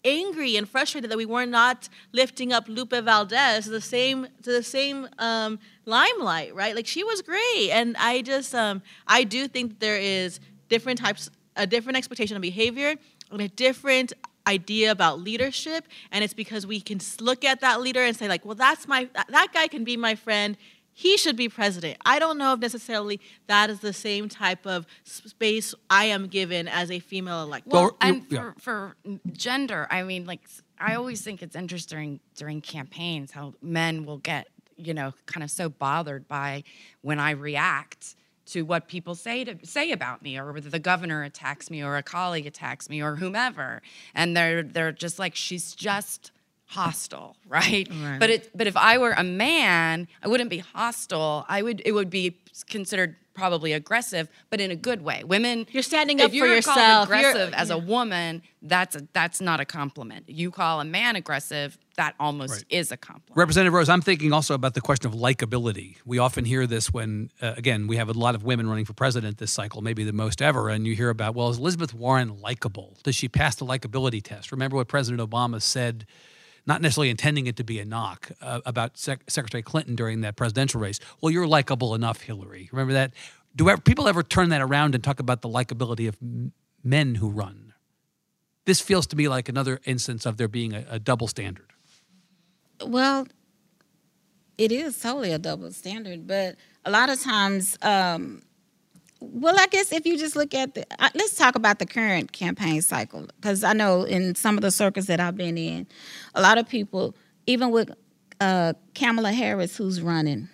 angry 0.04 0.56
and 0.56 0.68
frustrated 0.68 1.10
that 1.12 1.18
we 1.18 1.26
were 1.26 1.46
not 1.46 1.90
lifting 2.12 2.54
up 2.54 2.68
Lupe 2.68 2.92
Valdez 2.94 3.66
to 3.66 3.72
the 3.72 3.82
same 3.82 4.28
to 4.44 4.52
the 4.52 4.64
same 4.64 5.08
um, 5.18 5.60
limelight, 5.86 6.54
right? 6.56 6.76
Like 6.76 6.88
she 6.88 7.04
was 7.04 7.22
great, 7.22 7.70
and 7.72 7.96
I 7.98 8.22
just 8.22 8.56
um, 8.56 8.82
I 9.08 9.24
do 9.24 9.48
think 9.48 9.80
there 9.80 9.98
is 9.98 10.40
different 10.70 11.00
types, 11.00 11.30
a 11.56 11.68
different 11.68 11.98
expectation 11.98 12.36
of 12.36 12.42
behavior, 12.42 12.96
and 13.32 13.42
a 13.42 13.48
different 13.48 14.14
idea 14.48 14.92
about 14.92 15.20
leadership, 15.20 15.86
and 16.12 16.24
it's 16.24 16.34
because 16.34 16.66
we 16.66 16.82
can 16.82 17.00
look 17.20 17.44
at 17.46 17.62
that 17.62 17.82
leader 17.82 18.04
and 18.04 18.16
say 18.16 18.28
like, 18.28 18.46
well, 18.46 18.56
that's 18.56 18.88
my 18.88 19.08
that 19.14 19.50
guy 19.54 19.68
can 19.68 19.84
be 19.84 19.98
my 19.98 20.16
friend. 20.16 20.58
He 21.00 21.16
should 21.16 21.38
be 21.38 21.48
president. 21.48 21.98
I 22.06 22.20
don't 22.20 22.38
know 22.38 22.52
if 22.52 22.60
necessarily 22.60 23.22
that 23.48 23.70
is 23.70 23.80
the 23.80 23.94
same 23.94 24.28
type 24.28 24.68
of 24.68 24.86
space 25.06 25.74
I 25.90 26.04
am 26.06 26.28
given 26.28 26.68
as 26.68 26.92
a 26.92 27.00
female 27.00 27.42
elected. 27.42 27.72
Well, 27.72 27.84
Well, 27.84 27.98
and 28.02 28.26
yeah. 28.28 28.52
for, 28.58 28.60
for 28.60 28.96
gender, 29.32 29.88
I 29.90 30.04
mean, 30.04 30.26
like, 30.26 30.42
I 30.78 30.96
always 30.96 31.22
think 31.22 31.42
it's 31.42 31.56
interesting 31.56 32.20
during 32.36 32.60
campaigns 32.60 33.32
how 33.32 33.54
men 33.62 34.06
will 34.06 34.18
get, 34.18 34.50
you 34.76 34.94
know, 34.94 35.14
kind 35.26 35.42
of 35.42 35.50
so 35.50 35.70
bothered 35.70 36.28
by 36.28 36.66
when 37.02 37.18
I 37.18 37.32
react 37.32 38.18
to 38.48 38.64
what 38.64 38.90
people 38.90 39.16
say 39.16 39.46
to 39.46 39.56
say 39.64 39.94
about 39.94 40.22
me, 40.22 40.38
or 40.38 40.52
whether 40.52 40.70
the 40.70 40.80
governor 40.80 41.24
attacks 41.24 41.70
me, 41.70 41.82
or 41.82 41.96
a 41.96 42.04
colleague 42.04 42.46
attacks 42.46 42.90
me, 42.90 43.02
or 43.02 43.16
whomever, 43.16 43.82
and 44.14 44.36
they're 44.36 44.64
they're 44.64 44.92
just 44.92 45.18
like, 45.18 45.34
she's 45.34 45.74
just 45.74 46.32
hostile, 46.70 47.36
right? 47.48 47.88
Right. 47.92 48.20
But 48.20 48.30
it 48.30 48.50
but 48.56 48.68
if 48.68 48.78
I 48.78 48.98
were 48.98 49.12
a 49.12 49.24
man, 49.24 50.08
I 50.24 50.28
wouldn't 50.28 50.50
be 50.50 50.60
hostile. 50.60 51.46
I 51.50 51.62
would 51.62 51.82
it 51.86 51.92
would 51.92 52.10
be 52.10 52.38
considered 52.68 53.16
probably 53.34 53.72
aggressive, 53.72 54.28
but 54.50 54.60
in 54.60 54.70
a 54.70 54.76
good 54.76 55.02
way. 55.02 55.24
Women 55.24 55.66
You're 55.72 55.82
standing 55.82 56.20
if 56.20 56.26
up 56.26 56.32
for 56.32 56.36
you're 56.36 56.56
yourself. 56.56 56.76
Called 56.78 57.10
You're- 57.10 57.20
aggressive 57.30 57.54
as 57.54 57.70
a 57.70 57.78
woman, 57.78 58.42
that's 58.62 58.98
a, 58.98 59.08
that's 59.14 59.40
not 59.40 59.62
a 59.62 59.66
compliment. 59.66 60.26
You 60.28 60.52
call 60.52 60.82
a 60.82 60.86
man 60.86 61.16
aggressive, 61.16 61.78
that 61.96 62.16
almost 62.20 62.52
Right. 62.52 62.64
is 62.70 62.92
a 62.92 62.98
compliment. 62.98 63.38
Representative 63.38 63.72
Rose, 63.72 63.88
I'm 63.88 64.02
thinking 64.02 64.34
also 64.34 64.56
about 64.56 64.74
the 64.74 64.82
question 64.82 65.08
of 65.08 65.14
likability. 65.18 65.96
We 66.06 66.18
often 66.18 66.44
hear 66.44 66.68
this 66.68 66.92
when, 66.92 67.32
uh, 67.42 67.54
again, 67.56 67.88
we 67.88 67.96
have 67.96 68.10
a 68.10 68.14
lot 68.14 68.36
of 68.36 68.44
women 68.44 68.68
running 68.68 68.84
for 68.84 68.92
president 68.94 69.38
this 69.38 69.54
cycle, 69.54 69.82
maybe 69.82 70.04
the 70.04 70.12
most 70.12 70.42
ever, 70.42 70.68
and 70.68 70.86
you 70.86 70.94
hear 70.94 71.10
about, 71.10 71.34
well, 71.34 71.50
is 71.50 71.60
Elizabeth 71.60 71.94
Warren 71.94 72.42
likable? 72.42 72.98
Does 73.04 73.16
she 73.16 73.30
pass 73.30 73.56
the 73.56 73.66
likability 73.66 74.22
test? 74.22 74.52
Remember 74.52 74.76
what 74.76 74.90
President 74.90 75.22
Obama 75.30 75.62
said, 75.62 76.06
not 76.66 76.82
necessarily 76.82 77.10
intending 77.10 77.48
it 77.48 77.56
to 77.58 77.64
be 77.64 77.80
a 77.80 77.86
knock, 77.86 78.32
uh, 78.42 78.62
about 78.66 78.98
Sec- 78.98 79.30
Secretary 79.30 79.62
Clinton 79.62 79.96
during 79.96 80.22
that 80.22 80.36
presidential 80.36 80.80
race? 80.80 81.00
Well, 81.22 81.32
you're 81.32 81.48
likable 81.48 81.96
enough, 81.96 82.22
Hillary. 82.22 82.70
Remember 82.72 82.94
that? 82.94 83.12
Do 83.56 83.70
ever, 83.70 83.82
people 83.82 84.08
ever 84.08 84.24
turn 84.24 84.50
that 84.50 84.62
around 84.62 84.96
and 84.96 85.04
talk 85.04 85.20
about 85.20 85.42
the 85.42 85.50
likability 85.50 86.08
of 86.08 86.18
m- 86.22 86.54
men 86.84 87.16
who 87.16 87.30
run? 87.30 87.74
This 88.66 88.82
feels 88.82 89.08
to 89.08 89.16
me 89.16 89.28
like 89.28 89.50
another 89.50 89.80
instance 89.86 90.26
of 90.26 90.38
there 90.38 90.48
being 90.48 90.74
a, 90.74 90.86
a 90.90 91.00
double 91.00 91.28
standard. 91.28 91.72
Well, 92.86 93.28
it 94.58 94.72
is 94.72 95.00
totally 95.00 95.32
a 95.32 95.40
double 95.40 95.72
standard, 95.72 96.28
but 96.28 96.56
a 96.86 96.92
lot 96.92 97.10
of 97.10 97.20
times, 97.22 97.78
um, 97.82 98.44
well, 99.22 99.56
I 99.60 99.68
guess 99.68 99.92
if 99.92 100.06
you 100.06 100.18
just 100.18 100.36
look 100.36 100.54
at 100.54 100.76
the, 100.76 100.86
uh, 101.00 101.10
let's 101.14 101.36
talk 101.36 101.56
about 101.56 101.80
the 101.80 101.86
current 101.86 102.32
campaign 102.32 102.82
cycle, 102.82 103.28
because 103.36 103.64
I 103.64 103.74
know 103.74 104.04
in 104.04 104.36
some 104.36 104.58
of 104.58 104.62
the 104.62 104.72
circles 104.72 105.08
that 105.08 105.20
I've 105.20 105.36
been 105.36 105.58
in, 105.58 105.88
a 106.36 106.42
lot 106.42 106.58
of 106.58 106.68
people, 106.68 107.16
even 107.46 107.72
with 107.72 107.92
uh, 108.40 108.74
Kamala 108.96 109.32
Harris, 109.32 109.76
who's 109.76 110.02
running, 110.02 110.48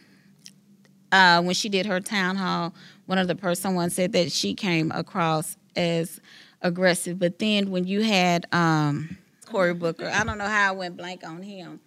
uh, 1.12 1.42
when 1.42 1.54
she 1.54 1.70
did 1.70 1.86
her 1.86 2.00
town 2.00 2.36
hall, 2.36 2.74
one 3.06 3.18
of 3.18 3.28
the 3.28 3.36
person 3.36 3.62
someone 3.62 3.90
said 3.90 4.12
that 4.14 4.32
she 4.32 4.54
came 4.54 4.92
across 4.92 5.58
as 5.76 6.20
aggressive. 6.62 7.20
But 7.20 7.40
then 7.40 7.70
when 7.70 7.86
you 7.86 8.02
had 8.02 8.48
um, 8.52 9.18
Cory 9.46 9.74
Booker, 9.74 10.08
I 10.08 10.24
don't 10.24 10.38
know 10.38 10.48
how 10.48 10.70
I 10.70 10.72
went 10.72 10.98
blank 10.98 11.24
on 11.24 11.42
him. 11.44 11.80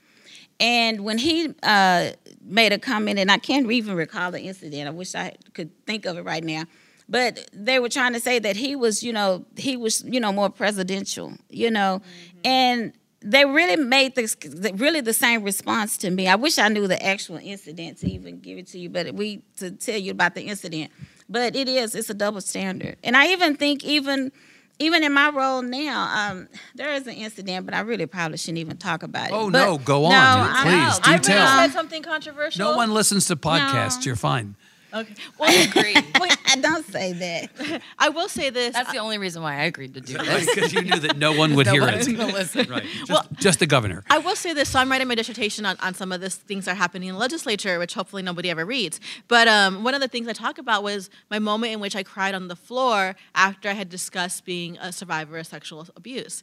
And 0.60 1.04
when 1.04 1.18
he 1.18 1.54
uh, 1.62 2.10
made 2.48 2.72
a 2.72 2.78
comment, 2.78 3.18
and 3.18 3.30
I 3.30 3.38
can't 3.38 3.70
even 3.70 3.94
recall 3.94 4.30
the 4.30 4.40
incident, 4.40 4.88
I 4.88 4.90
wish 4.90 5.14
I 5.14 5.36
could 5.54 5.70
think 5.86 6.06
of 6.06 6.16
it 6.18 6.22
right 6.22 6.44
now. 6.44 6.64
But 7.08 7.48
they 7.52 7.78
were 7.78 7.88
trying 7.88 8.12
to 8.12 8.20
say 8.20 8.38
that 8.38 8.56
he 8.56 8.76
was, 8.76 9.02
you 9.02 9.12
know, 9.12 9.46
he 9.56 9.76
was, 9.76 10.04
you 10.04 10.20
know, 10.20 10.32
more 10.32 10.50
presidential, 10.50 11.32
you 11.48 11.70
know, 11.70 12.02
mm-hmm. 12.02 12.38
and 12.44 12.92
they 13.20 13.44
really 13.44 13.76
made 13.76 14.14
this 14.14 14.36
really 14.74 15.00
the 15.00 15.12
same 15.12 15.42
response 15.42 15.96
to 15.98 16.10
me. 16.10 16.28
I 16.28 16.36
wish 16.36 16.58
I 16.58 16.68
knew 16.68 16.86
the 16.86 17.02
actual 17.04 17.38
incident 17.42 17.98
to 17.98 18.10
even 18.10 18.40
give 18.40 18.58
it 18.58 18.68
to 18.68 18.78
you, 18.78 18.90
but 18.90 19.14
we 19.14 19.42
to 19.56 19.70
tell 19.72 19.98
you 19.98 20.12
about 20.12 20.34
the 20.34 20.42
incident. 20.42 20.92
But 21.28 21.56
it 21.56 21.68
is, 21.68 21.94
it's 21.94 22.10
a 22.10 22.14
double 22.14 22.40
standard, 22.40 22.96
and 23.02 23.16
I 23.16 23.28
even 23.28 23.56
think 23.56 23.84
even 23.84 24.32
even 24.78 25.02
in 25.02 25.12
my 25.12 25.30
role 25.30 25.62
now, 25.62 26.30
um, 26.30 26.48
there 26.74 26.92
is 26.92 27.06
an 27.06 27.14
incident, 27.14 27.64
but 27.66 27.74
I 27.74 27.80
really 27.80 28.06
probably 28.06 28.38
shouldn't 28.38 28.58
even 28.58 28.76
talk 28.76 29.02
about 29.02 29.28
it. 29.28 29.32
Oh, 29.34 29.50
But- 29.50 29.64
no, 29.64 29.78
go 29.78 30.04
on. 30.06 30.12
I'm- 30.14 30.62
Please, 30.62 31.00
I 31.04 31.16
do 31.16 31.22
tell. 31.24 31.36
really 31.56 31.68
said 31.68 31.72
something 31.72 32.02
controversial. 32.02 32.58
No 32.70 32.76
one 32.76 32.92
listens 32.94 33.26
to 33.26 33.36
podcasts. 33.36 34.04
You're 34.04 34.16
fine. 34.16 34.54
Okay. 34.92 35.14
Well, 35.38 35.50
I 35.50 35.62
agree. 35.64 35.94
don't 36.60 36.84
say 36.86 37.12
that. 37.12 37.82
I 37.98 38.08
will 38.08 38.28
say 38.28 38.50
this. 38.50 38.74
That's 38.74 38.92
the 38.92 38.98
only 38.98 39.18
reason 39.18 39.42
why 39.42 39.54
I 39.60 39.64
agreed 39.64 39.94
to 39.94 40.00
do 40.00 40.16
Right, 40.16 40.26
this. 40.26 40.54
because 40.54 40.72
you 40.72 40.82
knew 40.82 40.98
that 41.00 41.16
no 41.18 41.32
one 41.32 41.54
would 41.54 41.66
No 41.66 41.72
hear 41.72 41.82
one's 41.82 42.06
it. 42.08 42.14
gonna 42.14 42.32
listen. 42.32 42.68
Right. 42.68 42.82
Just, 42.82 43.10
Well- 43.10 43.26
just 43.34 43.58
the 43.60 43.66
governor. 43.66 44.04
I 44.10 44.18
will 44.18 44.36
say 44.36 44.52
this. 44.52 44.68
So 44.70 44.78
I'm 44.78 44.90
writing 44.90 45.08
my 45.08 45.14
dissertation 45.14 45.66
on, 45.66 45.76
on 45.80 45.94
some 45.94 46.12
of 46.12 46.20
this 46.20 46.36
things 46.36 46.64
that 46.66 46.72
are 46.72 46.74
happening 46.74 47.08
in 47.08 47.14
the 47.14 47.20
legislature, 47.20 47.78
which 47.78 47.94
hopefully 47.94 48.22
nobody 48.22 48.50
ever 48.50 48.64
reads. 48.64 49.00
But 49.28 49.48
um, 49.48 49.84
one 49.84 49.94
of 49.94 50.00
the 50.00 50.08
things 50.08 50.28
I 50.28 50.32
talk 50.32 50.58
about 50.58 50.82
was 50.82 51.10
my 51.30 51.38
moment 51.38 51.72
in 51.72 51.80
which 51.80 51.96
I 51.96 52.02
cried 52.02 52.34
on 52.34 52.48
the 52.48 52.56
floor 52.56 53.14
after 53.34 53.68
I 53.68 53.72
had 53.74 53.88
discussed 53.88 54.44
being 54.44 54.78
a 54.78 54.92
survivor 54.92 55.38
of 55.38 55.46
sexual 55.46 55.86
abuse. 55.96 56.42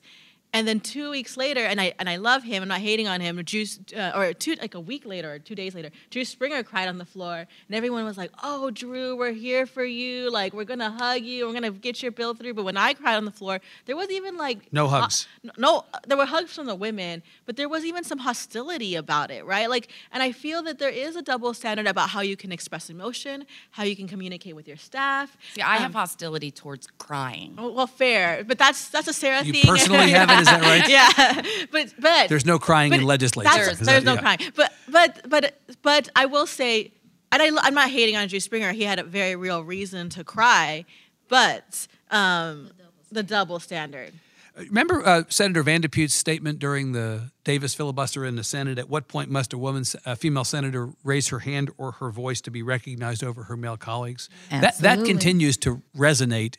And 0.55 0.67
then 0.67 0.79
two 0.79 1.11
weeks 1.11 1.35
later, 1.37 1.59
and 1.71 1.79
I 1.81 1.93
and 1.99 2.09
I 2.09 2.15
love 2.15 2.41
him. 2.43 2.63
I'm 2.63 2.69
not 2.69 2.79
hating 2.79 3.07
on 3.07 3.19
him. 3.21 3.35
Drew, 3.43 3.65
uh, 3.95 4.11
or 4.15 4.33
two 4.33 4.55
like 4.61 4.73
a 4.73 4.79
week 4.79 5.05
later, 5.05 5.33
or 5.33 5.39
two 5.39 5.53
days 5.55 5.75
later, 5.75 5.89
Drew 6.09 6.23
Springer 6.23 6.63
cried 6.63 6.87
on 6.87 6.97
the 6.97 7.05
floor, 7.05 7.35
and 7.67 7.75
everyone 7.75 8.05
was 8.05 8.17
like, 8.17 8.31
"Oh, 8.41 8.71
Drew, 8.71 9.15
we're 9.17 9.33
here 9.33 9.65
for 9.65 9.83
you. 9.83 10.31
Like, 10.31 10.53
we're 10.53 10.63
gonna 10.73 10.91
hug 10.91 11.21
you. 11.23 11.45
We're 11.45 11.53
gonna 11.53 11.71
get 11.71 12.01
your 12.01 12.11
bill 12.13 12.33
through." 12.33 12.53
But 12.53 12.63
when 12.63 12.77
I 12.77 12.93
cried 12.93 13.15
on 13.17 13.25
the 13.25 13.31
floor, 13.31 13.59
there 13.85 13.97
was 13.97 14.09
even 14.09 14.37
like 14.37 14.59
No 14.71 14.87
hugs. 14.87 15.27
no, 15.43 15.51
no, 15.57 15.83
there 16.07 16.17
were 16.17 16.25
hugs 16.25 16.53
from 16.55 16.67
the 16.67 16.75
women, 16.75 17.21
but 17.45 17.57
there 17.57 17.67
was 17.67 17.83
even 17.83 18.03
some 18.05 18.19
hostility 18.19 18.95
about 18.95 19.31
it, 19.31 19.43
right? 19.45 19.69
Like, 19.69 19.89
and 20.13 20.23
I 20.23 20.31
feel 20.31 20.63
that 20.63 20.79
there 20.79 20.89
is 20.89 21.15
a 21.17 21.21
double 21.21 21.53
standard 21.53 21.85
about 21.87 22.09
how 22.11 22.21
you 22.21 22.37
can 22.37 22.51
express 22.53 22.89
emotion, 22.89 23.45
how 23.71 23.83
you 23.83 23.95
can 23.95 24.07
communicate 24.07 24.55
with 24.55 24.67
your 24.69 24.77
staff. 24.77 25.35
See, 25.53 25.61
I 25.61 25.77
have 25.77 25.87
Um, 25.87 25.93
hostility 26.01 26.49
towards 26.51 26.87
crying. 26.97 27.55
well, 27.57 27.73
well, 27.73 27.87
fair, 27.87 28.43
but 28.45 28.57
that's 28.57 28.87
that's 28.89 29.07
a 29.09 29.13
Sarah 29.13 29.43
You 29.43 29.51
thing. 29.53 29.63
personally 29.65 30.11
have 30.19 30.29
it, 30.29 30.44
is 30.45 30.51
that 30.51 30.61
right? 30.61 30.87
yeah, 31.57 31.65
but 31.71 31.93
but 31.99 32.29
There's 32.29 32.45
no 32.45 32.59
crying 32.59 32.93
in 32.93 33.03
legislature. 33.03 33.49
There's 33.73 33.79
that- 33.79 34.03
no 34.03 34.13
yeah. 34.13 34.21
crying, 34.21 34.39
but 34.55 34.73
but 34.87 35.29
but 35.29 35.59
but 35.81 36.09
I 36.15 36.25
will 36.25 36.47
say, 36.47 36.91
and 37.31 37.41
I, 37.41 37.49
I'm 37.61 37.73
not 37.73 37.89
hating 37.89 38.15
on 38.15 38.27
Drew 38.27 38.39
Springer. 38.39 38.71
He 38.71 38.83
had 38.83 38.99
a 38.99 39.03
very 39.03 39.35
real 39.35 39.63
reason 39.63 40.09
to 40.09 40.23
cry, 40.23 40.85
but 41.27 41.87
um, 42.11 42.71
the 43.11 43.23
double 43.23 43.59
standard. 43.59 44.13
Remember 44.57 45.05
uh, 45.05 45.23
Senator 45.27 45.63
Van 45.63 45.81
de 45.81 45.89
Putte's 45.89 46.13
statement 46.13 46.59
during 46.59 46.93
the 46.93 47.31
Davis 47.43 47.75
filibuster 47.75 48.23
in 48.25 48.37
the 48.37 48.43
Senate? 48.43 48.79
At 48.79 48.89
what 48.89 49.09
point 49.09 49.29
must 49.29 49.51
a 49.51 49.57
woman, 49.57 49.83
a 50.05 50.15
female 50.15 50.45
senator, 50.45 50.91
raise 51.03 51.27
her 51.27 51.39
hand 51.39 51.71
or 51.77 51.93
her 51.93 52.09
voice 52.09 52.39
to 52.41 52.51
be 52.51 52.63
recognized 52.63 53.21
over 53.21 53.43
her 53.43 53.57
male 53.57 53.75
colleagues? 53.75 54.29
Absolutely. 54.49 54.81
That 54.81 54.99
that 54.99 55.05
continues 55.05 55.57
to 55.57 55.81
resonate 55.97 56.55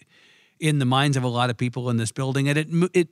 in 0.61 0.79
the 0.79 0.85
minds 0.85 1.17
of 1.17 1.23
a 1.23 1.29
lot 1.29 1.49
of 1.49 1.57
people 1.57 1.89
in 1.89 1.97
this 1.97 2.13
building, 2.13 2.49
and 2.51 2.59
it 2.59 2.69
it 2.93 3.09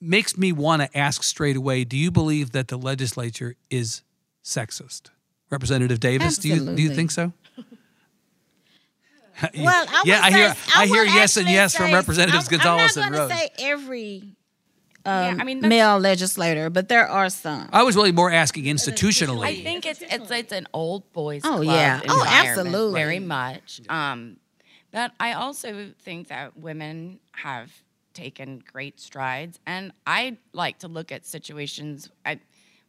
makes 0.00 0.36
me 0.36 0.52
want 0.52 0.82
to 0.82 0.98
ask 0.98 1.22
straight 1.22 1.56
away: 1.56 1.84
Do 1.84 1.96
you 1.96 2.10
believe 2.10 2.52
that 2.52 2.68
the 2.68 2.76
legislature 2.78 3.54
is 3.70 4.02
sexist? 4.44 5.10
Representative 5.50 5.98
Davis, 6.00 6.38
do 6.38 6.48
you 6.48 6.74
do 6.76 6.82
you 6.82 6.94
think 6.94 7.10
so? 7.10 7.32
Well, 9.56 9.86
I 9.88 10.02
yeah, 10.04 10.16
would 10.16 10.24
I 10.24 10.30
say- 10.30 10.36
hear 10.36 10.54
I, 10.76 10.86
hear 10.86 11.04
yes 11.04 11.36
and 11.38 11.46
actually 11.46 11.54
yes 11.54 11.74
from 11.76 11.92
Representatives 11.94 12.46
I'm, 12.48 12.58
Gonzalez 12.58 12.96
I'm 12.98 13.04
and 13.04 13.12
not 13.14 13.18
Rose. 13.20 13.28
going 13.30 13.40
to 13.48 13.54
say 13.58 13.70
every 13.70 14.22
Yeah, 15.06 15.28
um, 15.30 15.40
I 15.40 15.44
mean, 15.44 15.60
male 15.60 15.98
legislator, 15.98 16.68
but 16.68 16.88
there 16.90 17.08
are 17.08 17.30
some. 17.30 17.70
I 17.72 17.82
was 17.82 17.96
really 17.96 18.12
more 18.12 18.30
asking 18.30 18.64
institutionally. 18.64 19.44
I 19.46 19.54
think 19.62 19.86
it's 19.86 20.02
it's 20.02 20.30
it's 20.30 20.52
an 20.52 20.66
old 20.74 21.10
boys 21.14 21.40
Oh, 21.44 21.62
club 21.62 21.64
yeah. 21.64 22.00
Oh, 22.06 22.24
absolutely. 22.28 23.00
very 23.00 23.18
much. 23.18 23.80
Um, 23.88 24.36
but 24.90 25.12
I 25.18 25.32
also 25.32 25.92
think 26.02 26.28
that 26.28 26.58
women 26.58 27.20
have 27.32 27.72
taken 28.14 28.62
great 28.70 29.00
strides, 29.00 29.58
and 29.66 29.92
I 30.06 30.36
like 30.52 30.78
to 30.80 30.88
look 30.88 31.12
at 31.12 31.24
situations 31.26 32.10
at, 32.24 32.38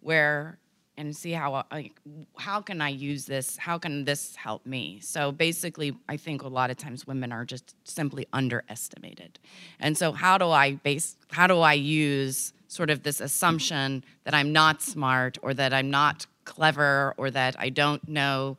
where 0.02 0.58
and 0.98 1.16
see 1.16 1.32
how 1.32 1.54
uh, 1.54 1.64
like 1.72 1.94
how 2.38 2.62
can 2.62 2.82
I 2.82 2.90
use 2.90 3.26
this? 3.26 3.58
How 3.58 3.78
can 3.78 4.06
this 4.06 4.36
help 4.36 4.66
me? 4.66 5.00
So 5.02 5.32
basically, 5.32 5.98
I 6.08 6.18
think 6.18 6.44
a 6.44 6.48
lot 6.48 6.70
of 6.70 6.78
times 6.78 7.08
women 7.08 7.32
are 7.32 7.46
just 7.46 7.76
simply 7.84 8.28
underestimated, 8.34 9.40
and 9.80 9.98
so 9.98 10.12
how 10.12 10.38
do 10.38 10.50
I 10.50 10.74
base? 10.74 11.16
How 11.32 11.48
do 11.48 11.60
I 11.60 11.74
use 11.74 12.54
sort 12.68 12.90
of 12.90 13.04
this 13.04 13.20
assumption 13.20 14.04
that 14.24 14.34
I'm 14.34 14.52
not 14.52 14.82
smart 14.82 15.38
or 15.42 15.54
that 15.54 15.74
I'm 15.74 15.90
not 15.90 16.26
clever 16.46 17.14
or 17.18 17.32
that 17.32 17.56
I 17.58 17.70
don't 17.70 18.08
know? 18.08 18.58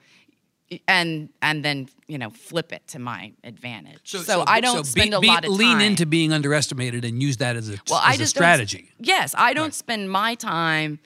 And 0.88 1.28
and 1.42 1.64
then 1.64 1.88
you 2.06 2.18
know 2.18 2.30
flip 2.30 2.72
it 2.72 2.86
to 2.88 2.98
my 2.98 3.32
advantage. 3.44 3.98
So, 4.04 4.44
I 4.46 4.60
don't 4.60 4.78
so 4.78 4.82
spend 4.82 5.10
be- 5.10 5.26
a 5.28 5.30
lot 5.32 5.44
of 5.44 5.50
time. 5.50 5.58
lean 5.58 5.80
into 5.80 6.06
being 6.06 6.32
underestimated 6.32 7.04
and 7.04 7.22
use 7.22 7.38
that 7.38 7.56
as 7.56 7.68
a, 7.68 7.76
Well, 7.90 7.98
as 8.00 8.04
I 8.04 8.14
a 8.14 8.16
just 8.18 8.34
don't- 8.34 8.42
strategy. 8.42 8.90
yes, 8.98 9.34
I 9.36 9.52
don't 9.54 9.74
spend 9.74 10.10
my 10.10 10.34
time, 10.34 10.98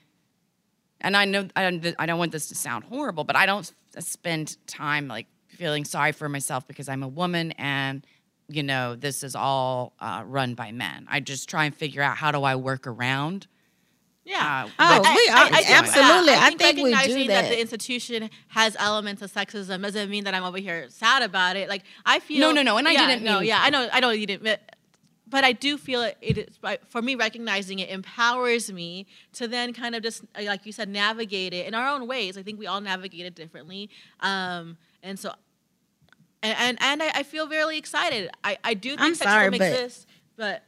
and 1.01 1.17
I 1.17 1.25
know 1.25 1.49
I 1.57 1.71
don't, 1.71 1.95
I 1.99 2.07
don't 2.07 2.19
want 2.19 2.33
this 2.33 2.49
to 2.49 2.55
sound 2.55 2.85
horrible, 2.85 3.25
but 3.25 3.37
I 3.37 3.47
don't 3.47 3.73
s- 3.97 4.07
spend 4.07 4.57
time 4.67 5.09
like 5.09 5.27
feeling 5.49 5.85
sorry 5.85 6.13
for 6.13 6.29
myself 6.29 6.67
because 6.67 6.89
I'm 6.89 7.03
a 7.03 7.09
woman 7.09 7.53
and 7.53 8.07
you 8.49 8.63
know 8.63 8.95
this 8.95 9.23
is 9.25 9.35
all 9.35 9.95
uh, 10.01 10.23
run 10.27 10.55
by 10.55 10.71
men. 10.73 11.07
I 11.11 11.21
just 11.21 11.49
try 11.49 11.65
and 11.65 11.75
figure 11.75 12.03
out 12.03 12.17
how 12.17 12.31
do 12.31 12.43
I 12.43 12.57
work 12.57 12.87
around. 12.87 13.47
Yeah. 14.27 14.69
Uh, 14.79 15.01
Oh, 15.05 15.15
we 15.15 15.29
are- 15.33 15.49
think- 15.49 15.71
absolutely. 15.71 16.33
I 16.35 16.47
I 16.47 16.49
think, 16.49 16.61
think 16.61 16.77
we 16.79 16.91
do 16.91 16.97
recognizing 16.97 17.29
that. 17.29 17.49
the 17.49 17.61
institution 17.61 18.29
has 18.49 18.75
elements 18.79 19.23
of 19.23 19.33
sexism 19.33 19.83
doesn't 19.83 20.11
mean 20.11 20.25
that 20.25 20.35
I'm 20.35 20.43
over 20.43 20.59
here 20.59 20.87
sad 20.91 21.23
about 21.23 21.55
it. 21.57 21.69
Like 21.69 21.85
I 22.05 22.19
feel 22.19 22.41
No, 22.41 22.51
no, 22.53 22.63
no, 22.63 22.77
and 22.77 22.89
I 22.89 22.93
yeah, 22.93 23.07
didn't 23.07 23.23
No, 23.23 23.39
mean- 23.39 23.49
yeah, 23.49 23.61
I 23.63 23.71
know, 23.71 23.89
I 23.93 24.01
know 24.01 24.11
you 24.11 24.27
didn't. 24.27 24.43
But, 24.43 24.61
but 25.29 25.45
I 25.45 25.53
do 25.53 25.79
feel 25.79 26.03
it, 26.03 26.17
it 26.21 26.39
is 26.39 26.59
for 26.89 27.01
me 27.03 27.15
recognizing 27.15 27.79
it 27.79 27.89
empowers 27.89 28.73
me 28.73 29.07
to 29.35 29.47
then 29.47 29.73
kind 29.73 29.95
of 29.95 30.03
just 30.03 30.23
uh, 30.37 30.43
like 30.45 30.67
you 30.67 30.73
said 30.73 30.89
navigate 30.89 31.53
it 31.55 31.67
in 31.67 31.75
our 31.75 31.89
own 31.89 32.09
ways. 32.09 32.37
I 32.37 32.43
think 32.43 32.59
we 32.59 32.67
all 32.67 32.81
navigate 32.81 33.27
it 33.27 33.35
differently, 33.37 33.91
um, 34.21 34.77
and 35.05 35.19
so 35.19 35.33
and 36.43 36.57
and, 36.59 36.79
and 36.81 37.03
I, 37.03 37.21
I 37.21 37.23
feel 37.23 37.47
very 37.47 37.77
excited. 37.79 38.31
I, 38.45 38.59
I 38.65 38.75
do 38.75 38.91
think 38.91 39.01
I'm 39.03 39.13
sexism 39.15 39.23
sorry, 39.23 39.51
but- 39.51 39.61
exists, 39.63 40.07
but 40.37 40.63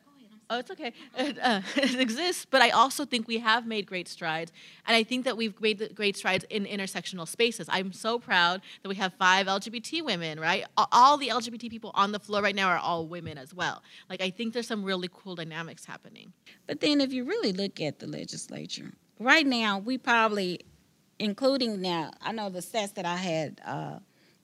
oh, 0.51 0.59
it's 0.59 0.71
okay. 0.71 0.93
It, 1.19 1.39
uh, 1.43 1.63
it 1.77 1.99
exists, 2.01 2.47
but 2.49 2.63
I 2.63 2.71
also 2.71 3.05
think 3.05 3.27
we 3.27 3.39
have 3.39 3.67
made 3.67 3.87
great 3.87 4.09
strides, 4.09 4.53
and 4.87 4.97
I 4.97 5.03
think 5.03 5.25
that 5.25 5.37
we've 5.37 5.61
made 5.61 5.95
great 5.95 6.17
strides 6.17 6.45
in 6.49 6.65
intersectional 6.65 7.27
spaces. 7.27 7.67
I'm 7.69 7.93
so 7.93 8.19
proud 8.19 8.63
that 8.83 8.89
we 8.89 8.95
have 8.97 9.13
five 9.15 9.47
LGBT 9.47 10.05
women, 10.05 10.39
right? 10.39 10.65
All 10.77 11.17
the 11.17 11.29
LGBT 11.29 11.71
people 11.71 11.91
on 11.95 12.13
the 12.13 12.21
floor 12.21 12.41
right 12.43 12.55
now 12.55 12.69
are 12.69 12.79
all 12.79 13.07
women 13.07 13.37
as 13.37 13.53
well. 13.53 13.83
Like 14.09 14.21
I 14.21 14.31
think 14.31 14.53
there's 14.53 14.69
some 14.69 14.85
really 14.85 15.09
cool 15.13 15.35
dynamics 15.35 15.85
happening. 15.85 16.33
But 16.67 16.81
then, 16.81 17.01
if 17.01 17.13
you 17.13 17.25
really 17.25 17.53
look 17.53 17.81
at 17.81 17.99
the 17.99 18.07
legislature, 18.07 18.93
right 19.19 19.47
now, 19.47 19.79
we 19.79 19.99
probably, 19.99 20.61
including 21.19 21.81
now, 21.81 22.13
I 22.23 22.33
know 22.33 22.49
the 22.49 22.61
stats 22.61 22.95
that 22.95 23.05
I 23.05 23.17
had 23.17 23.61
uh, 23.65 23.99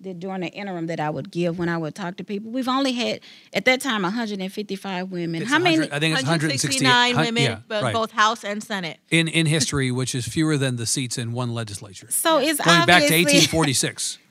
did 0.04 0.20
during 0.20 0.42
the 0.42 0.48
interim 0.48 0.86
that 0.86 1.00
I 1.00 1.10
would 1.10 1.30
give 1.30 1.58
when 1.58 1.68
I 1.68 1.76
would 1.78 1.94
talk 1.94 2.16
to 2.18 2.24
people. 2.24 2.50
We've 2.52 2.68
only 2.68 2.92
had 2.92 3.20
at 3.52 3.64
that 3.64 3.80
time 3.80 4.02
155 4.02 5.10
women. 5.10 5.42
It's 5.42 5.50
How 5.50 5.58
many? 5.58 5.90
I 5.90 5.98
think 5.98 6.14
it's 6.18 6.22
169 6.28 7.16
169 7.16 7.16
women, 7.26 7.42
yeah, 7.42 7.58
but 7.66 7.82
right. 7.82 7.92
both 7.94 8.12
House 8.12 8.44
and 8.44 8.62
Senate. 8.62 8.98
in 9.10 9.26
in 9.28 9.46
history, 9.56 9.90
which 9.90 10.14
is 10.14 10.26
fewer 10.28 10.56
than 10.56 10.76
the 10.76 10.86
seats 10.86 11.18
in 11.18 11.32
one 11.32 11.52
legislature. 11.54 12.06
So 12.10 12.38
it's 12.38 12.60
Going 12.60 12.86
back 12.86 13.02
to 13.08 13.12
1846. 13.14 14.18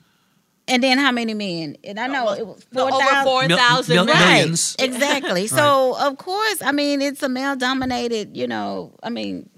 And 0.66 0.82
then 0.82 0.96
how 0.96 1.12
many 1.12 1.34
men? 1.34 1.76
And 1.84 2.00
I 2.00 2.06
know 2.06 2.32
it 2.32 2.46
was 2.46 2.64
No, 2.72 2.84
over 2.86 3.22
4,000. 3.24 3.48
Mil- 3.94 4.04
mil- 4.06 4.14
right. 4.14 4.28
millions. 4.38 4.74
Exactly. 4.78 5.46
So 5.60 5.94
of 6.00 6.16
course, 6.16 6.62
I 6.62 6.72
mean, 6.72 7.02
it's 7.02 7.22
a 7.22 7.28
male 7.28 7.54
dominated. 7.54 8.34
You 8.34 8.46
know, 8.46 8.94
I 9.02 9.10
mean, 9.10 9.50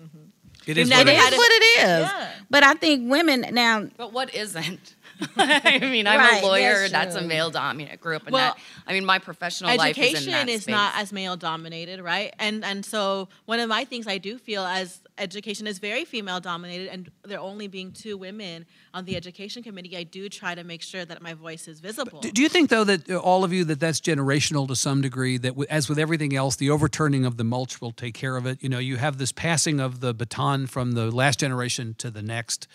It 0.67 0.77
is 0.79 0.89
You've 0.89 0.99
what 0.99 1.07
it 1.07 1.13
it 1.15 1.19
is. 1.21 1.33
is 1.33 1.37
what 1.39 1.53
it 1.53 1.65
is. 1.65 1.79
Yeah. 2.11 2.29
But 2.51 2.65
I 2.65 2.75
think 2.75 3.09
women 3.09 3.47
now. 3.53 3.87
But 3.97 4.13
what 4.13 4.35
isn't? 4.35 4.97
I 5.37 5.79
mean, 5.81 6.07
I'm 6.07 6.19
Right, 6.19 6.43
a 6.43 6.47
lawyer. 6.47 6.89
that's 6.89 6.93
That's, 6.93 7.17
a 7.17 7.23
male 7.23 7.51
dominant. 7.51 7.93
I 7.93 7.97
grew 7.97 8.17
up 8.17 8.27
in 8.27 8.33
Well, 8.33 8.55
that. 8.55 8.63
I 8.87 8.93
mean, 8.93 9.05
my 9.05 9.19
professional 9.19 9.75
life 9.77 9.97
is 9.99 10.27
in 10.27 10.33
that 10.33 10.49
is 10.49 10.63
space. 10.63 10.73
not 10.73 10.95
as 10.97 11.13
male 11.13 11.37
dominated 11.37 12.01
right 12.03 12.35
and 12.39 12.65
and 12.65 12.85
so 12.85 13.29
one 13.47 13.59
of 13.61 13.69
my 13.69 13.85
things 13.85 14.07
i 14.07 14.19
do 14.19 14.39
feel 14.39 14.65
as 14.65 15.01
education 15.19 15.67
is 15.67 15.79
very 15.79 16.05
female 16.05 16.41
dominated 16.41 16.89
and 16.89 17.11
there 17.25 17.41
only 17.41 17.67
being 17.69 17.91
two 17.93 18.17
women 18.17 18.67
on 18.95 19.05
the 19.05 19.17
education 19.17 19.63
committee 19.63 19.97
i 19.97 20.03
do 20.03 20.29
try 20.29 20.55
to 20.55 20.63
make 20.65 20.83
sure 20.83 21.05
that 21.05 21.21
my 21.23 21.35
voice 21.35 21.69
is 21.69 21.81
visible 21.81 22.21
Do, 22.21 22.31
do 22.31 22.43
you 22.43 22.49
think, 22.49 22.71
though, 22.71 22.85
that 22.85 23.09
uh, 23.11 23.17
all 23.19 23.45
of 23.45 23.53
you 23.53 23.65
that 23.65 23.81
that's 23.81 24.01
generational 24.01 24.67
to 24.69 24.77
some 24.77 25.01
degree? 25.01 25.37
That 25.39 25.51
w- 25.51 25.67
as 25.71 25.89
with 25.89 25.99
everything 25.99 26.35
else, 26.35 26.57
the 26.57 26.71
overturning 26.71 27.25
of 27.25 27.37
the 27.37 27.45
mulch 27.45 27.81
will 27.81 27.93
take 27.93 28.15
care 28.15 28.37
of 28.37 28.47
it. 28.47 28.63
You 28.63 28.69
know, 28.69 28.79
you 28.79 28.97
have 28.97 29.19
this 29.19 29.33
passing 29.33 29.81
of 29.81 30.01
the 30.01 30.13
baton 30.15 30.67
from 30.67 30.93
the 30.93 31.11
last 31.11 31.39
generation 31.41 31.95
to 31.99 32.11
the 32.11 32.23
next. 32.23 32.67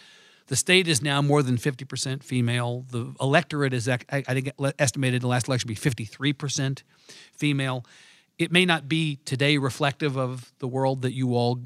The 0.47 0.55
state 0.55 0.87
is 0.87 1.01
now 1.01 1.21
more 1.21 1.43
than 1.43 1.57
fifty 1.57 1.85
percent 1.85 2.23
female. 2.23 2.85
The 2.89 3.13
electorate 3.21 3.73
is, 3.73 3.87
I 3.87 3.97
think, 3.97 4.51
estimated 4.77 5.15
in 5.15 5.21
the 5.21 5.27
last 5.27 5.47
election 5.47 5.67
to 5.67 5.71
be 5.71 5.75
fifty-three 5.75 6.33
percent 6.33 6.83
female. 7.33 7.85
It 8.37 8.51
may 8.51 8.65
not 8.65 8.89
be 8.89 9.17
today 9.23 9.57
reflective 9.57 10.17
of 10.17 10.51
the 10.59 10.67
world 10.67 11.03
that 11.03 11.13
you 11.13 11.35
all 11.35 11.61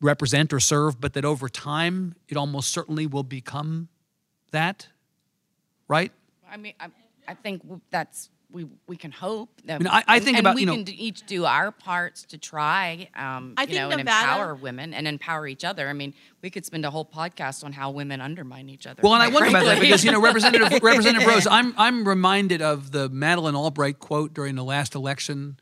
represent 0.00 0.52
or 0.52 0.58
serve, 0.58 1.00
but 1.00 1.12
that 1.12 1.24
over 1.24 1.48
time 1.48 2.14
it 2.28 2.36
almost 2.36 2.70
certainly 2.70 3.06
will 3.06 3.22
become 3.22 3.88
that, 4.50 4.88
right? 5.86 6.10
I 6.50 6.56
mean, 6.56 6.74
I, 6.80 6.88
I 7.28 7.34
think 7.34 7.62
that's 7.90 8.30
we 8.52 8.66
we 8.86 8.96
can 8.96 9.10
hope. 9.10 9.48
That, 9.64 9.80
mean, 9.80 9.88
I- 9.88 10.04
I 10.06 10.20
think 10.20 10.36
and 10.38 10.46
about, 10.46 10.54
we 10.54 10.62
you 10.62 10.66
know- 10.66 10.74
can 10.74 10.88
each 10.90 11.26
do 11.26 11.44
our 11.44 11.72
parts 11.72 12.24
to 12.26 12.38
try, 12.38 13.08
um, 13.16 13.54
I 13.56 13.62
you 13.62 13.66
think 13.68 13.78
know, 13.78 13.90
and 13.90 14.00
empower 14.00 14.54
women 14.54 14.94
and 14.94 15.08
empower 15.08 15.46
each 15.46 15.64
other. 15.64 15.88
I 15.88 15.92
mean, 15.92 16.14
we 16.42 16.50
could 16.50 16.64
spend 16.66 16.84
a 16.84 16.90
whole 16.90 17.04
podcast 17.06 17.64
on 17.64 17.72
how 17.72 17.90
women 17.90 18.20
undermine 18.20 18.68
each 18.68 18.86
other. 18.86 19.00
Well, 19.02 19.14
and 19.14 19.22
I 19.22 19.30
quite 19.30 19.34
wonder 19.42 19.48
about 19.58 19.64
that 19.66 19.80
because 19.80 20.04
you 20.04 20.12
know, 20.12 20.20
Representative 20.20 20.70
Representative 20.82 21.26
Rose, 21.26 21.46
I'm 21.46 21.74
I'm 21.76 22.06
reminded 22.06 22.62
of 22.62 22.92
the 22.92 23.08
Madeleine 23.08 23.54
Albright 23.56 23.98
quote 23.98 24.34
during 24.34 24.54
the 24.54 24.64
last 24.64 24.94
election. 24.94 25.58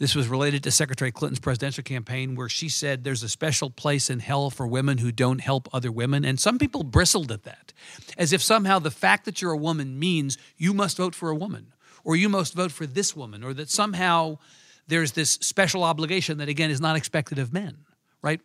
This 0.00 0.14
was 0.14 0.28
related 0.28 0.62
to 0.62 0.70
Secretary 0.70 1.10
Clinton's 1.10 1.40
presidential 1.40 1.82
campaign, 1.82 2.36
where 2.36 2.48
she 2.48 2.68
said, 2.68 3.02
"There's 3.02 3.24
a 3.24 3.28
special 3.28 3.68
place 3.68 4.08
in 4.08 4.20
hell 4.20 4.48
for 4.48 4.64
women 4.64 4.98
who 4.98 5.10
don't 5.10 5.40
help 5.40 5.68
other 5.72 5.90
women," 5.90 6.24
and 6.24 6.38
some 6.38 6.56
people 6.56 6.84
bristled 6.84 7.32
at 7.32 7.42
that, 7.42 7.72
as 8.16 8.32
if 8.32 8.40
somehow 8.40 8.78
the 8.78 8.92
fact 8.92 9.24
that 9.24 9.42
you're 9.42 9.50
a 9.50 9.56
woman 9.56 9.98
means 9.98 10.38
you 10.56 10.72
must 10.72 10.98
vote 10.98 11.16
for 11.16 11.30
a 11.30 11.34
woman, 11.34 11.72
or 12.08 12.16
you 12.16 12.30
must 12.30 12.54
vote 12.54 12.72
for 12.72 12.86
this 12.86 13.14
woman, 13.14 13.44
or 13.44 13.52
that 13.52 13.68
somehow 13.68 14.38
there's 14.86 15.12
this 15.12 15.32
special 15.32 15.84
obligation 15.84 16.38
that 16.38 16.48
again 16.48 16.70
is 16.70 16.80
not 16.80 16.96
expected 16.96 17.38
of 17.38 17.52
men, 17.52 17.76
right? 18.22 18.40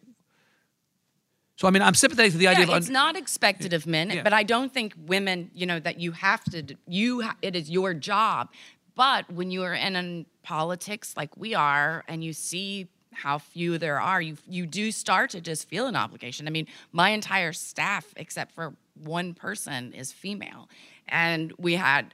So 1.56 1.70
I 1.70 1.72
mean, 1.72 1.82
I'm 1.82 1.94
sympathetic 1.94 2.34
to 2.34 2.38
the 2.38 2.50
idea 2.50 2.66
yeah, 2.66 2.74
of 2.74 2.78
it's 2.80 2.90
not 2.90 3.16
expected 3.16 3.72
of 3.72 3.88
men, 3.88 4.10
Yeah. 4.10 4.22
but 4.22 4.34
I 4.34 4.44
don't 4.44 4.74
think 4.74 4.94
women, 4.98 5.50
you 5.54 5.66
know, 5.66 5.80
that 5.80 5.98
you 5.98 6.12
have 6.12 6.44
to, 6.52 6.76
you, 6.88 7.24
it 7.42 7.56
is 7.56 7.70
your 7.70 7.94
job. 7.94 8.50
But 8.96 9.32
when 9.32 9.50
you 9.50 9.64
are 9.64 9.74
in, 9.74 9.96
in 9.96 10.26
politics 10.44 11.14
like 11.16 11.38
we 11.38 11.56
are, 11.56 12.04
and 12.10 12.22
you 12.22 12.34
see 12.34 12.90
how 13.14 13.38
few 13.38 13.78
there 13.78 14.02
are, 14.02 14.22
you 14.22 14.36
you 14.46 14.66
do 14.66 14.92
start 14.92 15.30
to 15.30 15.40
just 15.40 15.70
feel 15.70 15.88
an 15.88 15.96
obligation. 15.96 16.48
I 16.48 16.52
mean, 16.52 16.68
my 16.92 17.12
entire 17.12 17.54
staff, 17.54 18.06
except 18.18 18.52
for 18.52 18.74
one 19.02 19.34
person, 19.34 19.94
is 19.94 20.12
female, 20.12 20.68
and 21.08 21.54
we 21.58 21.76
had 21.76 22.14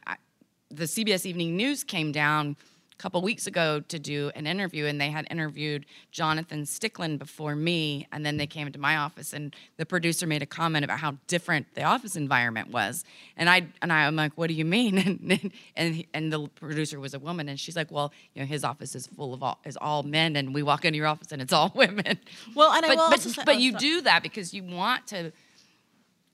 the 0.69 0.85
CBS 0.85 1.25
Evening 1.25 1.55
News 1.57 1.83
came 1.83 2.11
down 2.11 2.55
a 2.91 2.95
couple 2.97 3.21
weeks 3.21 3.47
ago 3.47 3.79
to 3.87 3.97
do 3.97 4.31
an 4.35 4.45
interview, 4.45 4.85
and 4.85 5.01
they 5.01 5.09
had 5.09 5.25
interviewed 5.31 5.85
Jonathan 6.11 6.63
Stickland 6.63 7.17
before 7.17 7.55
me, 7.55 8.07
and 8.11 8.25
then 8.25 8.37
they 8.37 8.45
came 8.45 8.71
to 8.71 8.79
my 8.79 8.97
office, 8.97 9.33
and 9.33 9.55
the 9.77 9.85
producer 9.85 10.27
made 10.27 10.43
a 10.43 10.45
comment 10.45 10.85
about 10.85 10.99
how 10.99 11.17
different 11.27 11.73
the 11.73 11.83
office 11.83 12.15
environment 12.15 12.69
was, 12.69 13.03
and 13.35 13.49
I 13.49 13.67
and 13.81 13.91
I, 13.91 14.03
am 14.03 14.15
like, 14.15 14.33
what 14.35 14.47
do 14.47 14.53
you 14.53 14.65
mean? 14.65 14.97
And 15.29 15.51
and 15.75 16.05
and 16.13 16.33
the 16.33 16.47
producer 16.49 16.99
was 16.99 17.13
a 17.13 17.19
woman, 17.19 17.49
and 17.49 17.59
she's 17.59 17.75
like, 17.75 17.91
well, 17.91 18.13
you 18.35 18.41
know, 18.41 18.45
his 18.45 18.63
office 18.63 18.95
is 18.95 19.07
full 19.07 19.33
of 19.33 19.41
all 19.41 19.57
is 19.65 19.77
all 19.77 20.03
men, 20.03 20.35
and 20.35 20.53
we 20.53 20.61
walk 20.61 20.85
into 20.85 20.97
your 20.97 21.07
office 21.07 21.31
and 21.31 21.41
it's 21.41 21.53
all 21.53 21.71
women. 21.75 22.19
Well, 22.53 22.71
and 22.73 22.85
I 22.85 22.89
but 22.89 22.97
will 22.97 23.09
but, 23.09 23.45
but 23.45 23.55
oh, 23.55 23.59
you 23.59 23.73
do 23.73 24.01
that 24.01 24.21
because 24.21 24.53
you 24.53 24.63
want 24.63 25.07
to 25.07 25.31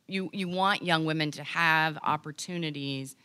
you 0.07 0.29
you 0.33 0.47
want 0.47 0.83
young 0.83 1.05
women 1.05 1.31
to 1.31 1.43
have 1.43 1.97
opportunities 2.03 3.15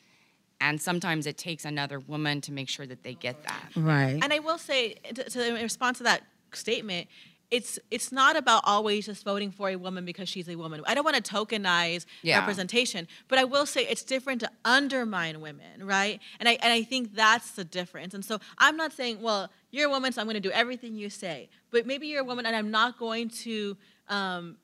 and 0.61 0.81
sometimes 0.81 1.27
it 1.27 1.37
takes 1.39 1.65
another 1.65 1.99
woman 1.99 2.41
to 2.43 2.53
make 2.53 2.69
sure 2.69 2.87
that 2.87 3.03
they 3.03 3.15
get 3.15 3.43
that 3.45 3.71
Right. 3.77 4.19
And 4.23 4.33
I 4.33 4.39
will 4.41 4.59
say, 4.59 4.95
to, 5.15 5.25
to 5.25 5.57
in 5.57 5.63
response 5.63 5.99
to 5.99 6.05
that 6.05 6.23
statement, 6.53 7.09
it's 7.51 7.79
it's 7.91 8.13
not 8.13 8.37
about 8.37 8.63
always 8.65 9.07
just 9.07 9.25
voting 9.25 9.51
for 9.51 9.69
a 9.71 9.77
woman 9.77 10.05
because 10.05 10.29
she's 10.29 10.49
a 10.49 10.55
woman. 10.57 10.83
I 10.87 10.95
don't 10.95 11.05
want 11.05 11.17
to 11.23 11.23
tokenize 11.35 12.07
Yeah. 12.23 12.39
representation, 12.39 13.09
but 13.29 13.39
I 13.39 13.45
will 13.45 13.67
say 13.67 13.83
it's 13.87 14.05
different 14.05 14.41
to 14.43 14.51
undermine 14.65 15.41
women, 15.41 15.85
right? 15.85 16.21
And 16.39 16.49
I 16.49 16.53
and 16.63 16.73
I 16.73 16.83
think 16.85 17.15
that's 17.15 17.53
the 17.53 17.65
difference. 17.65 18.15
And 18.15 18.25
so 18.25 18.39
I'm 18.59 18.77
not 18.77 18.93
saying, 18.93 19.21
well, 19.21 19.51
you're 19.73 19.89
a 19.89 19.91
woman, 19.91 20.13
so 20.13 20.21
I'm 20.21 20.27
going 20.27 20.35
to 20.35 20.41
do 20.41 20.53
everything 20.53 20.95
you 20.95 21.11
say. 21.11 21.49
But 21.73 21.87
maybe 21.87 22.07
you're 22.07 22.21
a 22.23 22.25
woman, 22.25 22.47
and 22.47 22.55
I'm 22.55 22.71
not 22.71 22.99
going 22.99 23.31
to. 23.45 23.77
Um, 24.09 24.57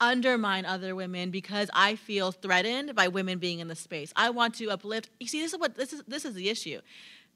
undermine 0.00 0.64
other 0.64 0.94
women 0.94 1.30
because 1.30 1.70
I 1.72 1.96
feel 1.96 2.32
threatened 2.32 2.94
by 2.94 3.08
women 3.08 3.38
being 3.38 3.60
in 3.60 3.68
the 3.68 3.74
space. 3.74 4.12
I 4.16 4.30
want 4.30 4.54
to 4.56 4.70
uplift. 4.70 5.10
You 5.20 5.26
see, 5.26 5.40
this 5.40 5.52
is 5.52 5.58
what 5.58 5.76
this 5.76 5.92
is. 5.92 6.02
This 6.06 6.24
is 6.24 6.34
the 6.34 6.48
issue. 6.48 6.80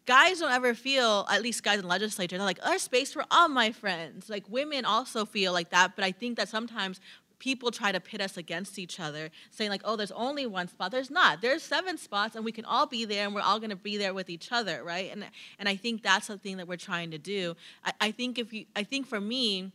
Guys 0.06 0.40
don't 0.40 0.50
ever 0.50 0.74
feel, 0.74 1.26
at 1.30 1.42
least 1.42 1.62
guys 1.62 1.78
in 1.78 1.86
legislature, 1.86 2.38
they're 2.38 2.46
like, 2.46 2.62
there's 2.64 2.82
space 2.82 3.12
for 3.12 3.22
all 3.30 3.48
my 3.48 3.70
friends. 3.70 4.30
Like 4.30 4.44
women 4.48 4.84
also 4.84 5.26
feel 5.26 5.52
like 5.52 5.70
that, 5.70 5.94
but 5.94 6.04
I 6.04 6.11
think 6.11 6.38
that 6.38 6.48
sometimes 6.48 7.00
people 7.40 7.70
try 7.72 7.90
to 7.90 7.98
pit 7.98 8.20
us 8.20 8.36
against 8.36 8.78
each 8.78 9.00
other, 9.00 9.30
saying 9.50 9.70
like, 9.70 9.82
oh, 9.84 9.96
there's 9.96 10.12
only 10.12 10.46
one 10.46 10.68
spot. 10.68 10.92
There's 10.92 11.11
not. 11.11 11.42
There's 11.42 11.62
seven 11.62 11.98
spots, 11.98 12.36
and 12.36 12.44
we 12.44 12.52
can 12.52 12.64
all 12.64 12.86
be 12.86 13.04
there, 13.04 13.26
and 13.26 13.34
we're 13.34 13.40
all 13.40 13.58
going 13.58 13.70
to 13.70 13.76
be 13.76 13.96
there 13.96 14.14
with 14.14 14.30
each 14.30 14.52
other, 14.52 14.84
right? 14.84 15.11
And 15.11 15.24
and 15.58 15.68
I 15.68 15.74
think 15.74 16.02
that's 16.02 16.28
the 16.28 16.38
thing 16.38 16.58
that 16.58 16.68
we're 16.68 16.76
trying 16.76 17.11
to 17.11 17.18
do. 17.18 17.56
I, 17.84 17.92
I 18.00 18.11
think 18.12 18.38
if 18.38 18.52
you, 18.52 18.66
I 18.76 18.84
think 18.84 19.06
for 19.06 19.20
me, 19.20 19.72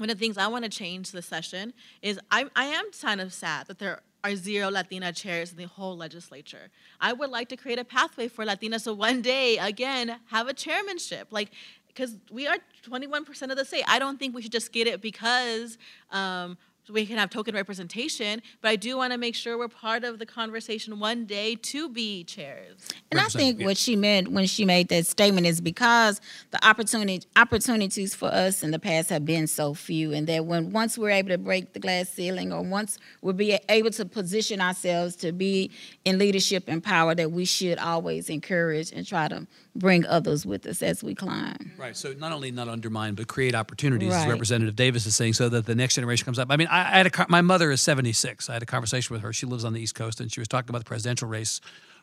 one 0.00 0.08
of 0.08 0.18
the 0.18 0.24
things 0.24 0.38
I 0.38 0.46
want 0.46 0.64
to 0.64 0.70
change 0.70 1.12
this 1.12 1.26
session 1.26 1.74
is 2.00 2.18
I, 2.30 2.46
I 2.56 2.64
am 2.64 2.86
kind 3.02 3.20
of 3.20 3.34
sad 3.34 3.66
that 3.66 3.78
there 3.78 4.00
are 4.24 4.34
zero 4.34 4.70
Latina 4.70 5.12
chairs 5.12 5.50
in 5.50 5.58
the 5.58 5.66
whole 5.66 5.94
legislature. 5.94 6.70
I 7.02 7.12
would 7.12 7.28
like 7.28 7.50
to 7.50 7.56
create 7.56 7.78
a 7.78 7.84
pathway 7.84 8.28
for 8.28 8.46
Latinas 8.46 8.80
so 8.80 8.94
one 8.94 9.20
day, 9.20 9.58
again, 9.58 10.18
have 10.30 10.48
a 10.48 10.54
chairmanship. 10.54 11.28
Like, 11.30 11.50
because 11.88 12.16
we 12.32 12.46
are 12.46 12.56
21% 12.88 13.50
of 13.50 13.58
the 13.58 13.64
state. 13.66 13.84
I 13.86 13.98
don't 13.98 14.18
think 14.18 14.34
we 14.34 14.40
should 14.40 14.52
just 14.52 14.72
get 14.72 14.86
it 14.86 15.02
because 15.02 15.76
um, 16.10 16.56
we 16.88 17.06
can 17.06 17.18
have 17.18 17.30
token 17.30 17.54
representation, 17.54 18.42
but 18.60 18.68
I 18.68 18.76
do 18.76 18.96
want 18.96 19.12
to 19.12 19.18
make 19.18 19.34
sure 19.34 19.58
we're 19.58 19.68
part 19.68 20.04
of 20.04 20.18
the 20.18 20.26
conversation 20.26 20.98
one 20.98 21.24
day 21.24 21.54
to 21.56 21.88
be 21.88 22.24
chairs. 22.24 22.88
And 23.10 23.20
I 23.20 23.26
think 23.26 23.60
yeah. 23.60 23.66
what 23.66 23.76
she 23.76 23.96
meant 23.96 24.32
when 24.32 24.46
she 24.46 24.64
made 24.64 24.88
that 24.88 25.06
statement 25.06 25.46
is 25.46 25.60
because 25.60 26.20
the 26.50 26.66
opportunity 26.66 27.26
opportunities 27.36 28.14
for 28.14 28.28
us 28.28 28.62
in 28.62 28.70
the 28.70 28.78
past 28.78 29.10
have 29.10 29.24
been 29.24 29.46
so 29.46 29.74
few, 29.74 30.12
and 30.12 30.26
that 30.26 30.46
when 30.46 30.72
once 30.72 30.96
we're 30.96 31.10
able 31.10 31.30
to 31.30 31.38
break 31.38 31.72
the 31.72 31.80
glass 31.80 32.08
ceiling, 32.08 32.52
or 32.52 32.62
once 32.62 32.98
we're 33.22 33.32
be 33.32 33.58
able 33.68 33.90
to 33.90 34.04
position 34.04 34.60
ourselves 34.60 35.16
to 35.16 35.32
be 35.32 35.70
in 36.04 36.18
leadership 36.18 36.64
and 36.66 36.82
power, 36.82 37.14
that 37.14 37.32
we 37.32 37.44
should 37.44 37.78
always 37.78 38.28
encourage 38.30 38.92
and 38.92 39.06
try 39.06 39.28
to 39.28 39.46
bring 39.76 40.04
others 40.06 40.44
with 40.44 40.66
us 40.66 40.82
as 40.82 41.02
we 41.02 41.14
climb. 41.14 41.72
Right. 41.78 41.96
So 41.96 42.12
not 42.12 42.32
only 42.32 42.50
not 42.50 42.68
undermine, 42.68 43.14
but 43.14 43.28
create 43.28 43.54
opportunities, 43.54 44.12
as 44.12 44.26
Representative 44.26 44.76
Davis 44.76 45.06
is 45.06 45.14
saying, 45.14 45.34
so 45.34 45.48
that 45.48 45.66
the 45.66 45.74
next 45.74 45.94
generation 45.94 46.24
comes 46.24 46.38
up. 46.38 46.48
I 46.50 46.56
mean, 46.56 46.68
I, 46.70 46.98
had 46.98 47.06
a 47.06 47.26
my 47.28 47.40
mother 47.40 47.70
is 47.70 47.82
76. 47.82 48.48
I 48.48 48.52
had 48.52 48.62
a 48.62 48.66
conversation 48.66 49.12
with 49.12 49.22
her. 49.22 49.32
She 49.32 49.46
lives 49.46 49.64
on 49.64 49.72
the 49.72 49.80
East 49.80 49.94
Coast, 49.94 50.20
and 50.20 50.32
she 50.32 50.40
was 50.40 50.48
talking 50.48 50.70
about 50.70 50.78
the 50.78 50.84
presidential 50.84 51.28
race 51.28 51.60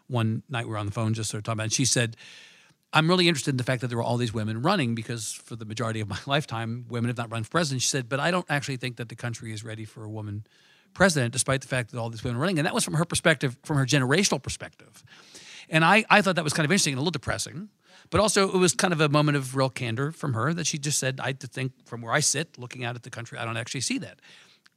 one 0.07 0.43
night. 0.49 0.65
We 0.65 0.72
were 0.72 0.78
on 0.78 0.86
the 0.86 0.91
phone 0.91 1.13
just 1.13 1.30
sort 1.30 1.39
of 1.39 1.43
talking 1.45 1.57
about. 1.57 1.63
it. 1.63 1.65
And 1.65 1.74
she 1.74 1.86
said, 1.86 2.18
"I'm 2.91 3.07
really 3.07 3.28
interested 3.28 3.51
in 3.51 3.57
the 3.57 3.63
fact 3.63 3.82
that 3.82 3.88
there 3.88 3.97
were 3.97 4.03
all 4.03 4.18
these 4.18 4.34
women 4.34 4.61
running 4.61 4.93
because 4.93 5.32
for 5.32 5.55
the 5.55 5.65
majority 5.65 6.01
of 6.01 6.09
my 6.09 6.20
lifetime, 6.26 6.86
women 6.89 7.07
have 7.07 7.18
not 7.18 7.32
run 7.32 7.43
for 7.43 7.51
president." 7.51 7.82
She 7.82 7.89
said, 7.89 8.09
"But 8.09 8.20
I 8.20 8.30
don't 8.30 8.45
actually 8.49 8.78
think 8.78 8.97
that 8.97 9.09
the 9.09 9.15
country 9.15 9.53
is 9.53 9.63
ready 9.63 9.86
for 9.86 10.03
a 10.03 10.09
woman." 10.09 10.45
President, 10.93 11.32
despite 11.32 11.61
the 11.61 11.68
fact 11.68 11.91
that 11.91 11.99
all 11.99 12.09
these 12.09 12.24
women 12.24 12.38
are 12.38 12.41
running, 12.41 12.57
and 12.57 12.65
that 12.65 12.74
was 12.74 12.84
from 12.84 12.95
her 12.95 13.05
perspective, 13.05 13.55
from 13.63 13.78
her 13.78 13.86
generational 13.86 14.41
perspective. 14.41 15.03
And 15.70 15.86
I, 15.86 16.05
I 16.09 16.22
thought 16.22 16.36
that 16.36 16.43
was 16.43 16.53
kind 16.53 16.65
of 16.65 16.72
interesting 16.72 16.93
and 16.93 16.97
a 16.97 17.01
little 17.01 17.11
depressing. 17.11 17.70
But 18.09 18.22
also, 18.22 18.47
it 18.47 18.57
was 18.57 18.74
kind 18.74 18.93
of 18.93 19.01
a 19.01 19.09
moment 19.09 19.38
of 19.38 19.55
real 19.55 19.70
candor 19.70 20.11
from 20.11 20.34
her 20.34 20.53
that 20.53 20.65
she 20.65 20.78
just 20.78 20.97
said, 20.97 21.20
I 21.22 21.34
think 21.34 21.74
from 21.86 22.01
where 22.01 22.13
I 22.13 22.22
sit, 22.22 22.57
looking 22.57 22.86
out 22.86 22.95
at 22.95 23.03
the 23.03 23.09
country, 23.09 23.38
I 23.38 23.45
don't 23.45 23.57
actually 23.57 23.82
see 23.82 23.97
that. 23.99 24.20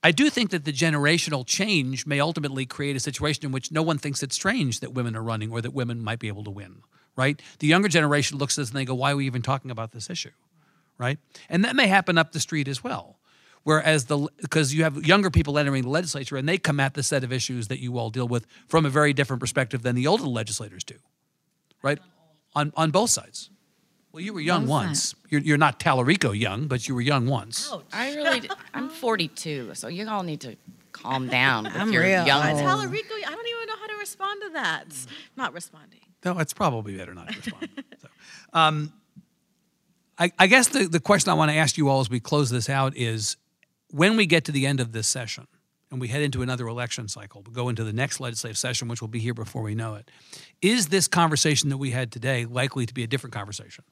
I 0.03 0.13
do 0.13 0.31
think 0.31 0.51
that 0.51 0.65
the 0.65 0.73
generational 0.73 1.47
change 1.47 2.07
may 2.07 2.21
ultimately 2.21 2.65
create 2.65 2.97
a 2.97 3.01
situation 3.01 3.45
in 3.45 3.53
which 3.53 3.71
no 3.71 3.83
one 3.83 3.99
thinks 3.99 4.23
it's 4.23 4.35
strange 4.35 4.81
that 4.81 4.95
women 4.95 5.15
are 5.15 5.23
running 5.23 5.51
or 5.51 5.61
that 5.61 5.75
women 5.75 6.03
might 6.03 6.19
be 6.19 6.29
able 6.29 6.45
to 6.45 6.51
win, 6.51 6.83
right? 7.17 7.41
The 7.59 7.67
younger 7.67 7.89
generation 7.89 8.39
looks 8.39 8.57
at 8.57 8.63
this 8.63 8.71
and 8.71 8.79
they 8.79 8.87
go, 8.87 8.95
why 8.95 9.13
are 9.13 9.17
we 9.17 9.27
even 9.27 9.43
talking 9.43 9.71
about 9.71 9.93
this 9.93 10.09
issue, 10.09 10.31
right? 10.97 11.19
And 11.51 11.65
that 11.65 11.77
may 11.77 11.87
happen 11.87 12.17
up 12.17 12.33
the 12.33 12.41
street 12.41 12.67
as 12.67 12.83
well. 12.83 13.19
Whereas 13.63 14.07
the 14.07 14.27
because 14.41 14.73
you 14.73 14.85
have 14.85 15.05
younger 15.05 15.31
people 15.31 15.59
entering 15.59 15.83
the 15.83 15.91
legislature 15.91 16.39
and 16.39 16.49
they 16.49 16.57
come 16.57 16.81
at 16.81 16.95
the 16.95 17.03
set 17.03 17.23
of 17.23 17.31
issues 17.31 17.69
that 17.69 17.79
you 17.79 17.99
all 17.99 18.09
deal 18.09 18.27
with 18.27 18.47
from 18.69 18.87
a 18.87 18.89
very 18.89 19.13
different 19.13 19.39
perspective 19.41 19.83
than 19.83 19.95
the 19.95 20.07
older 20.07 20.25
legislators 20.25 20.83
do, 20.83 20.95
right? 21.83 21.99
On 22.55 22.73
on 22.75 22.91
both 22.91 23.11
sides. 23.11 23.51
Well, 24.13 24.23
you 24.23 24.33
were 24.35 24.41
young 24.41 24.63
Both 24.63 24.71
once. 24.71 25.15
You're, 25.29 25.41
you're 25.41 25.59
not 25.59 25.79
Talarico 25.79 26.37
young, 26.39 26.67
but 26.67 26.89
you 26.89 26.95
were 26.95 27.01
young 27.01 27.27
once. 27.27 27.73
I 27.93 28.15
really, 28.17 28.51
I'm 28.75 28.89
42, 28.89 29.75
so 29.75 29.89
you 29.89 30.09
all 30.09 30.25
need 30.25 30.41
to 30.41 30.57
calm 30.93 31.29
down 31.29 31.65
with 31.65 31.77
I'm 31.77 31.93
your 31.93 32.03
real 32.03 32.27
young. 32.27 32.49
old. 32.51 32.61
Talarico, 32.61 33.13
I 33.13 33.31
don't 33.31 33.47
even 33.49 33.67
know 33.69 33.77
how 33.79 33.87
to 33.87 33.97
respond 33.99 34.43
to 34.47 34.51
that. 34.55 34.85
Not 35.37 35.53
responding. 35.53 36.01
No, 36.25 36.39
it's 36.39 36.53
probably 36.53 36.97
better 36.97 37.15
not 37.15 37.29
to 37.29 37.37
respond. 37.37 37.69
so, 38.01 38.09
um, 38.53 38.93
I, 40.19 40.33
I 40.39 40.47
guess 40.49 40.69
the, 40.69 40.87
the 40.89 41.01
question 41.01 41.31
I 41.31 41.35
want 41.35 41.51
to 41.51 41.57
ask 41.57 41.79
you 41.79 41.89
all 41.89 42.01
as 42.01 42.11
we 42.11 42.21
close 42.21 42.51
this 42.51 42.69
out 42.69 42.97
is 42.97 43.37
when 43.91 44.17
we 44.17 44.27
get 44.27 44.45
to 44.47 44.53
the 44.53 44.67
end 44.67 44.81
of 44.81 44.93
this 44.93 45.07
session 45.07 45.47
and 45.91 46.01
we 46.01 46.09
head 46.09 46.21
into 46.21 46.43
another 46.43 46.67
election 46.67 47.09
cycle, 47.09 47.43
we 47.47 47.53
go 47.53 47.69
into 47.69 47.85
the 47.85 47.93
next 47.93 48.21
legislative 48.21 48.59
session, 48.59 48.87
which 48.89 49.01
will 49.01 49.09
be 49.09 49.19
here 49.19 49.35
before 49.35 49.63
we 49.63 49.75
know 49.75 49.95
it, 49.95 50.11
is 50.61 50.89
this 50.89 51.09
conversation 51.09 51.71
that 51.71 51.79
we 51.79 51.93
had 51.93 52.13
today 52.13 52.45
likely 52.45 52.87
to 52.87 52.93
be 52.93 53.03
a 53.03 53.07
different 53.07 53.33
conversation? 53.33 53.83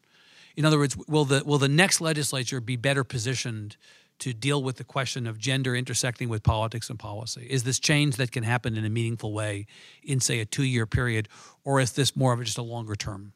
In 0.57 0.64
other 0.64 0.78
words, 0.78 0.96
will 1.09 1.24
the, 1.24 1.42
will 1.44 1.59
the 1.59 1.68
next 1.68 2.01
legislature 2.01 2.61
be 2.61 2.76
better 2.76 3.05
positioned 3.05 3.76
to 4.20 4.32
deal 4.32 4.62
with 4.62 4.76
the 4.76 4.84
question 4.84 5.26
of 5.26 5.38
gender 5.38 5.76
intersecting 5.76 6.28
with 6.28 6.42
politics 6.42 6.90
and 6.90 6.99
policy? 6.99 7.46
Is 7.49 7.64
this 7.64 7.78
change 7.78 8.16
that 8.16 8.32
can 8.32 8.42
happen 8.42 8.76
in 8.76 8.84
a 8.84 8.90
meaningful 8.90 9.32
way 9.32 9.66
in, 10.03 10.20
say, 10.20 10.40
a 10.40 10.44
two 10.44 10.64
year 10.64 10.86
period, 10.86 11.28
or 11.64 11.80
is 11.80 11.92
this 11.92 12.16
more 12.16 12.32
of 12.32 12.40
a, 12.40 12.44
just 12.44 12.59
a 12.59 12.62
longer 12.62 12.96
term, 12.96 13.32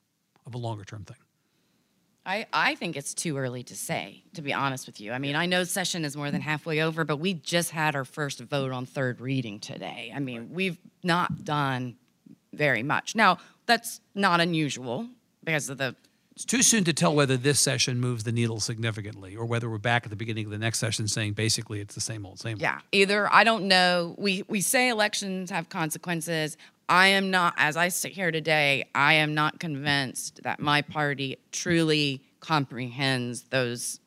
of 0.46 0.54
a 0.54 0.58
longer 0.58 0.84
term 0.84 1.04
thing? 1.04 1.16
I, 2.24 2.46
I 2.52 2.76
think 2.76 2.96
it's 2.96 3.14
too 3.14 3.36
early 3.36 3.64
to 3.64 3.74
say, 3.74 4.22
to 4.34 4.42
be 4.42 4.52
honest 4.52 4.86
with 4.86 5.00
you. 5.00 5.12
I 5.12 5.18
mean, 5.18 5.34
I 5.34 5.46
know 5.46 5.64
session 5.64 6.04
is 6.04 6.16
more 6.16 6.30
than 6.30 6.40
halfway 6.40 6.80
over, 6.80 7.04
but 7.04 7.16
we 7.16 7.34
just 7.34 7.70
had 7.70 7.96
our 7.96 8.04
first 8.04 8.40
vote 8.40 8.70
on 8.70 8.86
third 8.86 9.20
reading 9.20 9.58
today. 9.58 10.12
I 10.14 10.20
mean, 10.20 10.50
we've 10.52 10.78
not 11.02 11.44
done 11.44 11.96
very 12.52 12.84
much. 12.84 13.16
Now, 13.16 13.38
that's 13.66 14.00
not 14.14 14.40
unusual 14.40 15.08
because 15.42 15.68
of 15.68 15.78
the 15.78 15.96
It's 16.34 16.46
too 16.46 16.62
soon 16.62 16.84
to 16.84 16.92
tell 16.92 17.14
whether 17.14 17.36
this 17.36 17.60
session 17.60 18.00
moves 18.00 18.24
the 18.24 18.32
needle 18.32 18.58
significantly, 18.58 19.36
or 19.36 19.44
whether 19.44 19.68
we're 19.68 19.78
back 19.78 20.04
at 20.04 20.10
the 20.10 20.16
beginning 20.16 20.46
of 20.46 20.50
the 20.50 20.58
next 20.58 20.78
session 20.78 21.06
saying 21.06 21.34
basically 21.34 21.80
it's 21.80 21.94
the 21.94 22.00
same 22.00 22.24
old, 22.24 22.40
same 22.40 22.54
old. 22.54 22.62
Yeah, 22.62 22.80
either 22.90 23.30
I 23.32 23.44
don't 23.44 23.68
know. 23.68 24.14
We 24.16 24.44
we 24.48 24.62
say 24.62 24.88
elections 24.88 25.50
have 25.50 25.68
consequences. 25.68 26.56
I 26.88 27.08
am 27.08 27.30
not, 27.30 27.54
as 27.56 27.76
I 27.76 27.88
sit 27.88 28.12
here 28.12 28.30
today, 28.30 28.84
I 28.94 29.14
am 29.14 29.34
not 29.34 29.60
convinced 29.60 30.42
that 30.42 30.60
my 30.60 30.82
party 30.82 31.38
truly 31.50 32.22
comprehends 32.40 33.42
those 33.44 34.00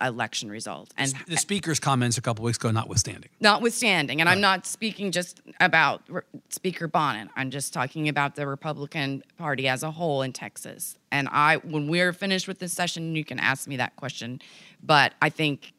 election 0.00 0.50
result. 0.50 0.92
And 0.96 1.12
The 1.26 1.36
speaker's 1.36 1.78
comments 1.80 2.18
a 2.18 2.20
couple 2.22 2.44
weeks 2.44 2.58
ago, 2.58 2.70
notwithstanding. 2.70 3.30
notwithstanding, 3.40 4.20
and 4.20 4.28
I'm 4.28 4.40
not 4.40 4.66
speaking 4.66 5.12
just 5.12 5.40
about 5.60 6.02
Re- 6.08 6.22
Speaker 6.50 6.88
Bonnen. 6.88 7.28
I'm 7.36 7.50
just 7.50 7.72
talking 7.72 8.08
about 8.08 8.34
the 8.34 8.46
Republican 8.46 9.22
Party 9.36 9.68
as 9.68 9.82
a 9.82 9.90
whole 9.90 10.22
in 10.22 10.32
Texas. 10.32 10.96
And 11.12 11.28
I, 11.30 11.56
when 11.56 11.88
we're 11.88 12.12
finished 12.12 12.48
with 12.48 12.58
this 12.58 12.72
session, 12.72 13.14
you 13.16 13.24
can 13.24 13.38
ask 13.38 13.66
me 13.68 13.76
that 13.78 13.96
question. 13.96 14.40
But 14.82 15.14
I 15.22 15.28
think 15.30 15.72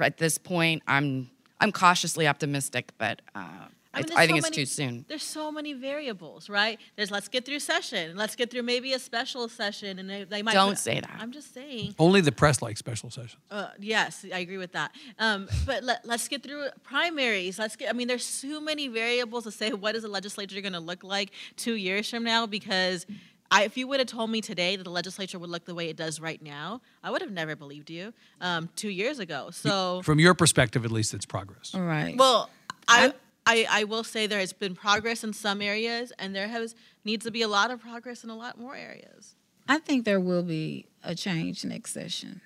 at 0.00 0.18
this 0.18 0.38
point, 0.38 0.82
I'm 0.86 1.30
I'm 1.60 1.72
cautiously 1.72 2.26
optimistic, 2.28 2.92
but 2.98 3.22
uh, 3.34 3.66
I, 3.96 4.00
mean, 4.00 4.06
I 4.12 4.26
there's 4.26 4.26
think 4.26 4.30
so 4.30 4.36
it's 4.36 4.42
many- 4.44 4.56
too 4.56 4.66
soon. 4.66 5.04
There's 5.08 5.22
so 5.22 5.50
many 5.52 5.72
variables, 5.72 6.48
right? 6.48 6.78
There's 6.96 7.10
let's 7.10 7.28
get 7.28 7.44
through 7.44 7.58
session. 7.60 8.16
Let's 8.16 8.36
get 8.36 8.50
through 8.50 8.62
maybe 8.62 8.92
a 8.92 8.98
special 8.98 9.48
session, 9.48 9.98
and 9.98 10.08
they, 10.08 10.24
they 10.24 10.42
might 10.42 10.54
Don't 10.54 10.70
put- 10.70 10.78
say 10.78 11.00
that. 11.00 11.16
I'm 11.18 11.32
just 11.32 11.54
saying. 11.54 11.94
Only 11.98 12.20
the 12.20 12.32
press 12.32 12.62
likes 12.62 12.78
special 12.78 13.10
sessions. 13.10 13.40
Uh, 13.50 13.68
yes, 13.80 14.24
I 14.32 14.38
agree 14.40 14.58
with 14.58 14.72
that. 14.72 14.92
Um, 15.18 15.48
but 15.64 15.82
let, 15.84 16.06
let's 16.06 16.28
get 16.28 16.42
through 16.42 16.66
primaries. 16.82 17.58
Let's 17.58 17.76
get. 17.76 17.88
I 17.90 17.92
mean, 17.92 18.08
there's 18.08 18.24
so 18.24 18.60
many 18.60 18.88
variables 18.88 19.44
to 19.44 19.50
say 19.50 19.72
what 19.72 19.94
is 19.94 20.02
the 20.02 20.08
legislature 20.08 20.60
going 20.60 20.72
to 20.74 20.80
look 20.80 21.02
like 21.04 21.30
two 21.56 21.74
years 21.74 22.08
from 22.10 22.24
now 22.24 22.46
because. 22.46 23.06
I, 23.48 23.62
if 23.62 23.76
you 23.76 23.86
would 23.86 24.00
have 24.00 24.08
told 24.08 24.28
me 24.28 24.40
today 24.40 24.74
that 24.74 24.82
the 24.82 24.90
legislature 24.90 25.38
would 25.38 25.50
look 25.50 25.66
the 25.66 25.74
way 25.76 25.88
it 25.88 25.96
does 25.96 26.18
right 26.20 26.42
now, 26.42 26.80
I 27.00 27.12
would 27.12 27.20
have 27.22 27.30
never 27.30 27.54
believed 27.54 27.90
you 27.90 28.12
um, 28.40 28.68
two 28.74 28.88
years 28.88 29.20
ago. 29.20 29.50
So, 29.52 30.02
From 30.02 30.18
your 30.18 30.34
perspective, 30.34 30.84
at 30.84 30.90
least, 30.90 31.14
it's 31.14 31.26
progress. 31.26 31.72
All 31.72 31.82
right. 31.82 32.16
well, 32.16 32.50
I, 32.88 33.12
I 33.46 33.66
I 33.70 33.84
will 33.84 34.04
say 34.04 34.26
there 34.26 34.40
has 34.40 34.52
been 34.52 34.74
progress 34.74 35.24
in 35.24 35.32
some 35.32 35.62
areas, 35.62 36.12
and 36.18 36.34
there 36.34 36.48
has 36.48 36.74
needs 37.04 37.24
to 37.24 37.30
be 37.30 37.42
a 37.42 37.48
lot 37.48 37.70
of 37.70 37.80
progress 37.80 38.24
in 38.24 38.30
a 38.30 38.36
lot 38.36 38.58
more 38.58 38.74
areas. 38.74 39.36
I 39.68 39.78
think 39.78 40.04
there 40.04 40.20
will 40.20 40.42
be 40.42 40.86
a 41.02 41.14
change 41.14 41.64
next 41.64 41.92
session. 41.92 42.40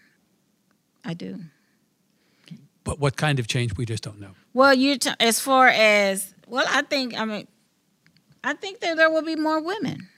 I 1.05 1.15
do. 1.15 1.41
But 2.85 2.99
what 2.99 3.17
kind 3.17 3.39
of 3.39 3.47
change, 3.47 3.77
we 3.77 3.85
just 3.85 4.03
don't 4.03 4.19
know. 4.21 4.33
Well, 4.55 4.75
you 4.75 4.99
t- 4.99 5.11
as 5.21 5.39
far 5.39 5.69
as 5.69 6.35
well, 6.47 6.67
I 6.69 6.83
think 6.83 7.19
I 7.19 7.25
mean, 7.25 7.47
I 8.43 8.55
think 8.55 8.81
that 8.81 8.97
there 8.97 9.11
will 9.11 9.23
be 9.23 9.37
more 9.37 9.61
women. 9.61 10.09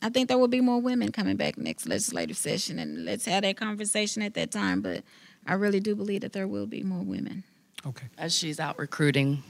I 0.00 0.08
think 0.08 0.28
there 0.28 0.38
will 0.38 0.48
be 0.48 0.60
more 0.60 0.80
women 0.80 1.12
coming 1.12 1.36
back 1.36 1.56
next 1.56 1.86
legislative 1.86 2.36
session, 2.36 2.78
and 2.78 3.04
let's 3.04 3.24
have 3.26 3.42
that 3.42 3.56
conversation 3.56 4.22
at 4.22 4.34
that 4.34 4.50
time. 4.50 4.80
But 4.80 5.04
I 5.46 5.54
really 5.54 5.80
do 5.80 5.94
believe 5.94 6.22
that 6.22 6.32
there 6.32 6.48
will 6.48 6.66
be 6.66 6.82
more 6.82 7.02
women. 7.02 7.44
Okay. 7.86 8.06
As 8.18 8.34
she's 8.34 8.60
out 8.60 8.78
recruiting. 8.78 9.42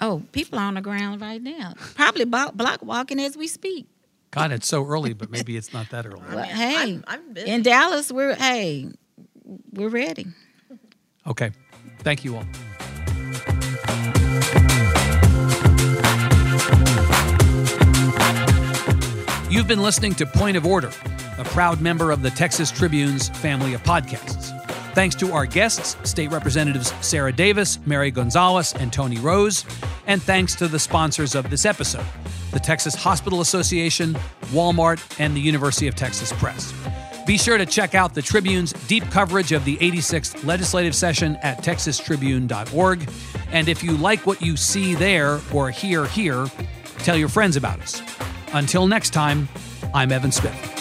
Oh, 0.00 0.22
people 0.32 0.58
are 0.58 0.62
on 0.64 0.74
the 0.74 0.80
ground 0.80 1.20
right 1.20 1.40
now, 1.42 1.74
probably 1.94 2.24
block, 2.24 2.54
block 2.54 2.82
walking 2.82 3.20
as 3.20 3.36
we 3.36 3.46
speak. 3.46 3.86
God, 4.32 4.50
it's 4.50 4.66
so 4.66 4.84
early, 4.84 5.12
but 5.12 5.30
maybe 5.30 5.56
it's 5.56 5.72
not 5.72 5.90
that 5.90 6.06
early. 6.06 6.20
Well, 6.32 6.42
hey, 6.44 6.76
I'm- 6.76 7.04
I'm 7.06 7.32
busy. 7.32 7.48
in 7.50 7.62
Dallas, 7.62 8.10
we're 8.10 8.34
hey, 8.34 8.88
we're 9.72 9.88
ready. 9.90 10.26
Okay. 11.26 11.52
Thank 12.00 12.24
you 12.24 12.36
all. 12.36 12.44
You've 19.50 19.68
been 19.68 19.82
listening 19.82 20.14
to 20.16 20.26
Point 20.26 20.56
of 20.56 20.66
Order, 20.66 20.90
a 21.38 21.44
proud 21.44 21.80
member 21.80 22.10
of 22.10 22.22
the 22.22 22.30
Texas 22.30 22.72
Tribune's 22.72 23.28
family 23.28 23.72
of 23.74 23.82
podcasts. 23.84 24.50
Thanks 24.94 25.16
to 25.16 25.32
our 25.32 25.44
guests, 25.44 25.96
State 26.08 26.30
Representatives 26.30 26.94
Sarah 27.00 27.32
Davis, 27.32 27.80
Mary 27.84 28.12
Gonzalez, 28.12 28.72
and 28.74 28.92
Toni 28.92 29.18
Rose. 29.18 29.64
And 30.06 30.22
thanks 30.22 30.54
to 30.56 30.68
the 30.68 30.78
sponsors 30.78 31.34
of 31.34 31.50
this 31.50 31.64
episode 31.66 32.06
the 32.52 32.60
Texas 32.60 32.94
Hospital 32.94 33.40
Association, 33.40 34.14
Walmart, 34.52 35.02
and 35.18 35.36
the 35.36 35.40
University 35.40 35.88
of 35.88 35.96
Texas 35.96 36.32
Press. 36.34 36.72
Be 37.26 37.36
sure 37.36 37.58
to 37.58 37.66
check 37.66 37.96
out 37.96 38.14
the 38.14 38.22
Tribune's 38.22 38.72
deep 38.86 39.02
coverage 39.10 39.50
of 39.50 39.64
the 39.64 39.76
86th 39.78 40.44
legislative 40.44 40.94
session 40.94 41.36
at 41.42 41.58
texastribune.org. 41.58 43.08
And 43.50 43.68
if 43.68 43.82
you 43.82 43.96
like 43.96 44.24
what 44.24 44.40
you 44.40 44.56
see 44.56 44.94
there 44.94 45.40
or 45.52 45.70
hear 45.70 46.06
here, 46.06 46.46
tell 46.98 47.16
your 47.16 47.28
friends 47.28 47.56
about 47.56 47.80
us. 47.80 48.00
Until 48.52 48.86
next 48.86 49.10
time, 49.10 49.48
I'm 49.92 50.12
Evan 50.12 50.30
Smith. 50.30 50.73